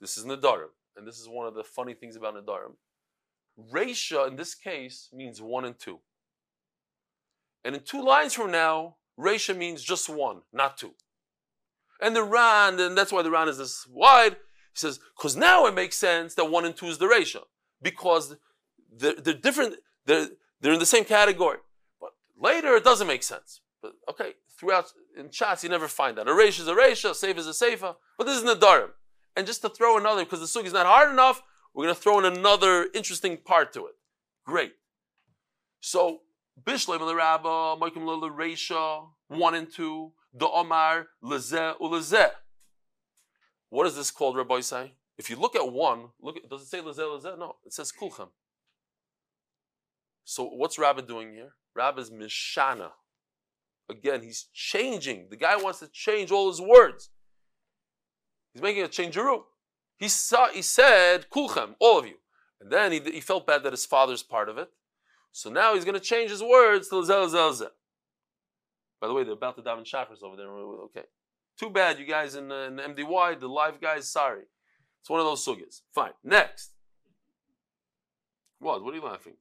this 0.00 0.16
is 0.16 0.24
Nedarim, 0.24 0.70
and 0.96 1.06
this 1.06 1.18
is 1.18 1.28
one 1.28 1.46
of 1.46 1.54
the 1.54 1.64
funny 1.64 1.94
things 1.94 2.16
about 2.16 2.34
Nedarim. 2.34 2.74
Reisha 3.72 4.28
in 4.28 4.36
this 4.36 4.54
case 4.54 5.08
means 5.12 5.40
one 5.40 5.64
and 5.64 5.78
two. 5.78 6.00
And 7.64 7.74
in 7.76 7.82
two 7.82 8.02
lines 8.04 8.34
from 8.34 8.50
now, 8.50 8.96
Reisha 9.18 9.56
means 9.56 9.82
just 9.82 10.08
one, 10.08 10.42
not 10.52 10.76
two. 10.76 10.94
And 12.00 12.16
the 12.16 12.24
Ran, 12.24 12.80
and 12.80 12.98
that's 12.98 13.12
why 13.12 13.22
the 13.22 13.30
Ran 13.30 13.48
is 13.48 13.58
this 13.58 13.86
wide, 13.86 14.32
he 14.32 14.78
says, 14.78 14.98
because 15.16 15.36
now 15.36 15.66
it 15.66 15.74
makes 15.74 15.96
sense 15.96 16.34
that 16.34 16.50
one 16.50 16.64
and 16.64 16.76
two 16.76 16.86
is 16.86 16.98
the 16.98 17.06
Reisha 17.06 17.42
because 17.80 18.36
they're, 18.90 19.14
they're 19.14 19.34
different, 19.34 19.76
they're, 20.06 20.28
they're 20.60 20.72
in 20.72 20.78
the 20.78 20.86
same 20.86 21.04
category. 21.04 21.58
But 22.00 22.10
later 22.38 22.74
it 22.74 22.84
doesn't 22.84 23.06
make 23.06 23.22
sense. 23.22 23.60
But 23.80 23.92
okay, 24.10 24.32
throughout 24.58 24.92
in 25.16 25.30
chats 25.30 25.62
you 25.62 25.68
never 25.68 25.88
find 25.88 26.16
that. 26.16 26.28
A 26.28 26.30
reisha 26.30 26.60
is 26.60 26.68
a 26.68 26.74
reisha, 26.74 27.10
a 27.10 27.12
seif 27.12 27.36
is 27.36 27.46
a 27.46 27.50
seifa, 27.50 27.96
but 28.16 28.26
this 28.26 28.38
is 28.38 28.44
nedarim. 28.44 28.90
And 29.36 29.46
just 29.46 29.62
to 29.62 29.68
throw 29.68 29.96
another, 29.96 30.24
because 30.24 30.40
the 30.40 30.60
sugi 30.60 30.66
is 30.66 30.72
not 30.72 30.86
hard 30.86 31.10
enough, 31.10 31.42
we're 31.74 31.84
going 31.84 31.94
to 31.94 32.00
throw 32.00 32.18
in 32.18 32.24
another 32.24 32.88
interesting 32.94 33.38
part 33.38 33.72
to 33.72 33.86
it. 33.86 33.94
Great. 34.44 34.74
So, 35.80 36.20
Bishleim 36.64 37.00
the 37.00 37.14
Rabba, 37.14 37.76
Moikim 37.80 38.20
the 38.20 38.28
Reisha, 38.28 39.08
1 39.28 39.54
and 39.54 39.72
2, 39.72 40.12
the 40.34 40.48
Omar, 40.48 41.08
Lezeh. 41.22 42.30
What 43.70 43.86
is 43.86 43.96
this 43.96 44.10
called, 44.10 44.36
Rabbosai? 44.36 44.90
If 45.18 45.30
you 45.30 45.36
look 45.36 45.56
at 45.56 45.72
one, 45.72 46.08
look 46.20 46.36
at, 46.36 46.48
does 46.48 46.62
it 46.62 46.66
say 46.66 46.80
Lazel 46.80 47.20
Lazel? 47.20 47.38
No, 47.38 47.56
it 47.64 47.72
says 47.72 47.92
Kulchem. 47.92 48.28
So 50.24 50.44
what's 50.44 50.78
Rabbi 50.78 51.02
doing 51.02 51.32
here? 51.32 51.52
Rabbi's 51.74 52.06
is 52.06 52.10
Mishana. 52.10 52.90
Again, 53.90 54.22
he's 54.22 54.46
changing. 54.52 55.28
The 55.30 55.36
guy 55.36 55.56
wants 55.56 55.80
to 55.80 55.88
change 55.88 56.30
all 56.30 56.48
his 56.48 56.60
words. 56.60 57.10
He's 58.52 58.62
making 58.62 58.84
a 58.84 58.88
changeroo. 58.88 59.42
He 59.98 60.08
saw. 60.08 60.48
He 60.48 60.62
said, 60.62 61.26
"Kulchem, 61.30 61.74
all 61.78 61.98
of 61.98 62.06
you," 62.06 62.16
and 62.60 62.70
then 62.70 62.92
he, 62.92 63.00
he 63.00 63.20
felt 63.20 63.46
bad 63.46 63.62
that 63.62 63.72
his 63.72 63.86
father's 63.86 64.22
part 64.22 64.48
of 64.48 64.58
it. 64.58 64.70
So 65.32 65.50
now 65.50 65.74
he's 65.74 65.84
going 65.84 65.94
to 65.94 66.00
change 66.00 66.30
his 66.30 66.42
words 66.42 66.88
to 66.88 67.04
zel 67.04 67.28
zel 67.28 67.52
zel. 67.54 67.70
By 69.00 69.08
the 69.08 69.14
way, 69.14 69.24
they're 69.24 69.32
about 69.32 69.56
to 69.56 69.62
daven 69.62 69.84
Shachris 69.84 70.22
over 70.22 70.36
there. 70.36 70.48
Okay, 70.48 71.02
too 71.58 71.70
bad, 71.70 71.98
you 71.98 72.06
guys 72.06 72.36
in, 72.36 72.52
in 72.52 72.76
MDY, 72.76 73.40
the 73.40 73.48
live 73.48 73.80
guys. 73.80 74.08
Sorry, 74.08 74.42
it's 75.00 75.10
one 75.10 75.20
of 75.20 75.26
those 75.26 75.44
sugyas. 75.44 75.80
Fine. 75.92 76.12
Next. 76.22 76.70
What? 78.60 78.84
What 78.84 78.92
are 78.92 78.96
you 78.96 79.04
laughing? 79.04 79.34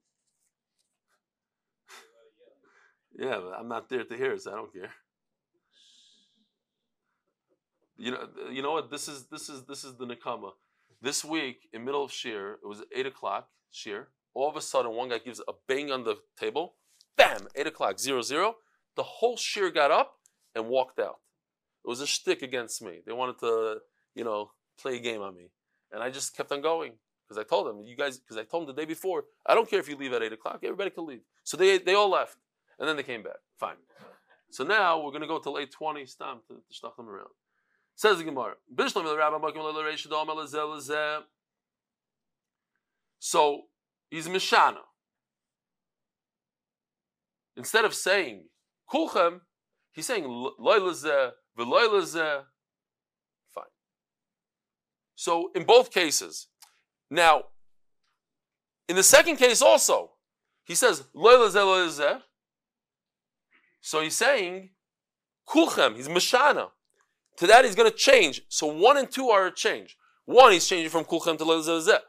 Yeah, 3.19 3.39
but 3.43 3.53
I'm 3.59 3.67
not 3.67 3.89
there 3.89 4.03
to 4.03 4.17
hear 4.17 4.33
it, 4.33 4.41
so 4.41 4.51
I 4.51 4.55
don't 4.55 4.73
care. 4.73 4.91
You 7.97 8.11
know, 8.11 8.27
you 8.49 8.63
know 8.63 8.71
what? 8.71 8.89
This 8.89 9.07
is 9.07 9.25
this 9.25 9.47
is 9.47 9.63
this 9.65 9.83
is 9.83 9.95
the 9.95 10.07
nakama. 10.07 10.53
This 11.03 11.23
week 11.23 11.69
in 11.71 11.85
middle 11.85 12.03
of 12.03 12.11
shir, 12.11 12.57
it 12.63 12.67
was 12.67 12.81
eight 12.95 13.05
o'clock 13.05 13.49
shir. 13.69 14.07
All 14.33 14.49
of 14.49 14.55
a 14.55 14.61
sudden, 14.61 14.91
one 14.91 15.09
guy 15.09 15.19
gives 15.19 15.39
a 15.47 15.53
bang 15.67 15.91
on 15.91 16.03
the 16.03 16.17
table. 16.39 16.75
Bam! 17.17 17.47
Eight 17.55 17.67
o'clock, 17.67 17.99
zero 17.99 18.21
zero. 18.21 18.55
The 18.95 19.03
whole 19.03 19.37
shir 19.37 19.69
got 19.69 19.91
up 19.91 20.15
and 20.55 20.67
walked 20.67 20.99
out. 20.99 21.19
It 21.83 21.89
was 21.89 22.01
a 22.01 22.07
shtick 22.07 22.41
against 22.41 22.81
me. 22.81 22.99
They 23.05 23.13
wanted 23.13 23.39
to, 23.39 23.79
you 24.15 24.23
know, 24.23 24.51
play 24.79 24.97
a 24.97 24.99
game 24.99 25.21
on 25.21 25.35
me, 25.35 25.49
and 25.91 26.01
I 26.03 26.09
just 26.09 26.35
kept 26.35 26.51
on 26.51 26.61
going 26.61 26.93
because 27.27 27.37
I 27.37 27.47
told 27.47 27.67
them, 27.67 27.83
you 27.85 27.95
guys, 27.95 28.19
because 28.19 28.37
I 28.37 28.43
told 28.43 28.67
them 28.67 28.75
the 28.75 28.81
day 28.81 28.85
before, 28.85 29.25
I 29.45 29.55
don't 29.55 29.69
care 29.69 29.79
if 29.79 29.89
you 29.89 29.95
leave 29.95 30.13
at 30.13 30.21
eight 30.21 30.33
o'clock. 30.33 30.59
Everybody 30.63 30.89
can 30.89 31.05
leave. 31.05 31.21
So 31.43 31.57
they 31.57 31.77
they 31.77 31.93
all 31.93 32.09
left. 32.09 32.37
And 32.81 32.89
then 32.89 32.97
they 32.97 33.03
came 33.03 33.21
back. 33.21 33.37
Fine. 33.59 33.75
So 34.49 34.63
now 34.63 34.97
we're 34.97 35.11
going 35.11 35.21
to 35.21 35.27
go 35.27 35.39
till 35.39 35.57
820, 35.57 36.05
stop 36.07 36.47
to, 36.47 36.55
to 36.55 36.91
them 36.97 37.07
around. 37.07 37.29
Says 37.95 38.17
the 38.17 38.23
Gemara. 38.23 38.55
So 43.19 43.61
he's 44.11 44.27
Mishana. 44.27 44.81
Instead 47.57 47.85
of 47.85 47.95
saying 47.95 48.45
Kulchem, 48.93 49.41
he's 49.91 50.05
saying 50.05 50.25
Loilazeh, 50.25 51.31
Veloilazeh. 51.57 52.43
Fine. 53.55 53.63
So 55.15 55.49
in 55.55 55.63
both 55.63 55.91
cases, 55.91 56.47
now, 57.09 57.45
in 58.87 58.95
the 58.95 59.03
second 59.03 59.37
case 59.37 59.61
also, 59.61 60.11
he 60.63 60.75
says 60.75 61.03
Loilazeh, 61.15 61.55
Loilazeh. 61.55 62.21
So 63.81 64.01
he's 64.01 64.15
saying, 64.15 64.69
Kulchem, 65.47 65.95
he's 65.95 66.07
Mashana. 66.07 66.69
To 67.37 67.47
that 67.47 67.65
he's 67.65 67.75
going 67.75 67.89
to 67.89 67.97
change. 67.97 68.41
So 68.49 68.67
one 68.67 68.97
and 68.97 69.09
two 69.09 69.29
are 69.29 69.47
a 69.47 69.51
change. 69.51 69.97
One, 70.25 70.51
he's 70.51 70.67
changing 70.67 70.89
from 70.89 71.05
Kulchem 71.05 71.37
to 71.37 71.43
Loilazeh. 71.43 71.99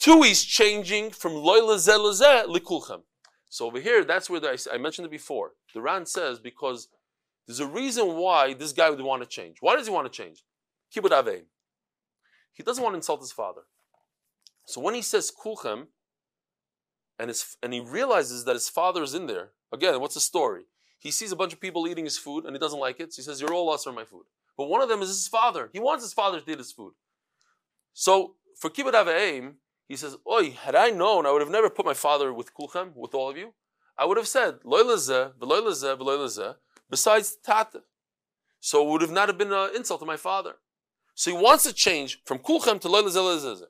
Two, 0.00 0.22
he's 0.22 0.42
changing 0.42 1.10
from 1.10 1.32
Loilazeh 1.32 2.46
Likulchem. 2.46 3.02
So 3.50 3.66
over 3.66 3.78
here, 3.78 4.02
that's 4.02 4.30
where 4.30 4.40
the, 4.40 4.68
I, 4.72 4.78
mentioned 4.78 5.04
it 5.04 5.10
before. 5.10 5.52
The 5.74 5.82
Ran 5.82 6.06
says 6.06 6.38
because 6.38 6.88
there's 7.46 7.60
a 7.60 7.66
reason 7.66 8.16
why 8.16 8.54
this 8.54 8.72
guy 8.72 8.88
would 8.88 9.00
want 9.02 9.22
to 9.22 9.28
change. 9.28 9.58
Why 9.60 9.76
does 9.76 9.86
he 9.86 9.92
want 9.92 10.10
to 10.10 10.22
change? 10.22 10.42
Kibbut 10.94 11.10
Avein. 11.10 11.42
He 12.52 12.62
doesn't 12.62 12.82
want 12.82 12.94
to 12.94 12.98
insult 12.98 13.20
his 13.20 13.32
father. 13.32 13.62
So 14.66 14.80
when 14.80 14.94
he 14.94 15.02
says 15.02 15.30
Kulchem, 15.30 15.88
and, 17.18 17.28
his, 17.28 17.56
and 17.62 17.74
he 17.74 17.80
realizes 17.80 18.44
that 18.44 18.54
his 18.54 18.70
father 18.70 19.02
is 19.02 19.14
in 19.14 19.26
there, 19.26 19.50
again, 19.70 20.00
what's 20.00 20.14
the 20.14 20.20
story? 20.20 20.62
He 20.98 21.10
sees 21.10 21.32
a 21.32 21.36
bunch 21.36 21.52
of 21.52 21.60
people 21.60 21.86
eating 21.86 22.04
his 22.04 22.16
food 22.16 22.46
and 22.46 22.54
he 22.54 22.58
doesn't 22.58 22.80
like 22.80 23.00
it. 23.00 23.12
So 23.12 23.20
he 23.20 23.24
says, 23.24 23.40
You're 23.40 23.52
all 23.52 23.70
us 23.70 23.86
or 23.86 23.92
my 23.92 24.04
food. 24.04 24.24
But 24.56 24.68
one 24.68 24.80
of 24.80 24.88
them 24.88 25.02
is 25.02 25.08
his 25.08 25.28
father. 25.28 25.68
He 25.72 25.80
wants 25.80 26.04
his 26.04 26.14
father 26.14 26.40
to 26.40 26.50
eat 26.50 26.58
his 26.58 26.72
food. 26.72 26.94
So 27.92 28.36
for 28.58 28.70
Kibbut 28.70 28.92
Aveim, 28.92 29.54
he 29.90 29.96
says, 29.96 30.16
Oi, 30.30 30.52
had 30.52 30.76
I 30.76 30.90
known, 30.90 31.26
I 31.26 31.32
would 31.32 31.42
have 31.42 31.50
never 31.50 31.68
put 31.68 31.84
my 31.84 31.94
father 31.94 32.32
with 32.32 32.54
Kulchem, 32.54 32.94
with 32.94 33.12
all 33.12 33.28
of 33.28 33.36
you. 33.36 33.54
I 33.98 34.04
would 34.04 34.18
have 34.18 34.28
said, 34.28 34.60
Loilazeh, 34.64 35.32
Veloilazeh, 35.34 35.98
Veloilazeh, 35.98 36.54
besides 36.88 37.36
Tata. 37.44 37.82
So 38.60 38.86
it 38.86 38.90
would 38.92 39.00
have 39.00 39.10
not 39.10 39.28
have 39.28 39.36
been 39.36 39.52
an 39.52 39.70
insult 39.74 39.98
to 39.98 40.06
my 40.06 40.16
father. 40.16 40.54
So 41.16 41.32
he 41.32 41.36
wants 41.36 41.64
to 41.64 41.72
change 41.72 42.22
from 42.24 42.38
Kulchem 42.38 42.80
to 42.82 42.88
Loilazeh, 42.88 43.64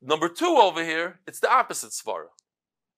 Number 0.00 0.30
two 0.30 0.56
over 0.58 0.82
here, 0.82 1.20
it's 1.26 1.38
the 1.38 1.52
opposite 1.52 1.90
svara. 1.90 2.28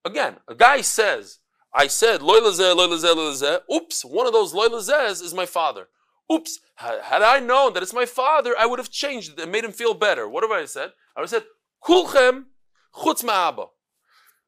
Again, 0.05 0.37
a 0.47 0.55
guy 0.55 0.81
says, 0.81 1.41
I 1.75 1.89
said, 1.89 2.21
loylazeh, 2.21 2.73
loylazeh, 2.73 3.15
loylazeh. 3.15 3.59
Oops, 3.75 4.05
one 4.05 4.29
of 4.29 4.33
those 4.33 4.55
loylazehs 4.55 5.21
is 5.23 5.35
my 5.35 5.45
father. 5.45 5.89
Oops, 6.33 6.61
had 6.77 7.23
I 7.23 7.41
known 7.41 7.75
that 7.75 7.83
it's 7.83 7.93
my 7.93 8.07
father, 8.07 8.55
I 8.57 8.67
would 8.67 8.79
have 8.79 8.91
changed 8.91 9.33
it 9.33 9.43
and 9.43 9.51
made 9.51 9.65
him 9.65 9.73
feel 9.73 9.93
better. 9.93 10.29
What 10.29 10.45
have 10.45 10.53
I 10.53 10.67
said? 10.67 10.93
I 11.17 11.21
would 11.21 11.25
have 11.25 11.31
said, 11.31 11.45
kulchem 11.85 12.45
chutz 12.95 13.25
ma'aba. 13.25 13.69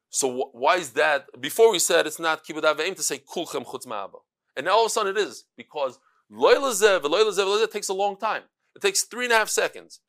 So 0.09 0.49
why 0.51 0.77
is 0.77 0.91
that? 0.91 1.27
Before 1.39 1.71
we 1.71 1.79
said 1.79 2.07
it's 2.07 2.19
not 2.19 2.45
kibbud 2.45 2.63
aveim 2.63 2.95
to 2.95 3.03
say 3.03 3.19
kulchem 3.19 3.65
chutz 3.65 3.85
ma'aba. 3.85 4.19
And 4.55 4.65
now 4.65 4.73
all 4.73 4.85
of 4.85 4.87
a 4.87 4.89
sudden 4.89 5.15
it 5.15 5.19
is, 5.19 5.45
because 5.55 5.99
loylazeh, 6.31 7.01
loylazeh, 7.01 7.45
loylazeh 7.45 7.71
takes 7.71 7.89
a 7.89 7.93
long 7.93 8.17
time. 8.17 8.43
It 8.75 8.81
takes 8.81 9.03
three 9.03 9.25
and 9.25 9.33
a 9.33 9.37
half 9.37 9.49
seconds. 9.49 9.99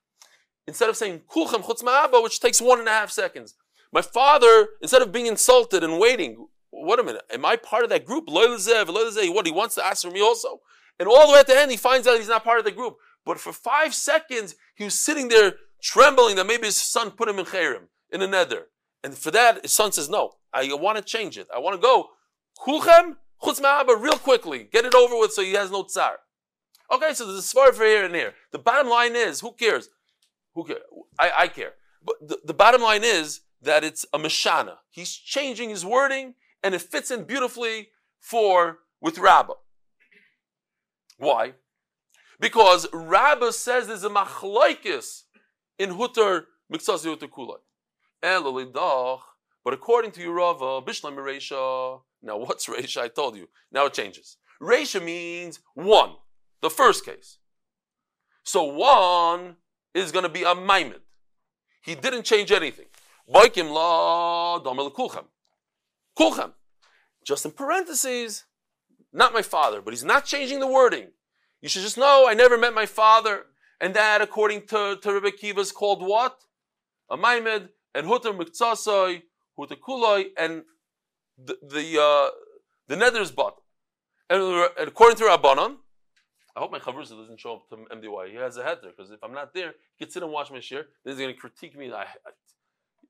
Instead 0.67 0.89
of 0.89 0.97
saying 0.97 1.23
kulchem 1.31 1.63
chutz 1.63 1.83
ma'aba, 1.83 2.23
which 2.23 2.41
takes 2.41 2.61
one 2.61 2.79
and 2.79 2.89
a 2.89 2.93
half 2.93 3.11
seconds. 3.11 3.55
My 3.93 4.03
father, 4.03 4.69
instead 4.83 5.03
of 5.03 5.13
being 5.13 5.27
insulted 5.27 5.83
and 5.83 5.99
waiting, 5.99 6.49
what 6.71 6.99
a 6.99 7.03
minute, 7.03 7.23
am 7.33 7.45
I 7.45 7.57
part 7.57 7.85
of 7.85 7.91
that 7.91 8.05
group? 8.05 8.27
Loyalzev, 8.27 8.89
loyal, 8.89 9.35
what, 9.35 9.47
he 9.47 9.53
wants 9.53 9.75
to 9.77 9.85
ask 9.85 10.03
for 10.03 10.11
me 10.11 10.21
also? 10.21 10.61
And 10.99 11.09
all 11.09 11.27
the 11.27 11.33
way 11.33 11.39
at 11.41 11.47
the 11.47 11.59
end, 11.59 11.71
he 11.71 11.77
finds 11.77 12.07
out 12.07 12.19
he's 12.19 12.29
not 12.29 12.45
part 12.45 12.59
of 12.59 12.65
the 12.65 12.71
group. 12.71 12.97
But 13.25 13.39
for 13.39 13.53
five 13.53 13.95
seconds, 13.95 14.57
he 14.75 14.85
was 14.85 14.95
sitting 14.95 15.29
there 15.29 15.55
trembling 15.81 16.37
that 16.37 16.47
maybe 16.47 16.67
his 16.67 16.77
son 16.77 17.11
put 17.11 17.29
him 17.29 17.39
in 17.39 17.45
Kherim, 17.45 17.89
in 18.11 18.23
a 18.23 18.29
neder. 18.29 18.65
And 19.03 19.17
for 19.17 19.31
that, 19.31 19.63
his 19.63 19.73
son 19.73 19.93
says, 19.93 20.09
no, 20.09 20.33
I 20.53 20.69
want 20.73 20.99
to 20.99 21.05
change 21.05 21.39
it. 21.39 21.47
I 21.55 21.59
want 21.59 21.77
to 21.77 21.83
go, 21.83 22.11
Kulchem, 22.61 23.17
Chutz 23.43 23.61
Ma'aba, 23.61 24.01
real 24.01 24.19
quickly. 24.19 24.69
Get 24.71 24.85
it 24.85 24.95
over 24.95 25.17
with 25.17 25.33
so 25.33 25.43
he 25.43 25.53
has 25.53 25.71
no 25.71 25.85
tsar. 25.85 26.19
Okay, 26.93 27.13
so 27.13 27.27
there's 27.27 27.39
a 27.39 27.57
svar 27.57 27.73
for 27.73 27.85
here 27.85 28.05
and 28.05 28.15
here. 28.15 28.35
The 28.51 28.59
bottom 28.59 28.89
line 28.89 29.15
is, 29.15 29.41
who 29.41 29.53
cares? 29.53 29.89
Who 30.55 30.65
cares? 30.65 30.83
I, 31.19 31.31
I 31.39 31.49
care. 31.49 31.75
But 32.05 32.17
the, 32.27 32.39
the 32.45 32.55
bottom 32.55 32.81
line 32.81 33.05
is 33.05 33.43
that 33.63 33.85
it's 33.85 34.07
a 34.13 34.19
Mashana. 34.19 34.77
He's 34.91 35.13
changing 35.13 35.71
his 35.71 35.85
wording 35.85 36.35
and 36.63 36.75
it 36.75 36.83
fits 36.83 37.11
in 37.11 37.25
beautifully 37.25 37.89
for 38.19 38.79
with 39.01 39.19
Rabbah. 39.19 39.55
Why? 41.19 41.55
Because 42.41 42.87
Rabbah 42.93 43.51
says 43.51 43.89
there's 43.89 44.05
a 44.05 44.11
machlaikis 44.11 45.25
in 45.79 45.91
Hutter 45.91 46.47
Miksasi 46.73 47.07
Hutter 47.07 47.29
Kulai. 47.29 47.61
But 49.65 49.75
according 49.75 50.13
to 50.13 50.21
Yerava, 50.21 50.85
Bishlam 50.85 51.17
Reisha. 51.17 52.01
Now 52.23 52.37
what's 52.39 52.67
Reisha? 52.67 53.03
I 53.03 53.09
told 53.09 53.37
you. 53.37 53.49
Now 53.71 53.87
it 53.87 53.95
changes. 53.95 54.37
Reisha 54.61 55.03
means 55.03 55.61
one, 55.75 56.13
the 56.63 56.71
first 56.71 57.05
case. 57.05 57.39
So 58.45 58.65
one 58.65 59.57
is 59.95 60.11
going 60.11 60.25
to 60.25 60.29
be 60.29 60.43
a 60.43 60.55
Maimid. 60.55 61.01
He 61.83 61.95
didn't 61.95 62.25
change 62.25 62.51
anything. 62.51 62.87
Boikim 63.33 63.71
la 63.73 64.59
domel 64.61 64.93
kulchem. 64.93 65.27
Kulchem. 66.19 66.53
Just 67.25 67.45
in 67.45 67.53
parentheses, 67.53 68.45
not 69.13 69.33
my 69.33 69.43
father, 69.43 69.81
but 69.83 69.93
he's 69.93 70.05
not 70.05 70.25
changing 70.25 70.61
the 70.61 70.67
wording. 70.67 71.09
You 71.61 71.69
should 71.69 71.83
just 71.83 71.99
know 71.99 72.27
I 72.29 72.35
never 72.35 72.57
met 72.57 72.75
my 72.75 72.87
father. 72.87 73.45
And 73.81 73.95
that, 73.95 74.21
according 74.21 74.67
to, 74.67 74.99
to 75.03 75.13
Rebbe 75.13 75.31
Kiva, 75.31 75.61
is 75.61 75.73
called 75.73 76.03
what? 76.03 76.39
A 77.11 77.17
Maimed, 77.17 77.69
and 77.95 78.07
Hutter 78.07 78.33
Miktsasoi, 78.33 79.23
Hutter 79.59 79.77
Kuloi, 79.77 80.27
and 80.37 80.63
the, 81.43 81.57
the, 81.63 82.01
uh, 82.01 82.31
the 82.89 82.97
neder's 82.97 83.31
bottom. 83.31 83.61
And, 84.29 84.43
and, 84.79 84.89
according 84.89 85.17
to 85.19 85.25
Rabbanon, 85.25 85.77
I 86.57 86.61
hope 86.61 86.73
my 86.73 86.81
Chavrusa 86.81 87.17
doesn't 87.17 87.39
show 87.39 87.55
up 87.55 87.69
to 87.69 87.77
MDY. 87.77 88.31
He 88.31 88.37
has 88.37 88.57
a 88.57 88.65
head 88.65 88.79
there, 88.83 88.91
because 88.97 89.13
if 89.13 89.23
I'm 89.23 89.33
not 89.33 89.55
there, 89.55 89.75
he 89.97 90.05
can 90.05 90.13
sit 90.13 90.25
and 90.25 90.33
watch 90.33 90.51
my 90.51 90.61
share. 90.61 90.87
Then 91.05 91.15
he's 91.15 91.21
going 91.21 91.33
to 91.33 91.41
critique 91.41 91.79
me. 91.79 91.93
I, 91.93 92.03
I, 92.03 92.07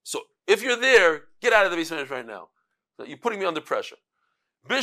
so 0.02 0.20
if 0.46 0.62
you're 0.62 0.76
there, 0.76 1.22
get 1.40 1.52
out 1.52 1.64
of 1.64 1.70
the 1.70 1.76
basement 1.76 2.10
right 2.10 2.26
now. 2.26 2.48
You're 3.06 3.16
putting 3.16 3.38
me 3.38 3.46
under 3.46 3.60
pressure. 3.60 3.96
And 4.68 4.78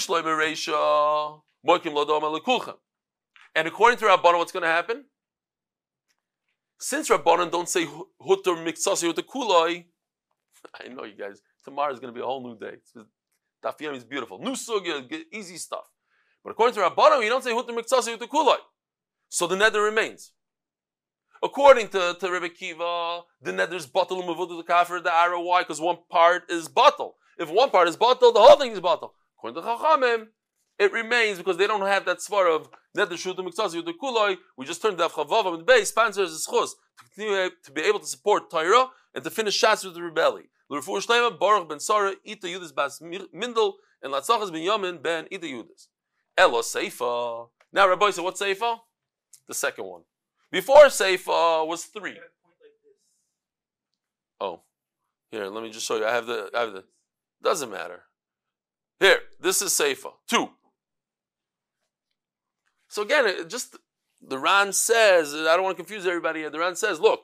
according 3.67 3.99
to 3.99 4.05
Rabbanon, 4.05 4.37
what's 4.37 4.51
going 4.51 4.63
to 4.63 4.69
happen? 4.69 5.05
Since 6.79 7.09
Rabbanon 7.09 7.51
don't 7.51 7.69
say 7.69 7.85
hutter 7.85 8.55
miksasi 8.55 9.07
hutter 9.07 9.23
I 10.79 10.87
know 10.89 11.03
you 11.03 11.15
guys. 11.17 11.41
Tomorrow 11.63 11.93
is 11.93 11.99
going 11.99 12.13
to 12.13 12.17
be 12.17 12.21
a 12.21 12.25
whole 12.25 12.43
new 12.43 12.57
day. 12.57 12.77
Dafiyam 13.63 13.95
is 13.95 14.03
beautiful. 14.03 14.39
New 14.39 14.51
sugya, 14.51 15.07
easy 15.31 15.57
stuff. 15.57 15.89
But 16.43 16.51
according 16.51 16.75
to 16.75 16.81
Rabbanon, 16.81 17.23
you 17.23 17.29
don't 17.29 17.43
say 17.43 17.53
hutter 17.53 17.73
miksasi 17.73 18.17
hutter. 18.19 18.59
So 19.29 19.47
the 19.47 19.55
neder 19.55 19.83
remains. 19.83 20.31
According 21.43 21.89
to, 21.89 22.15
to 22.19 22.31
Rebbe 22.31 22.49
Kiva, 22.49 23.21
the 23.41 23.51
neder 23.51 23.69
neder's 23.69 23.85
bottle 23.85 24.21
the 24.21 24.63
kafir 24.63 24.99
the 25.01 25.13
arrow. 25.13 25.41
Why? 25.41 25.61
Because 25.61 25.81
one 25.81 25.97
part 26.09 26.49
is 26.49 26.67
bottle. 26.67 27.15
If 27.37 27.49
one 27.49 27.69
part 27.69 27.87
is 27.87 27.97
bottle, 27.97 28.31
the 28.31 28.39
whole 28.39 28.57
thing 28.57 28.71
is 28.71 28.79
bottle. 28.79 29.13
According 29.37 29.61
to 29.61 29.67
Chachamim, 29.67 30.27
it 30.77 30.91
remains 30.91 31.37
because 31.37 31.57
they 31.57 31.67
don't 31.67 31.81
have 31.81 32.05
that 32.05 32.19
svar 32.19 32.53
of 32.53 32.69
net 32.93 33.09
the 33.09 33.15
shutim 33.15 33.45
the 33.45 33.93
kuloi. 33.93 34.37
We 34.57 34.65
just 34.65 34.81
turned 34.81 34.97
the 34.97 35.07
chavav 35.07 35.47
and 35.47 35.59
the 35.59 35.63
base 35.63 35.89
sponsors 35.89 36.31
is 36.31 36.45
chus 36.45 36.73
to 36.73 37.05
continue 37.05 37.49
to 37.63 37.71
be 37.71 37.81
able 37.81 37.99
to 37.99 38.07
support 38.07 38.49
Torah 38.49 38.87
and 39.13 39.23
to 39.23 39.29
finish 39.29 39.55
shots 39.55 39.83
with 39.83 39.93
the 39.93 40.01
rebellion. 40.01 40.47
L'refu 40.69 41.01
shlema 41.05 41.37
Baruch 41.39 41.69
ben 41.69 41.79
Sarah 41.79 42.15
ita 42.25 42.47
Yudas 42.47 42.75
bas 42.75 42.99
Mindel 42.99 43.73
and 44.01 44.13
Latzachas 44.13 44.51
ben 44.51 44.61
Yamin 44.61 45.01
ben 45.01 45.27
ita 45.31 45.45
Yudas. 45.45 45.87
Elo 46.37 46.61
Seifa. 46.61 47.47
Now 47.71 47.87
Rabbi 47.87 48.09
said, 48.09 48.23
what 48.23 48.35
Seifa? 48.35 48.79
The 49.47 49.53
second 49.53 49.85
one. 49.85 50.01
Before 50.51 50.85
Seifa 50.85 51.65
was 51.65 51.85
three. 51.85 52.17
Oh, 54.41 54.63
here, 55.31 55.45
let 55.45 55.63
me 55.63 55.69
just 55.69 55.85
show 55.85 55.97
you. 55.97 56.05
I 56.05 56.13
have 56.13 56.25
the, 56.25 56.49
I 56.53 56.61
have 56.61 56.73
the, 56.73 56.83
doesn't 57.41 57.71
matter. 57.71 58.03
Here, 58.99 59.19
this 59.39 59.61
is 59.61 59.71
Seifa. 59.71 60.11
Two. 60.27 60.49
So 62.95 63.01
again, 63.01 63.49
just 63.49 63.75
the 64.21 64.39
Ran 64.39 64.71
says, 64.71 65.33
I 65.33 65.57
don't 65.57 65.63
want 65.63 65.75
to 65.75 65.83
confuse 65.83 66.07
everybody 66.07 66.39
here. 66.39 66.49
The 66.49 66.59
Ran 66.59 66.77
says, 66.77 66.97
look, 66.97 67.23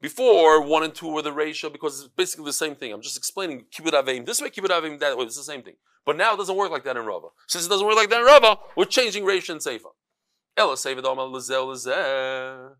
before 0.00 0.62
one 0.62 0.82
and 0.82 0.94
two 0.94 1.12
were 1.12 1.20
the 1.20 1.30
ratio 1.30 1.68
because 1.68 2.00
it's 2.00 2.08
basically 2.08 2.46
the 2.46 2.54
same 2.54 2.74
thing. 2.74 2.90
I'm 2.90 3.02
just 3.02 3.18
explaining 3.18 3.66
kibbut 3.70 3.92
avim 3.92 4.24
this 4.24 4.40
way, 4.40 4.48
kibbut 4.48 4.70
avim 4.70 4.98
that 5.00 5.18
way. 5.18 5.24
It's 5.26 5.36
the 5.36 5.42
same 5.42 5.62
thing. 5.62 5.74
But 6.06 6.16
now 6.16 6.32
it 6.32 6.38
doesn't 6.38 6.56
work 6.56 6.70
like 6.70 6.84
that 6.84 6.96
in 6.96 7.04
Rava. 7.04 7.26
Since 7.48 7.66
it 7.66 7.68
doesn't 7.68 7.86
work 7.86 7.96
like 7.96 8.08
that 8.08 8.20
in 8.20 8.24
Rava, 8.24 8.60
we're 8.74 8.86
changing 8.86 9.26
ratio 9.26 9.56
and 9.56 9.62
seifa. 9.62 9.90
Ella 10.56 10.76
seifa 10.76 11.02
lezel 11.02 12.70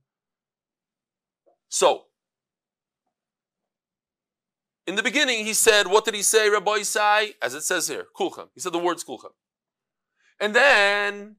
So, 1.69 2.05
in 4.87 4.95
the 4.95 5.03
beginning, 5.03 5.45
he 5.45 5.53
said, 5.53 5.89
what 5.89 6.07
did 6.07 6.15
he 6.15 6.23
say, 6.23 6.49
Rabbosai? 6.49 7.35
As 7.43 7.53
it 7.53 7.65
says 7.65 7.89
here, 7.89 8.07
kulchem. 8.19 8.49
He 8.55 8.61
said 8.61 8.73
the 8.73 8.79
words 8.79 9.05
kulchem. 9.05 9.33
And 10.41 10.57
then 10.57 11.37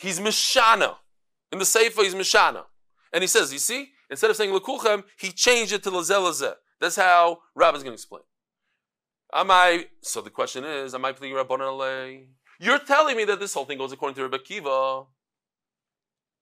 he's 0.00 0.18
Mishana. 0.20 0.96
In 1.52 1.58
the 1.58 1.64
Sefer, 1.64 2.02
he's 2.02 2.14
Mishana. 2.14 2.64
And 3.12 3.22
he 3.22 3.28
says, 3.28 3.52
you 3.52 3.58
see, 3.58 3.90
instead 4.10 4.30
of 4.30 4.36
saying 4.36 4.52
Lekulchem, 4.52 5.04
he 5.18 5.30
changed 5.32 5.72
it 5.72 5.82
to 5.82 5.90
Lazelazeh. 5.90 6.54
That's 6.80 6.96
how 6.96 7.38
Rabbi's 7.54 7.82
going 7.82 7.92
to 7.92 8.00
explain. 8.00 8.22
Am 9.32 9.50
I, 9.50 9.86
so 10.02 10.20
the 10.20 10.30
question 10.30 10.64
is, 10.64 10.94
am 10.94 11.04
I 11.04 11.12
pleading 11.12 11.36
Rabban 11.36 12.26
You're 12.58 12.78
telling 12.78 13.16
me 13.16 13.24
that 13.24 13.38
this 13.38 13.54
whole 13.54 13.64
thing 13.64 13.78
goes 13.78 13.92
according 13.92 14.16
to 14.16 14.22
Rabbi 14.22 14.38
Kiva. 14.38 15.04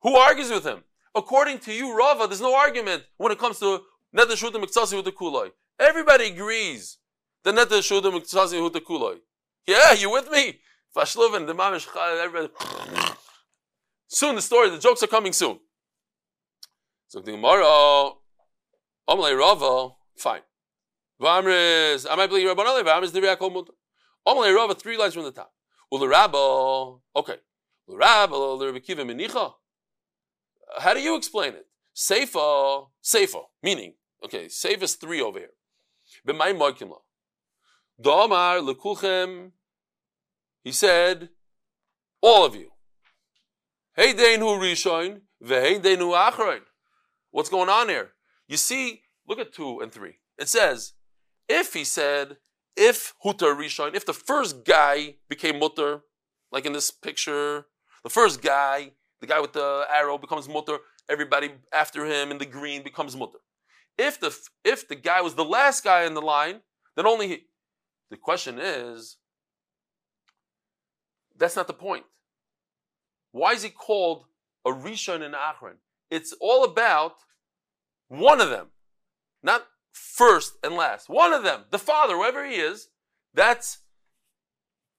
Who 0.03 0.17
argues 0.17 0.51
with 0.51 0.65
him? 0.65 0.85
According 1.15 1.59
to 1.61 1.73
you, 1.73 1.97
Rava, 1.97 2.27
there's 2.27 2.41
no 2.41 2.55
argument 2.55 3.03
when 3.17 3.33
it 3.33 3.39
comes 3.39 3.59
to 3.59 3.83
Net 4.13 4.29
Shudim 4.29 4.63
Miktasi 4.63 4.95
with 4.95 5.05
the 5.05 5.13
Kuloi. 5.13 5.51
Everybody 5.79 6.27
agrees 6.27 6.99
that 7.45 7.55
Net 7.55 7.69
Shudim 7.69 8.13
Miktasi 8.13 8.63
with 8.63 8.73
the 8.73 8.81
Kuloi. 8.81 9.17
Yeah, 9.67 9.93
you 9.93 10.11
with 10.11 10.31
me? 10.31 10.61
Fashlovin, 10.97 11.47
the 11.47 11.55
Mamish, 11.55 11.89
everybody. 12.23 12.53
Soon 14.09 14.37
the 14.37 14.43
story, 14.43 14.71
the 14.71 14.79
jokes 14.79 15.03
are 15.03 15.07
coming 15.07 15.35
soon. 15.35 15.59
So 17.09 17.21
the 17.21 17.33
Gemara, 17.33 18.13
Amalei 19.09 19.39
Rava, 19.39 19.95
fine. 20.17 20.41
Vamris, 21.21 22.07
I 22.11 22.17
might 22.17 22.29
believe 22.29 22.49
Rabban 22.49 22.67
Ali, 22.67 22.83
the 22.83 23.21
Reakol 23.21 23.53
Mutter. 23.53 23.73
Amalei 24.27 24.55
Rava, 24.55 24.75
three 24.75 24.97
lines 24.97 25.15
from 25.15 25.25
the 25.25 25.31
top. 25.31 25.53
Ularabba, 25.93 27.01
okay. 27.17 27.37
Ularabba, 27.89 28.31
Ularabikiva 28.33 29.05
Menicha. 29.05 29.53
How 30.79 30.95
do 30.95 31.01
you 31.01 31.15
explain 31.15 31.55
it? 31.55 31.67
Seifa, 31.95 32.89
Seifa, 33.03 33.43
meaning, 33.63 33.95
okay, 34.25 34.47
Seifa 34.47 34.85
is 34.85 34.95
three 34.95 35.21
over 35.21 35.39
here. 35.39 35.51
B'may 36.27 36.57
Moikimla. 36.57 36.99
Domar 38.01 38.61
lekulchem, 38.63 39.51
he 40.63 40.73
said, 40.73 41.29
all 42.23 42.45
of 42.45 42.55
you. 42.55 42.71
Hey 43.99 44.15
Deinu 44.15 44.61
Rishon, 44.61 45.23
Ve'hei 45.45 45.83
Deinu 45.83 46.15
Achron. 46.15 46.61
What's 47.33 47.49
going 47.49 47.69
on 47.69 47.89
here? 47.89 48.11
You 48.47 48.57
see, 48.57 49.03
look 49.27 49.41
at 49.41 49.53
two 49.53 49.81
and 49.81 49.91
three. 49.91 50.19
It 50.39 50.49
says, 50.49 50.93
if 51.49 51.75
he 51.75 51.83
said, 51.83 52.37
if 52.77 53.15
Hutar 53.25 53.57
Rishon, 53.57 53.97
if 53.97 54.07
the 54.07 54.13
first 54.13 54.65
guy 54.65 55.17
became 55.29 55.59
Mutter, 55.59 56.03
like 56.53 56.65
in 56.65 56.75
this 56.75 56.93
picture, 56.93 57.67
the 58.05 58.09
first 58.09 58.41
guy, 58.41 58.93
the 59.21 59.27
guy 59.27 59.41
with 59.41 59.53
the 59.53 59.85
arrow 59.93 60.17
becomes 60.17 60.49
Mutter, 60.49 60.79
everybody 61.09 61.51
after 61.75 62.07
him 62.07 62.31
in 62.31 62.39
the 62.39 62.47
green 62.47 62.85
becomes 62.85 63.17
Mutter. 63.17 63.39
If 63.99 64.21
the 64.21 64.33
if 64.65 64.87
the 64.87 64.95
guy 64.95 65.23
was 65.23 65.35
the 65.35 65.45
last 65.45 65.83
guy 65.83 66.05
in 66.05 66.15
the 66.15 66.23
line, 66.23 66.61
then 66.95 67.05
only 67.05 67.27
he. 67.27 67.39
The 68.11 68.17
question 68.17 68.61
is, 68.61 69.17
that's 71.37 71.57
not 71.57 71.67
the 71.67 71.73
point. 71.73 72.05
Why 73.39 73.53
is 73.53 73.63
he 73.63 73.71
called 73.71 74.25
a 74.67 74.71
Rishon 74.71 75.23
and 75.23 75.35
Achron? 75.35 75.77
It's 76.11 76.35
all 76.41 76.65
about 76.65 77.19
one 78.09 78.41
of 78.41 78.51
them, 78.51 78.69
not 79.45 79.67
first 79.93 80.55
and 80.65 80.75
last. 80.75 81.09
One 81.09 81.33
of 81.33 81.45
them, 81.45 81.65
the 81.71 81.79
father, 81.79 82.17
whoever 82.17 82.45
he 82.45 82.57
is, 82.57 82.89
that's 83.33 83.79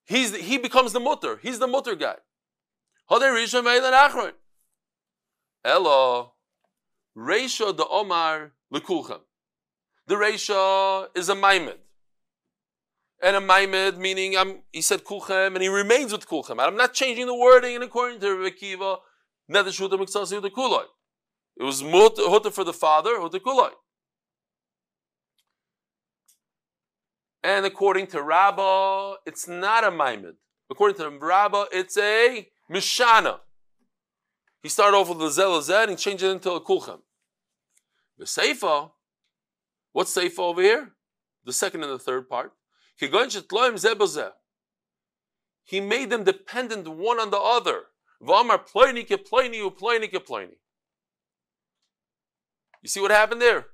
he's 0.05 0.33
he 0.35 0.57
becomes 0.57 0.93
the 0.93 1.01
mutter. 1.01 1.37
He's 1.41 1.59
the 1.59 1.67
mutter 1.67 1.95
guy. 1.95 2.15
Elo, 5.65 6.33
Reisha 7.17 7.75
the 7.75 7.87
Omar 7.87 8.53
Lekulchem. 8.73 9.21
The 10.07 10.15
Reisha 10.15 11.09
is 11.13 11.27
a 11.27 11.35
Maimed 11.35 11.79
and 13.21 13.35
a 13.35 13.41
maimed, 13.41 13.97
meaning 13.97 14.37
I'm, 14.37 14.61
he 14.71 14.81
said 14.81 15.03
kulchem, 15.03 15.53
and 15.53 15.61
he 15.61 15.67
remains 15.67 16.11
with 16.11 16.27
kulchem. 16.27 16.59
I'm 16.59 16.75
not 16.75 16.93
changing 16.93 17.27
the 17.27 17.35
wording 17.35 17.75
in 17.75 17.83
according 17.83 18.19
to 18.21 18.35
Rebbe 18.35 18.55
Kiva, 18.55 18.97
It 19.49 19.65
was 21.57 21.83
mutter 21.83 22.51
for 22.51 22.63
the 22.63 22.73
father, 22.73 23.19
huta 23.19 23.39
kuloi. 23.39 23.71
And 27.43 27.65
according 27.65 28.07
to 28.07 28.21
Rabbah, 28.21 29.15
it's 29.25 29.47
not 29.47 29.83
a 29.83 29.91
maimed. 29.91 30.35
According 30.69 30.97
to 30.97 31.09
Rabbah, 31.09 31.65
it's 31.71 31.97
a 31.97 32.47
mishana. 32.71 33.39
He 34.61 34.69
started 34.69 34.97
off 34.97 35.09
with 35.09 35.19
the 35.19 35.29
zel 35.29 35.57
and 35.57 35.97
changed 35.97 36.23
it 36.23 36.31
into 36.31 36.51
a 36.51 36.61
kulchem. 36.61 36.99
The 38.17 38.25
seifa, 38.25 38.91
what's 39.93 40.15
seifa 40.15 40.39
over 40.39 40.61
here? 40.61 40.91
The 41.45 41.53
second 41.53 41.83
and 41.83 41.93
the 41.93 41.99
third 41.99 42.27
part. 42.27 42.51
He 45.63 45.79
made 45.79 46.09
them 46.09 46.23
dependent 46.23 46.87
one 46.87 47.19
on 47.19 47.29
the 47.29 47.37
other. 47.37 47.83
You 52.81 52.89
see 52.89 52.99
what 52.99 53.11
happened 53.11 53.41
there? 53.41 53.67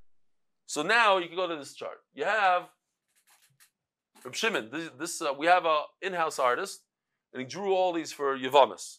So 0.67 0.81
now 0.83 1.17
you 1.17 1.27
can 1.27 1.35
go 1.35 1.47
to 1.47 1.55
this 1.55 1.73
chart. 1.73 1.97
You 2.13 2.25
have 2.25 2.69
Reb 4.23 4.35
Shimon. 4.35 4.69
This, 4.71 4.89
this 4.97 5.21
uh, 5.21 5.33
we 5.37 5.45
have 5.45 5.65
a 5.65 5.83
in-house 6.01 6.39
artist, 6.39 6.81
and 7.31 7.41
he 7.41 7.47
drew 7.47 7.73
all 7.73 7.93
these 7.93 8.11
for 8.11 8.37
Yavamas. 8.37 8.97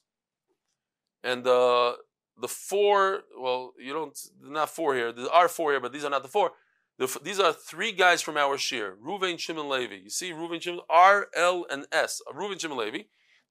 And 1.24 1.46
uh, 1.46 1.94
the 2.40 2.48
four, 2.48 3.22
well, 3.38 3.72
you 3.78 3.92
don't, 3.92 4.16
not 4.40 4.70
four 4.70 4.94
here. 4.94 5.12
There 5.12 5.28
are 5.28 5.48
four 5.48 5.72
here, 5.72 5.80
but 5.80 5.92
these 5.92 6.04
are 6.04 6.10
not 6.10 6.22
the 6.22 6.28
four. 6.28 6.52
The, 6.98 7.18
these 7.22 7.38
are 7.38 7.52
three 7.52 7.92
guys 7.92 8.22
from 8.22 8.36
our 8.36 8.56
shir. 8.56 8.96
Ruvain, 9.04 9.38
Shimon, 9.38 9.68
Levi. 9.68 9.96
You 10.04 10.10
see, 10.10 10.32
Ruvain, 10.32 10.62
Shimon, 10.62 10.80
R, 10.88 11.28
L, 11.34 11.66
and 11.70 11.86
S. 11.92 12.22
Ruvain, 12.34 12.58
Shimon, 12.58 12.78
Levi. 12.78 13.00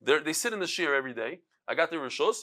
They're, 0.01 0.19
they 0.19 0.33
sit 0.33 0.53
in 0.53 0.59
the 0.59 0.67
shir 0.67 0.95
every 0.95 1.13
day. 1.13 1.41
I 1.67 1.75
got 1.75 1.91
their 1.91 1.99
rishos, 1.99 2.37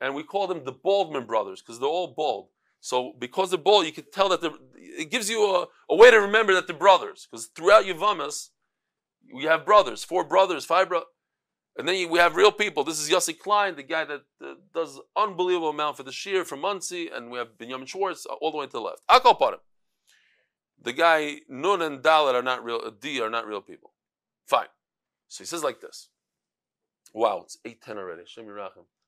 and 0.00 0.14
we 0.14 0.22
call 0.22 0.46
them 0.46 0.64
the 0.64 0.72
Baldman 0.72 1.26
brothers 1.26 1.62
because 1.62 1.80
they're 1.80 1.88
all 1.88 2.14
bald. 2.16 2.48
So 2.80 3.14
because 3.18 3.50
they're 3.50 3.58
bald, 3.58 3.86
you 3.86 3.92
can 3.92 4.04
tell 4.12 4.28
that 4.28 4.52
it 4.76 5.10
gives 5.10 5.28
you 5.28 5.44
a, 5.44 5.66
a, 5.90 5.96
way 5.96 6.10
to 6.10 6.20
remember 6.20 6.54
that 6.54 6.66
they're 6.66 6.76
brothers. 6.76 7.26
Because 7.30 7.46
throughout 7.46 7.84
Yavamas, 7.84 8.50
we 9.34 9.44
have 9.44 9.66
brothers, 9.66 10.04
four 10.04 10.24
brothers, 10.24 10.64
five 10.64 10.88
brothers. 10.88 11.08
And 11.78 11.86
then 11.86 12.08
we 12.08 12.18
have 12.18 12.36
real 12.36 12.52
people. 12.52 12.84
This 12.84 13.00
is 13.00 13.10
Yossi 13.10 13.38
Klein, 13.38 13.76
the 13.76 13.82
guy 13.82 14.04
that 14.04 14.22
uh, 14.42 14.54
does 14.72 14.98
unbelievable 15.16 15.70
amount 15.70 15.96
for 15.96 16.04
the 16.04 16.12
shir 16.12 16.44
from 16.44 16.60
Monsey, 16.60 17.10
and 17.14 17.30
we 17.30 17.38
have 17.38 17.58
Benjamin 17.58 17.86
Schwartz 17.86 18.24
all 18.24 18.50
the 18.50 18.56
way 18.56 18.66
to 18.66 18.72
the 18.72 18.80
left. 18.80 19.02
I'll 19.08 19.20
call 19.20 19.52
him 19.52 19.58
the 20.82 20.92
guy 20.92 21.36
Nun 21.48 21.82
and 21.82 22.02
Dalit 22.02 22.34
are 22.34 22.42
not 22.42 22.64
real, 22.64 22.90
D 22.90 23.20
are 23.20 23.30
not 23.30 23.46
real 23.46 23.60
people. 23.60 23.92
Fine. 24.46 24.68
So 25.28 25.42
he 25.42 25.46
says 25.46 25.64
like 25.64 25.80
this. 25.80 26.08
Wow, 27.12 27.42
it's 27.44 27.58
8.10 27.64 27.96
already. 27.96 28.22
Shem. 28.26 28.46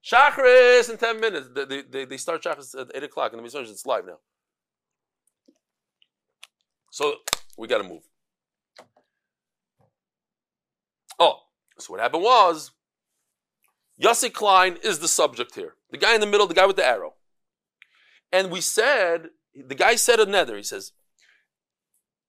Shachris 0.04 0.90
in 0.90 0.96
10 0.96 1.20
minutes. 1.20 1.48
They, 1.54 1.82
they, 1.82 2.04
they 2.04 2.16
start 2.16 2.42
Shachris 2.42 2.78
at 2.78 2.90
8 2.94 3.04
o'clock 3.04 3.32
and 3.32 3.44
the 3.44 3.46
Mizrach, 3.46 3.70
it's 3.70 3.86
live 3.86 4.06
now. 4.06 4.18
So 6.90 7.16
we 7.56 7.68
got 7.68 7.78
to 7.78 7.84
move. 7.84 8.02
Oh, 11.18 11.40
so 11.78 11.92
what 11.92 12.00
happened 12.00 12.22
was 12.22 12.70
Yossi 14.02 14.32
Klein 14.32 14.78
is 14.82 15.00
the 15.00 15.08
subject 15.08 15.54
here. 15.54 15.74
The 15.90 15.98
guy 15.98 16.14
in 16.14 16.20
the 16.20 16.26
middle, 16.26 16.46
the 16.46 16.54
guy 16.54 16.66
with 16.66 16.76
the 16.76 16.86
arrow. 16.86 17.14
And 18.32 18.50
we 18.50 18.60
said, 18.60 19.30
the 19.54 19.74
guy 19.74 19.96
said 19.96 20.20
a 20.20 20.26
neder. 20.26 20.56
He 20.56 20.62
says, 20.62 20.92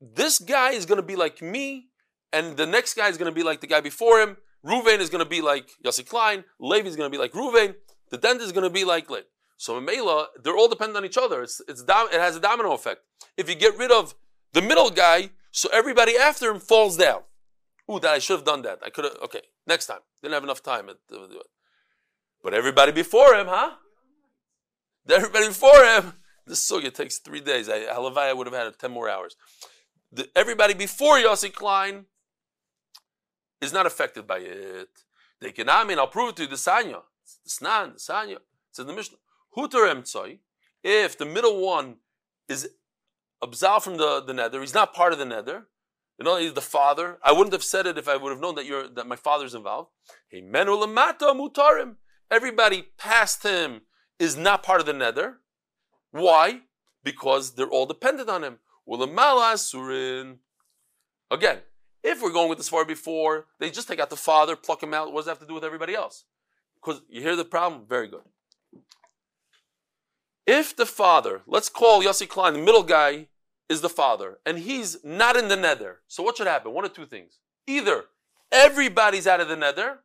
this 0.01 0.39
guy 0.39 0.71
is 0.71 0.85
going 0.85 0.99
to 0.99 1.05
be 1.05 1.15
like 1.15 1.41
me, 1.41 1.89
and 2.31 2.57
the 2.57 2.65
next 2.65 2.93
guy 2.95 3.09
is 3.09 3.17
going 3.17 3.31
to 3.31 3.35
be 3.35 3.43
like 3.43 3.61
the 3.61 3.67
guy 3.67 3.81
before 3.81 4.19
him. 4.19 4.37
Ruvain 4.65 4.99
is 4.99 5.09
going 5.09 5.23
to 5.23 5.29
be 5.29 5.41
like 5.41 5.69
Yossi 5.85 6.05
Klein, 6.07 6.43
Levi 6.59 6.87
is 6.87 6.95
going 6.95 7.09
to 7.09 7.15
be 7.15 7.21
like 7.21 7.31
Ruvain, 7.31 7.75
the 8.09 8.17
dentist 8.17 8.47
is 8.47 8.51
going 8.51 8.65
to 8.65 8.69
be 8.69 8.83
like 8.83 9.09
Levi. 9.09 9.23
So 9.57 9.77
in 9.77 9.85
Mela, 9.85 10.27
they're 10.41 10.55
all 10.55 10.69
dependent 10.69 10.97
on 10.97 11.05
each 11.05 11.17
other. 11.17 11.43
It's, 11.43 11.61
it's 11.67 11.83
it 11.87 12.19
has 12.19 12.37
a 12.37 12.39
domino 12.39 12.71
effect. 12.71 13.01
If 13.35 13.49
you 13.49 13.55
get 13.55 13.77
rid 13.77 13.91
of 13.91 14.15
the 14.53 14.61
middle 14.61 14.89
guy, 14.89 15.31
so 15.51 15.69
everybody 15.73 16.17
after 16.17 16.49
him 16.49 16.59
falls 16.59 16.95
down. 16.95 17.21
Ooh, 17.91 17.99
that 17.99 18.11
I 18.11 18.19
should 18.19 18.37
have 18.37 18.45
done 18.45 18.61
that. 18.61 18.79
I 18.85 18.89
could 18.89 19.03
have. 19.03 19.17
Okay, 19.23 19.41
next 19.67 19.87
time. 19.87 19.99
Didn't 20.21 20.35
have 20.35 20.43
enough 20.43 20.63
time. 20.63 20.89
Uh, 20.89 21.17
but 22.43 22.53
everybody 22.53 22.91
before 22.91 23.33
him, 23.33 23.47
huh? 23.47 23.71
Everybody 25.09 25.47
before 25.47 25.83
him. 25.83 26.13
This 26.45 26.69
sugya 26.69 26.93
takes 26.93 27.17
three 27.17 27.41
days. 27.41 27.67
I 27.67 27.97
would 27.97 28.47
have 28.47 28.53
had 28.53 28.79
ten 28.79 28.91
more 28.91 29.09
hours. 29.09 29.35
The, 30.11 30.29
everybody 30.35 30.73
before 30.73 31.17
Yossi 31.17 31.53
Klein 31.53 32.05
is 33.61 33.73
not 33.73 33.85
affected 33.85 34.25
by 34.25 34.39
it. 34.39 34.89
They 35.41 35.51
can, 35.51 35.69
I 35.69 35.83
mean, 35.83 35.99
I'll 35.99 36.07
prove 36.07 36.29
it 36.29 36.35
to 36.37 36.43
you, 36.43 36.47
the 36.49 36.55
Sanya. 36.55 37.01
The 37.43 37.49
Snan, 37.49 37.93
the 37.93 37.99
Sanya. 37.99 38.37
Says 38.71 38.85
the 38.85 38.93
Mishnah. 38.93 39.17
Huter 39.55 39.91
emtsoi, 39.91 40.39
if 40.83 41.17
the 41.17 41.25
middle 41.25 41.65
one 41.65 41.97
is 42.47 42.69
absolved 43.41 43.83
from 43.83 43.97
the, 43.97 44.21
the 44.21 44.33
neder, 44.33 44.61
he's 44.61 44.73
not 44.73 44.93
part 44.93 45.13
of 45.13 45.19
the 45.19 45.25
neder, 45.25 45.63
you 46.19 46.25
know, 46.25 46.37
he's 46.37 46.53
the 46.53 46.61
father. 46.61 47.17
I 47.23 47.31
wouldn't 47.31 47.53
have 47.53 47.63
said 47.63 47.87
it 47.87 47.97
if 47.97 48.09
I 48.09 48.17
would 48.17 48.31
have 48.31 48.41
known 48.41 48.55
that 48.55 48.65
you're 48.65 48.89
that 48.89 49.07
my 49.07 49.15
father's 49.15 49.55
involved. 49.55 49.89
Mutarim. 50.33 51.95
Everybody 52.29 52.89
past 52.97 53.43
him 53.43 53.81
is 54.19 54.35
not 54.35 54.61
part 54.61 54.81
of 54.81 54.85
the 54.85 54.91
neder. 54.91 55.35
Why? 56.11 56.61
Because 57.03 57.55
they're 57.55 57.69
all 57.69 57.85
dependent 57.85 58.29
on 58.29 58.43
him. 58.43 58.59
Again, 61.31 61.59
if 62.03 62.21
we're 62.21 62.31
going 62.31 62.49
with 62.49 62.57
this 62.57 62.69
far 62.69 62.85
before, 62.85 63.45
they 63.59 63.69
just 63.69 63.87
take 63.87 63.99
out 63.99 64.09
the 64.09 64.15
father, 64.15 64.55
pluck 64.55 64.81
him 64.81 64.93
out. 64.93 65.11
What 65.11 65.19
does 65.19 65.25
that 65.25 65.31
have 65.31 65.39
to 65.39 65.47
do 65.47 65.53
with 65.53 65.63
everybody 65.63 65.93
else? 65.93 66.25
Because 66.75 67.01
you 67.09 67.21
hear 67.21 67.35
the 67.35 67.45
problem? 67.45 67.85
Very 67.87 68.07
good. 68.07 68.21
If 70.47 70.75
the 70.75 70.85
father, 70.85 71.41
let's 71.45 71.69
call 71.69 72.01
Yossi 72.01 72.27
Klein, 72.27 72.53
the 72.53 72.59
middle 72.59 72.83
guy, 72.83 73.27
is 73.69 73.81
the 73.81 73.89
father, 73.89 74.39
and 74.47 74.57
he's 74.57 74.97
not 75.03 75.37
in 75.37 75.47
the 75.47 75.55
neder, 75.55 75.97
so 76.07 76.23
what 76.23 76.37
should 76.37 76.47
happen? 76.47 76.73
One 76.73 76.85
of 76.85 76.93
two 76.93 77.05
things. 77.05 77.37
Either 77.67 78.05
everybody's 78.51 79.27
out 79.27 79.39
of 79.39 79.47
the 79.47 79.55
neder, 79.55 79.97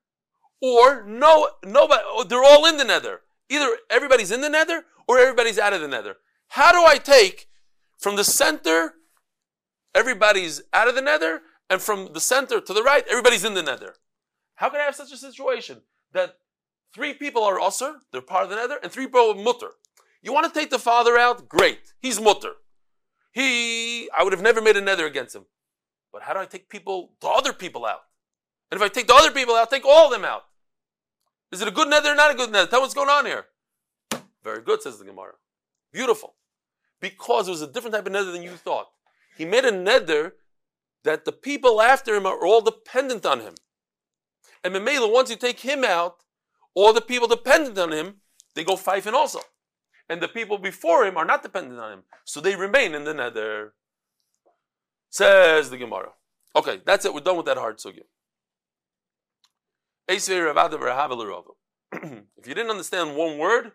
or 0.61 1.03
no, 1.05 1.49
nobody, 1.64 2.03
oh, 2.05 2.24
they're 2.24 2.45
all 2.45 2.66
in 2.66 2.76
the 2.76 2.85
neder. 2.85 3.20
Either 3.49 3.70
everybody's 3.89 4.30
in 4.30 4.43
the 4.43 4.49
neder, 4.49 4.82
or 5.09 5.18
everybody's 5.18 5.59
out 5.59 5.72
of 5.72 5.80
the 5.80 5.89
neder. 5.89 6.16
How 6.49 6.72
do 6.72 6.85
I 6.85 6.99
take 6.99 7.49
from 8.05 8.17
the 8.17 8.23
center, 8.23 8.97
everybody's 9.95 10.61
out 10.75 10.89
of 10.89 10.95
the 10.95 11.01
neder, 11.01 11.39
and 11.71 11.81
from 11.81 12.13
the 12.13 12.21
center 12.21 12.61
to 12.61 12.75
the 12.75 12.83
right, 12.83 13.03
everybody's 13.09 13.45
in 13.45 13.55
the 13.55 13.63
neder? 13.63 13.93
How 14.57 14.69
can 14.69 14.79
I 14.79 14.85
have 14.85 14.95
such 14.95 15.11
a 15.11 15.17
situation 15.17 15.81
that 16.13 16.37
three 16.95 17.15
people 17.15 17.43
are 17.43 17.59
usr, 17.59 17.95
they're 18.13 18.21
part 18.21 18.45
of 18.45 18.51
the 18.51 18.57
neder, 18.57 18.77
and 18.83 18.93
three 18.93 19.07
people 19.07 19.31
are 19.31 19.43
mutter? 19.43 19.71
You 20.21 20.35
want 20.35 20.53
to 20.53 20.61
take 20.61 20.69
the 20.69 20.79
father 20.79 21.17
out? 21.17 21.49
Great. 21.49 21.95
He's 21.99 22.21
mutter. 22.21 22.53
He, 23.33 24.11
I 24.11 24.23
would 24.23 24.35
have 24.35 24.43
never 24.43 24.61
made 24.61 24.77
a 24.77 24.83
neder 24.83 25.07
against 25.07 25.35
him. 25.35 25.47
But 26.13 26.21
how 26.25 26.35
do 26.35 26.41
I 26.41 26.45
take 26.45 26.69
people, 26.69 27.15
the 27.23 27.29
other 27.29 27.55
people 27.55 27.87
out? 27.87 28.03
And 28.71 28.79
if 28.79 28.85
I 28.85 28.89
take 28.89 29.07
the 29.07 29.15
other 29.15 29.31
people 29.31 29.55
out, 29.55 29.71
take 29.71 29.87
all 29.87 30.09
of 30.09 30.13
them 30.13 30.27
out. 30.27 30.43
Is 31.53 31.63
it 31.63 31.69
a 31.69 31.71
good 31.79 31.89
neder 31.89 32.13
or 32.13 32.17
not 32.17 32.31
a 32.31 32.35
good 32.35 32.51
neder? 32.51 32.69
Tell 32.69 32.81
me 32.81 32.83
what's 32.83 32.93
going 32.93 33.09
on 33.09 33.25
here. 33.25 33.47
Very 34.43 34.61
good, 34.61 34.83
says 34.83 34.99
the 34.99 35.07
Gemara. 35.07 35.37
Beautiful. 35.91 36.35
Because 37.01 37.49
it 37.49 37.53
was 37.53 37.63
a 37.63 37.71
different 37.71 37.95
type 37.95 38.07
of 38.07 38.13
neder 38.13 38.33
than 38.33 38.43
you 38.43 38.51
thought. 38.53 38.89
He 39.37 39.45
made 39.45 39.65
a 39.65 39.73
neder 39.73 40.33
that 41.03 41.25
the 41.25 41.33
people 41.33 41.83
after 41.83 42.15
him 42.15 42.27
are 42.27 42.45
all 42.45 42.61
dependent 42.61 43.27
on 43.27 43.41
him. 43.41 43.55
And 44.63 44.75
Memela, 44.75 45.13
once 45.13 45.29
you 45.29 45.37
take 45.37 45.61
him 45.61 45.85
out, 45.85 46.17
all 46.75 46.93
the 46.93 47.01
people 47.01 47.29
dependent 47.29 47.79
on 47.79 47.93
him, 47.93 48.17
they 48.55 48.65
go 48.65 48.77
five 48.77 49.07
and 49.07 49.15
also 49.15 49.41
and 50.09 50.21
the 50.21 50.29
people 50.29 50.59
before 50.59 51.05
him 51.05 51.17
are 51.17 51.25
not 51.25 51.43
dependent 51.43 51.81
on 51.81 51.93
him. 51.93 52.03
So 52.25 52.41
they 52.41 52.57
remain 52.57 52.95
in 52.95 53.05
the 53.05 53.15
neder. 53.15 53.71
Says 55.11 55.71
the 55.71 55.79
Gemara. 55.79 56.11
Okay, 56.57 56.81
that's 56.85 57.05
it. 57.05 57.15
We're 57.15 57.21
done 57.21 57.37
with 57.37 57.47
that 57.47 57.57
hard 57.57 57.79
sugya. 57.79 58.03
if 61.93 62.47
you 62.47 62.55
didn't 62.55 62.71
understand 62.71 63.17
one 63.17 63.39
word, 63.39 63.73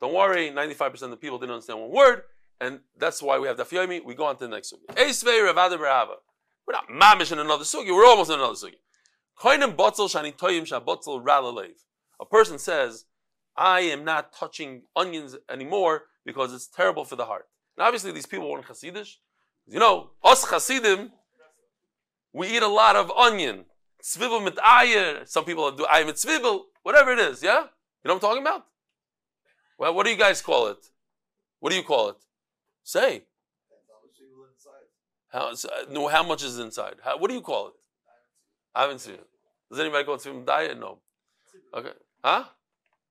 don't 0.00 0.12
worry, 0.12 0.50
95% 0.50 1.02
of 1.02 1.10
the 1.10 1.16
people 1.16 1.38
didn't 1.38 1.52
understand 1.54 1.80
one 1.80 1.90
word, 1.90 2.22
and 2.60 2.80
that's 2.98 3.22
why 3.22 3.38
we 3.38 3.46
have 3.48 3.56
the 3.56 3.64
Yomi. 3.64 4.04
We 4.04 4.14
go 4.14 4.24
on 4.24 4.36
to 4.36 4.46
the 4.46 4.48
next 4.48 4.72
sugya. 4.72 6.18
We're 6.66 6.72
not 6.72 6.88
mamish 6.88 7.32
in 7.32 7.38
another 7.38 7.64
sugya, 7.64 7.94
we're 7.94 8.06
almost 8.06 8.30
in 8.30 8.38
another 8.38 8.54
sugya. 8.54 8.76
A 12.20 12.24
person 12.26 12.58
says, 12.58 13.04
I 13.56 13.80
am 13.80 14.04
not 14.04 14.32
touching 14.32 14.82
onions 14.94 15.36
anymore 15.50 16.04
because 16.24 16.52
it's 16.54 16.66
terrible 16.66 17.04
for 17.04 17.16
the 17.16 17.26
heart. 17.26 17.46
Now, 17.76 17.84
obviously, 17.86 18.12
these 18.12 18.26
people 18.26 18.50
weren't 18.50 18.66
Hasidish. 18.66 19.16
You 19.66 19.78
know, 19.80 20.10
us 20.22 20.44
Hasidim, 20.44 21.10
we 22.32 22.48
eat 22.48 22.62
a 22.62 22.68
lot 22.68 22.96
of 22.96 23.10
onion. 23.10 23.64
Tzvivel 24.02 24.44
mit 24.44 24.58
ayer. 24.58 25.22
Some 25.24 25.44
people 25.44 25.70
do 25.72 25.86
ayer 25.86 26.04
mit 26.04 26.16
tzvivel. 26.16 26.64
Whatever 26.82 27.12
it 27.12 27.18
is, 27.18 27.42
yeah? 27.42 27.60
You 27.60 28.08
know 28.08 28.14
what 28.14 28.14
I'm 28.14 28.20
talking 28.20 28.42
about? 28.42 28.66
Well, 29.78 29.94
what 29.94 30.04
do 30.04 30.10
you 30.10 30.18
guys 30.18 30.42
call 30.42 30.66
it? 30.68 30.90
What 31.60 31.70
do 31.70 31.76
you 31.76 31.82
call 31.82 32.10
it? 32.10 32.16
Say. 32.84 33.24
How, 35.32 35.52
no, 35.90 36.06
how 36.06 36.22
much 36.22 36.44
is 36.44 36.60
inside? 36.60 36.94
How, 37.02 37.18
what 37.18 37.28
do 37.28 37.34
you 37.34 37.40
call 37.40 37.68
it? 37.68 37.74
I 38.72 38.82
haven't 38.82 39.00
seen 39.00 39.14
it. 39.14 39.26
Does 39.68 39.80
anybody 39.80 40.04
call 40.04 40.14
it 40.14 40.20
tzvivel 40.20 40.46
diet? 40.46 40.78
No. 40.78 40.98
Okay. 41.74 41.90
Huh? 42.22 42.44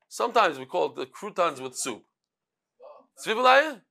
Sometimes 0.07 0.57
we 0.57 0.65
call 0.65 0.85
it 0.85 0.95
the 0.95 1.05
croutons 1.05 1.59
with 1.59 1.75
soup. 1.75 2.03
Tzvibalaya? 3.19 3.81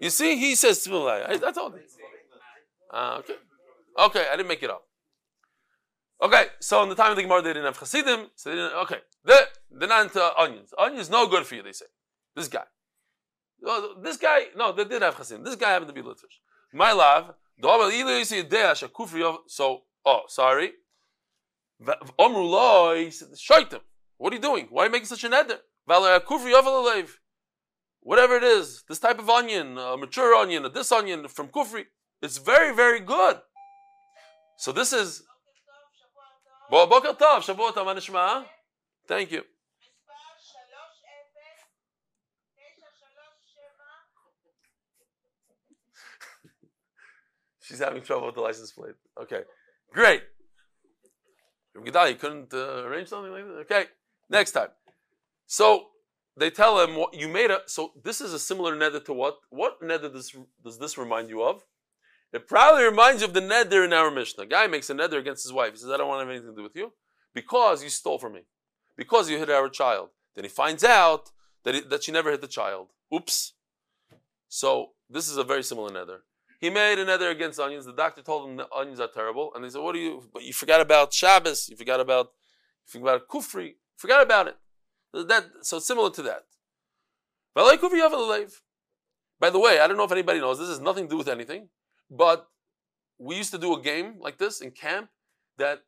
You 0.00 0.10
see, 0.10 0.36
he 0.36 0.54
says 0.54 0.86
tzvibalaya. 0.86 1.28
I, 1.28 1.48
I 1.48 1.52
told 1.52 1.74
him. 1.74 1.80
Uh, 2.92 3.16
okay. 3.20 3.34
Okay, 3.98 4.26
I 4.30 4.36
didn't 4.36 4.48
make 4.48 4.62
it 4.62 4.70
up. 4.70 4.84
Okay, 6.22 6.46
so 6.60 6.82
in 6.82 6.88
the 6.88 6.94
time 6.94 7.10
of 7.10 7.16
the 7.16 7.22
Gemara, 7.22 7.42
they 7.42 7.50
didn't 7.50 7.64
have 7.64 7.78
chassidim, 7.78 8.26
so 8.36 8.50
they 8.50 8.56
didn't, 8.56 8.74
okay. 8.74 8.98
They're, 9.24 9.46
they're 9.70 9.88
not 9.88 10.04
into 10.04 10.38
onions. 10.38 10.72
Onions 10.78 11.10
no 11.10 11.26
good 11.26 11.46
for 11.46 11.56
you, 11.56 11.62
they 11.62 11.72
say. 11.72 11.86
This 12.36 12.48
guy. 12.48 12.64
Oh, 13.64 13.94
this 14.02 14.16
guy, 14.16 14.46
no, 14.56 14.72
they 14.72 14.84
did 14.84 15.02
have 15.02 15.16
chassidim. 15.16 15.44
This 15.44 15.56
guy 15.56 15.70
happened 15.70 15.88
to 15.88 15.94
be 15.94 16.02
Litvish. 16.02 16.38
My 16.72 16.92
love, 16.92 17.34
so, 19.46 19.82
oh, 20.04 20.20
sorry. 20.28 20.72
Omrullah, 22.18 23.04
he 23.04 23.10
said, 23.10 23.28
shaitim. 23.32 23.80
What 24.16 24.32
are 24.32 24.36
you 24.36 24.42
doing? 24.42 24.66
Why 24.70 24.82
are 24.82 24.86
you 24.86 24.92
making 24.92 25.06
such 25.06 25.24
an 25.24 25.34
eder? 25.34 25.58
Whatever 28.00 28.36
it 28.36 28.44
is, 28.44 28.84
this 28.88 28.98
type 28.98 29.18
of 29.18 29.28
onion, 29.28 29.76
a 29.78 29.96
mature 29.96 30.34
onion, 30.34 30.64
a 30.64 30.68
this 30.68 30.92
onion 30.92 31.26
from 31.28 31.48
kufri, 31.48 31.84
it's 32.22 32.38
very, 32.38 32.74
very 32.74 33.00
good. 33.00 33.40
So 34.56 34.72
this 34.72 34.92
is. 34.92 35.22
Boker 36.70 37.14
Tov, 37.14 37.40
Shavuot 37.42 37.74
Tov, 37.74 38.44
Thank 39.06 39.30
you. 39.32 39.42
She's 47.68 47.80
having 47.80 48.02
trouble 48.02 48.26
with 48.26 48.34
the 48.34 48.40
license 48.40 48.72
plate. 48.72 48.94
Okay, 49.20 49.42
great. 49.92 50.22
You 51.74 51.92
couldn't 51.92 52.52
uh, 52.52 52.84
arrange 52.86 53.08
something 53.08 53.30
like 53.30 53.44
that? 53.44 53.58
Okay. 53.60 53.84
Next 54.30 54.52
time. 54.52 54.68
So 55.46 55.86
they 56.36 56.50
tell 56.50 56.80
him 56.80 56.96
what 56.96 57.14
you 57.14 57.28
made 57.28 57.50
a 57.50 57.60
so 57.66 57.92
this 58.02 58.20
is 58.20 58.32
a 58.32 58.38
similar 58.38 58.74
neder 58.74 59.04
to 59.04 59.12
what? 59.12 59.36
What 59.50 59.80
neder 59.82 60.12
does, 60.12 60.34
does 60.64 60.78
this 60.78 60.96
remind 60.96 61.28
you 61.28 61.42
of? 61.42 61.62
It 62.32 62.46
probably 62.46 62.84
reminds 62.84 63.22
you 63.22 63.28
of 63.28 63.34
the 63.34 63.40
neder 63.40 63.84
in 63.84 63.92
our 63.92 64.10
Mishnah. 64.10 64.46
Guy 64.46 64.66
makes 64.66 64.90
a 64.90 64.94
neder 64.94 65.18
against 65.18 65.44
his 65.44 65.52
wife. 65.52 65.72
He 65.72 65.78
says, 65.78 65.90
I 65.90 65.96
don't 65.96 66.08
want 66.08 66.20
to 66.20 66.26
have 66.26 66.30
anything 66.30 66.50
to 66.50 66.56
do 66.56 66.62
with 66.62 66.76
you 66.76 66.92
because 67.34 67.82
you 67.82 67.90
stole 67.90 68.18
from 68.18 68.34
me. 68.34 68.42
Because 68.96 69.30
you 69.30 69.38
hit 69.38 69.50
our 69.50 69.68
child. 69.68 70.10
Then 70.34 70.44
he 70.44 70.50
finds 70.50 70.84
out 70.84 71.30
that, 71.64 71.74
he, 71.74 71.80
that 71.82 72.04
she 72.04 72.12
never 72.12 72.30
hit 72.30 72.40
the 72.40 72.48
child. 72.48 72.88
Oops. 73.14 73.54
So 74.48 74.90
this 75.08 75.28
is 75.28 75.36
a 75.36 75.44
very 75.44 75.62
similar 75.62 75.90
neder. 75.90 76.18
He 76.58 76.70
made 76.70 76.98
a 76.98 77.06
neder 77.06 77.30
against 77.30 77.60
onions. 77.60 77.86
The 77.86 77.92
doctor 77.92 78.20
told 78.22 78.48
him 78.48 78.56
the 78.56 78.68
onions 78.74 79.00
are 79.00 79.08
terrible. 79.08 79.52
And 79.54 79.64
they 79.64 79.70
said, 79.70 79.80
What 79.80 79.94
do 79.94 80.00
you 80.00 80.28
but 80.32 80.42
you 80.42 80.52
forgot 80.52 80.80
about 80.80 81.12
Shabbos, 81.12 81.68
you 81.68 81.76
forgot 81.76 82.00
about 82.00 82.32
you 82.86 83.00
forgot 83.00 83.16
about 83.16 83.28
Kufri. 83.28 83.74
Forget 83.96 84.22
about 84.22 84.48
it. 84.48 84.56
That, 85.12 85.46
so 85.62 85.78
similar 85.78 86.10
to 86.10 86.22
that. 86.22 86.44
By 87.54 89.50
the 89.50 89.58
way, 89.58 89.80
I 89.80 89.86
don't 89.86 89.96
know 89.96 90.04
if 90.04 90.12
anybody 90.12 90.40
knows, 90.40 90.58
this 90.58 90.68
has 90.68 90.80
nothing 90.80 91.04
to 91.04 91.10
do 91.10 91.16
with 91.16 91.28
anything, 91.28 91.68
but 92.10 92.48
we 93.18 93.36
used 93.36 93.50
to 93.52 93.58
do 93.58 93.74
a 93.74 93.80
game 93.80 94.16
like 94.20 94.38
this 94.38 94.60
in 94.60 94.70
camp 94.70 95.10
that 95.56 95.82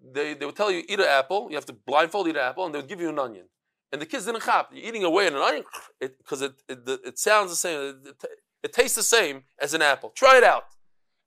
they, 0.00 0.34
they 0.34 0.46
would 0.46 0.56
tell 0.56 0.70
you, 0.70 0.84
eat 0.88 1.00
an 1.00 1.06
apple, 1.06 1.48
you 1.50 1.56
have 1.56 1.66
to 1.66 1.72
blindfold 1.72 2.28
eat 2.28 2.36
an 2.36 2.42
apple, 2.42 2.66
and 2.66 2.74
they 2.74 2.78
would 2.78 2.88
give 2.88 3.00
you 3.00 3.08
an 3.08 3.18
onion. 3.18 3.46
And 3.92 4.00
the 4.02 4.06
kids 4.06 4.26
didn't 4.26 4.42
chop. 4.42 4.70
You're 4.72 4.84
eating 4.86 5.04
away 5.04 5.26
in 5.26 5.34
an 5.34 5.42
onion 5.42 5.64
because 6.00 6.42
it, 6.42 6.54
it, 6.68 6.80
it, 6.86 7.00
it, 7.04 7.18
sounds 7.18 7.50
the 7.50 7.56
same. 7.56 8.00
It, 8.04 8.16
it, 8.62 8.72
tastes 8.72 8.96
the 8.96 9.02
same 9.02 9.44
as 9.60 9.74
an 9.74 9.82
apple. 9.82 10.10
Try 10.10 10.36
it 10.38 10.44
out. 10.44 10.64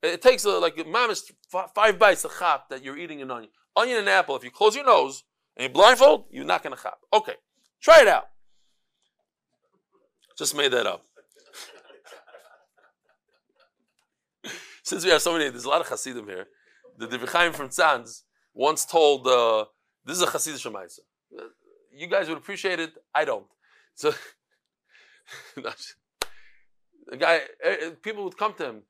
It, 0.01 0.21
takes 0.21 0.45
a, 0.45 0.51
like 0.51 0.75
mamish 0.77 1.31
five 1.75 1.99
bites 1.99 2.21
to 2.21 2.29
chop 2.39 2.69
that 2.69 2.83
you're 2.83 2.97
eating 2.97 3.21
an 3.21 3.31
onion. 3.31 3.51
onion 3.75 3.97
and 3.97 4.09
apple. 4.09 4.35
If 4.35 4.43
you 4.43 4.51
close 4.51 4.75
your 4.75 4.85
nose 4.85 5.23
and 5.57 5.67
you 5.67 5.73
blindfold, 5.73 6.25
you're 6.31 6.45
not 6.45 6.63
going 6.63 6.75
to 6.75 6.81
chop. 6.81 6.99
Okay, 7.13 7.35
try 7.81 8.01
it 8.01 8.07
out. 8.07 8.29
Just 10.37 10.55
made 10.55 10.71
that 10.71 10.87
up. 10.87 11.03
Since 14.83 15.03
we 15.03 15.11
have 15.11 15.21
so 15.21 15.33
many, 15.33 15.49
there's 15.49 15.65
a 15.65 15.69
lot 15.69 15.81
of 15.81 15.89
Hasidim 15.89 16.25
here. 16.25 16.47
The 16.97 17.07
Divrei 17.07 17.53
from 17.53 17.69
Tzanz 17.69 18.23
once 18.53 18.85
told, 18.85 19.27
uh, 19.27 19.65
this 20.05 20.17
is 20.17 20.23
a 20.23 20.27
Hasidic 20.27 20.65
Shemaisa. 20.65 20.99
You 21.93 22.07
guys 22.07 22.29
would 22.29 22.37
appreciate 22.37 22.79
it. 22.79 22.93
I 23.13 23.25
don't. 23.25 23.45
So, 23.95 24.13
the 27.09 27.17
guy, 27.17 27.41
eh, 27.63 27.75
eh, 27.81 27.89
people 28.01 28.23
would 28.23 28.37
come 28.37 28.53
to 28.55 28.65
him, 28.65 28.83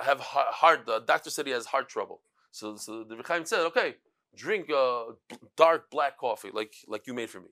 have 0.00 0.20
heart, 0.20 0.86
the 0.86 1.00
doctor 1.00 1.30
said 1.30 1.46
he 1.46 1.52
has 1.52 1.66
heart 1.66 1.88
trouble. 1.88 2.20
So, 2.50 2.76
so 2.76 3.04
the 3.04 3.16
Rechaim 3.16 3.46
said, 3.46 3.60
okay, 3.66 3.96
drink 4.36 4.70
uh, 4.70 5.04
dark 5.56 5.90
black 5.90 6.16
coffee, 6.18 6.50
like, 6.52 6.74
like 6.86 7.06
you 7.06 7.14
made 7.14 7.30
for 7.30 7.40
me. 7.40 7.48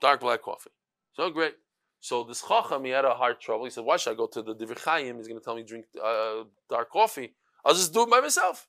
Dark 0.00 0.20
black 0.20 0.42
coffee. 0.42 0.70
So 1.14 1.30
great. 1.30 1.54
So 2.00 2.24
this 2.24 2.42
Chacham, 2.46 2.84
he 2.84 2.90
had 2.90 3.04
a 3.04 3.14
heart 3.14 3.40
trouble. 3.40 3.64
He 3.64 3.70
said, 3.70 3.84
why 3.84 3.96
should 3.96 4.12
I 4.12 4.16
go 4.16 4.26
to 4.26 4.42
the 4.42 4.54
Divrei? 4.54 5.16
He's 5.16 5.28
going 5.28 5.38
to 5.38 5.44
tell 5.44 5.54
me 5.54 5.62
drink 5.62 5.86
uh, 6.02 6.44
dark 6.68 6.90
coffee. 6.90 7.34
I'll 7.64 7.74
just 7.74 7.92
do 7.92 8.02
it 8.02 8.10
by 8.10 8.20
myself. 8.20 8.68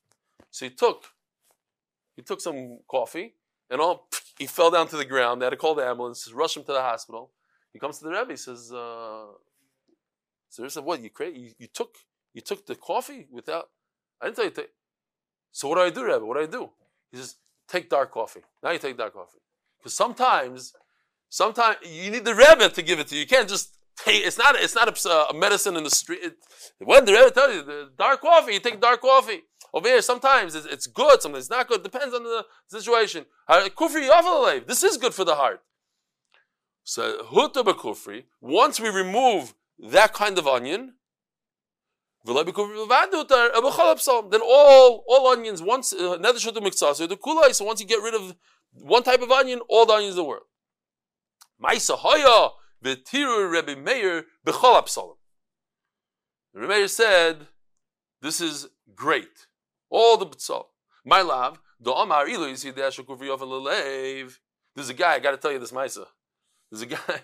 So 0.50 0.66
he 0.66 0.70
took, 0.70 1.04
he 2.14 2.22
took 2.22 2.40
some 2.42 2.80
coffee, 2.90 3.34
and 3.70 3.80
all 3.80 4.08
he 4.38 4.46
fell 4.46 4.70
down 4.70 4.86
to 4.88 4.96
the 4.98 5.04
ground. 5.06 5.40
They 5.40 5.46
had 5.46 5.50
to 5.50 5.56
call 5.56 5.74
the 5.74 5.86
ambulance, 5.86 6.30
rush 6.32 6.56
him 6.56 6.64
to 6.64 6.72
the 6.72 6.82
hospital. 6.82 7.30
He 7.72 7.78
comes 7.78 7.98
to 7.98 8.04
the 8.04 8.10
Rebbe. 8.10 8.32
He 8.32 8.36
says, 8.36 8.70
uh, 8.70 9.24
"So 10.52 10.62
he 10.62 10.68
said, 10.68 10.84
what 10.84 11.00
you 11.00 11.08
crazy? 11.08 11.40
You, 11.40 11.50
you, 11.62 11.68
took 11.78 11.92
you 12.34 12.42
took 12.42 12.66
the 12.66 12.74
coffee 12.74 13.26
without? 13.30 13.66
I 14.20 14.26
didn't 14.26 14.36
tell 14.36 14.44
you. 14.44 14.50
To 14.50 14.64
so 15.50 15.68
what 15.68 15.76
do 15.76 15.82
I 15.82 15.90
do, 15.90 16.04
Rebbe? 16.04 16.26
What 16.26 16.36
do 16.36 16.42
I 16.42 16.46
do?" 16.58 16.70
He 17.10 17.16
says, 17.16 17.36
"Take 17.66 17.88
dark 17.88 18.12
coffee. 18.12 18.42
Now 18.62 18.70
you 18.72 18.78
take 18.78 18.98
dark 18.98 19.14
coffee 19.14 19.42
because 19.78 19.94
sometimes, 19.94 20.74
sometimes 21.28 21.78
you 21.84 22.10
need 22.10 22.26
the 22.26 22.34
Rebbe 22.34 22.68
to 22.68 22.82
give 22.82 22.98
it 23.00 23.06
to 23.08 23.14
you. 23.14 23.22
You 23.22 23.26
can't 23.26 23.48
just 23.48 23.66
take. 23.96 24.26
It's 24.28 24.38
not. 24.38 24.54
It's 24.56 24.74
not 24.74 24.88
a, 24.88 25.30
a 25.30 25.34
medicine 25.34 25.74
in 25.76 25.84
the 25.84 25.96
street. 26.02 26.20
It, 26.22 26.34
when 26.78 27.04
the 27.06 27.12
Rebbe 27.12 27.30
tells 27.30 27.54
you 27.54 27.62
the 27.62 27.90
dark 27.98 28.20
coffee, 28.20 28.52
you 28.54 28.60
take 28.60 28.80
dark 28.80 29.00
coffee." 29.00 29.42
Over 29.74 29.88
here, 29.88 30.02
sometimes 30.02 30.54
it's, 30.54 30.86
good, 30.86 31.22
sometimes 31.22 31.44
it's 31.44 31.50
not 31.50 31.66
good. 31.66 31.82
Depends 31.82 32.14
on 32.14 32.24
the 32.24 32.44
situation. 32.68 33.24
Kufri. 33.48 34.66
This 34.66 34.82
is 34.82 34.98
good 34.98 35.14
for 35.14 35.24
the 35.24 35.34
heart. 35.34 35.62
So 36.84 37.24
huta 37.24 37.62
kufri. 37.62 38.24
Once 38.40 38.78
we 38.80 38.90
remove 38.90 39.54
that 39.82 40.12
kind 40.12 40.38
of 40.38 40.46
onion, 40.46 40.94
then 42.24 42.36
all 44.42 45.04
all 45.08 45.26
onions 45.28 45.60
once 45.60 45.92
uh, 45.92 46.16
the 46.16 47.18
kulai. 47.22 47.52
So 47.54 47.64
once 47.64 47.80
you 47.80 47.86
get 47.86 48.00
rid 48.02 48.14
of 48.14 48.36
one 48.72 49.02
type 49.02 49.22
of 49.22 49.30
onion, 49.30 49.60
all 49.68 49.86
the 49.86 49.94
onions 49.94 50.12
in 50.12 50.16
the 50.16 50.24
world. 50.24 50.44
Ma'isa 51.62 51.98
haya 51.98 52.50
v'tiru 52.84 53.50
Rebbe 53.50 53.76
Meir 53.76 54.26
b'chol 54.46 54.80
apsalim. 54.82 55.16
Rebbe 56.54 56.68
Meir 56.68 56.88
said, 56.88 57.48
"This 58.20 58.40
is 58.40 58.68
great." 58.94 59.48
All 59.90 60.16
the 60.16 60.26
b'tzal. 60.26 60.66
My 61.04 61.22
love, 61.22 61.60
the 61.80 61.92
Omar 61.92 62.28
Ilu, 62.28 62.48
you 62.48 62.56
see 62.56 62.70
the 62.70 62.82
Ashokuvri 62.82 64.32
There's 64.74 64.88
a 64.88 64.94
guy, 64.94 65.14
I 65.14 65.18
gotta 65.18 65.36
tell 65.36 65.52
you 65.52 65.58
this, 65.58 65.72
Maisa. 65.72 66.06
There's 66.70 66.82
a 66.82 66.86
guy. 66.86 67.22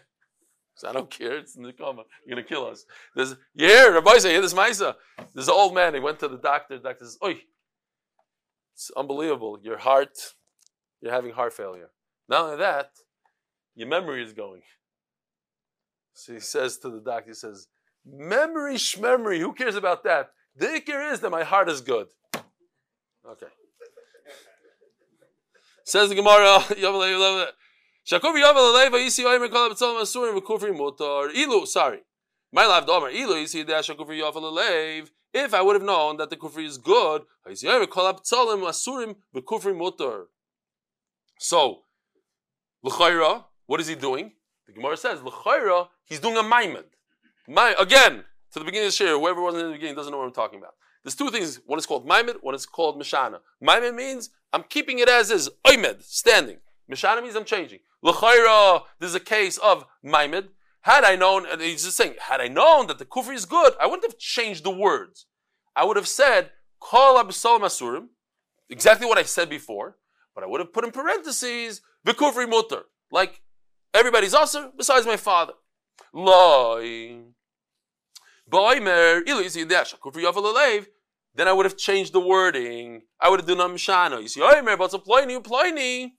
I 0.84 0.92
don't 0.92 1.10
care. 1.10 1.38
It's 1.38 1.56
in 1.56 1.62
the 1.62 1.72
coma. 1.72 2.04
You're 2.24 2.36
gonna 2.36 2.46
kill 2.46 2.66
us. 2.66 2.84
There's 3.14 3.36
you 3.54 3.66
hear 3.66 4.00
Rabbosai, 4.00 4.30
hear 4.30 4.40
this 4.40 4.54
Maisa. 4.54 4.94
An 5.18 5.50
old 5.50 5.74
man. 5.74 5.94
He 5.94 6.00
went 6.00 6.18
to 6.20 6.28
the 6.28 6.36
doctor. 6.36 6.76
The 6.76 6.82
doctor 6.82 7.04
says, 7.04 7.18
"Oi, 7.24 7.40
it's 8.74 8.90
unbelievable. 8.96 9.58
Your 9.62 9.78
heart, 9.78 10.16
you're 11.00 11.12
having 11.12 11.32
heart 11.32 11.52
failure. 11.52 11.90
Not 12.28 12.44
only 12.44 12.56
that, 12.58 12.90
your 13.74 13.88
memory 13.88 14.22
is 14.22 14.32
going." 14.32 14.62
So 16.14 16.34
he 16.34 16.40
says 16.40 16.78
to 16.78 16.90
the 16.90 17.00
doctor, 17.00 17.30
he 17.30 17.34
says, 17.34 17.68
"Memory, 18.04 18.74
shmemory. 18.74 19.38
Who 19.38 19.52
cares 19.52 19.76
about 19.76 20.04
that? 20.04 20.30
The 20.54 20.66
ikir 20.66 21.12
is 21.12 21.20
that 21.20 21.30
my 21.30 21.44
heart 21.44 21.68
is 21.68 21.80
good." 21.80 22.08
Okay. 23.26 23.46
Says 25.84 26.10
the 26.10 26.14
Gemara, 26.14 26.62
Shakuv 28.10 28.42
Yavel 28.42 28.72
Aleva 28.72 28.94
Yisi 28.94 29.22
Oimer 29.24 29.50
Kol 29.50 29.68
Abtzalim 29.68 30.00
Asurim 30.00 30.78
Mutar 30.78 31.30
Ilu. 31.34 31.66
Sorry, 31.66 31.98
my 32.50 32.64
life 32.64 32.86
Domer 32.86 33.12
Ilu 33.12 33.34
Yisi 33.34 33.66
Dei 33.66 33.74
Shakuv 33.74 34.08
Yavel 34.08 34.50
Alev. 34.50 35.10
If 35.34 35.52
I 35.52 35.60
would 35.60 35.76
have 35.76 35.82
known 35.82 36.16
that 36.16 36.30
the 36.30 36.36
kufri 36.36 36.64
is 36.64 36.78
good, 36.78 37.24
Yisi 37.46 37.64
Oimer 37.64 37.86
Kol 37.86 38.10
Abtzalim 38.10 38.62
Asurim 38.66 39.16
V'Kufri 39.36 39.76
Mutar. 39.76 40.24
So, 41.38 41.82
l'chayra, 42.82 43.44
what 43.66 43.78
is 43.78 43.88
he 43.88 43.94
doing? 43.94 44.32
The 44.66 44.72
Gemara 44.72 44.96
says 44.96 45.20
l'chayra, 45.22 45.88
he's 46.06 46.20
doing 46.20 46.38
a 46.38 46.42
maimed. 46.42 46.84
My 47.46 47.74
again 47.78 48.24
to 48.52 48.58
the 48.58 48.64
beginning 48.64 48.86
of 48.86 48.92
the 48.92 48.96
share. 48.96 49.18
Whoever 49.18 49.42
wasn't 49.42 49.64
in 49.64 49.68
the 49.68 49.74
beginning 49.74 49.96
doesn't 49.96 50.10
know 50.10 50.16
what 50.16 50.24
I'm 50.24 50.32
talking 50.32 50.58
about. 50.58 50.72
There's 51.04 51.14
two 51.14 51.28
things. 51.28 51.60
One 51.66 51.78
is 51.78 51.84
called 51.84 52.06
Maimed, 52.08 52.36
one 52.40 52.54
is 52.54 52.64
called 52.64 52.98
Mishana. 52.98 53.40
Maimed 53.60 53.94
means 53.94 54.30
I'm 54.54 54.62
keeping 54.62 54.98
it 54.98 55.10
as 55.10 55.30
is, 55.30 55.50
Oymed, 55.66 56.02
standing. 56.02 56.56
Mishana 56.90 57.22
means 57.22 57.36
I'm 57.36 57.44
changing. 57.44 57.80
L'chayra, 58.02 58.82
there's 58.98 59.14
a 59.14 59.20
case 59.20 59.58
of 59.58 59.84
Maimed. 60.02 60.48
Had 60.82 61.04
I 61.04 61.16
known, 61.16 61.46
and 61.46 61.60
he's 61.60 61.84
just 61.84 61.96
saying, 61.96 62.14
had 62.20 62.40
I 62.40 62.48
known 62.48 62.86
that 62.86 62.98
the 62.98 63.04
kufri 63.04 63.34
is 63.34 63.44
good, 63.44 63.74
I 63.80 63.86
wouldn't 63.86 64.10
have 64.10 64.18
changed 64.18 64.64
the 64.64 64.70
words. 64.70 65.26
I 65.74 65.84
would 65.84 65.96
have 65.96 66.08
said, 66.08 66.50
Kol 66.80 67.22
Abisol 67.22 67.60
Masurim, 67.60 68.08
exactly 68.70 69.06
what 69.06 69.18
I 69.18 69.24
said 69.24 69.50
before, 69.50 69.98
but 70.34 70.44
I 70.44 70.46
would 70.46 70.60
have 70.60 70.72
put 70.72 70.84
in 70.84 70.92
parentheses, 70.92 71.80
the 72.04 72.14
kufri 72.14 72.48
mutter, 72.48 72.82
like 73.10 73.42
everybody's 73.92 74.34
usher 74.34 74.70
besides 74.76 75.04
my 75.04 75.16
father. 75.16 75.54
Loi. 76.12 77.18
Boimer, 78.50 79.22
then 81.34 81.48
I 81.48 81.52
would 81.52 81.66
have 81.66 81.76
changed 81.76 82.12
the 82.12 82.20
wording. 82.20 83.02
I 83.20 83.28
would 83.28 83.40
have 83.40 83.48
done 83.48 83.58
Amshana. 83.58 84.22
You 84.22 84.28
see, 84.28 84.40
Oimer, 84.40 84.78
but 84.78 84.90
Ploini, 84.90 85.42
Ploini. 85.42 86.12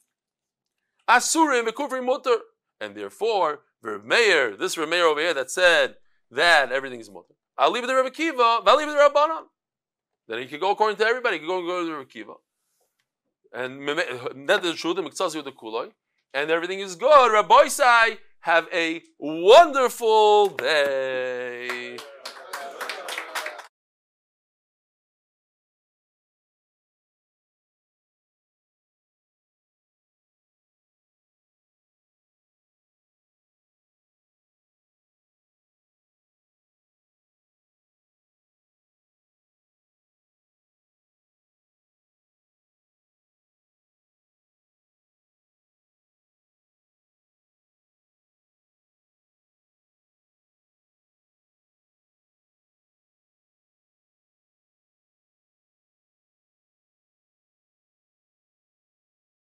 Asurim, 1.09 1.67
Bekufri 1.67 2.05
Mutter. 2.05 2.37
And 2.79 2.95
therefore, 2.95 3.61
Meir, 3.83 4.55
this 4.55 4.77
Meir 4.77 5.05
over 5.05 5.19
here 5.19 5.33
that 5.33 5.49
said 5.51 5.95
that 6.31 6.71
everything 6.71 6.99
is 6.99 7.09
Mutter. 7.09 7.33
I'll 7.57 7.71
leave 7.71 7.83
it 7.83 7.87
to 7.87 7.95
Rebbe 7.95 8.11
Kiva, 8.11 8.61
I'll 8.65 8.77
leave 8.77 8.87
it 8.87 8.93
to 8.93 8.97
Rabbanon. 8.97 9.43
Then 10.27 10.39
he 10.39 10.45
could 10.45 10.61
go 10.61 10.71
according 10.71 10.97
to 10.97 11.05
everybody. 11.05 11.37
He 11.37 11.39
could 11.39 11.47
go, 11.47 11.65
go 11.65 11.85
to 11.85 11.91
Rebbe 11.95 12.09
Kiva. 12.09 12.33
And 13.51 14.47
that 14.47 14.63
is 14.63 14.75
true, 14.75 14.93
the 14.93 15.01
Miktsasi 15.01 15.35
with 15.37 15.45
the 15.45 15.51
Kuloi. 15.51 15.91
And 16.33 16.51
everything 16.51 16.79
is 16.79 16.95
good. 16.95 17.31
Rabbosai, 17.31 18.19
have 18.41 18.67
a 18.71 19.01
wonderful 19.17 20.49
day. 20.49 21.97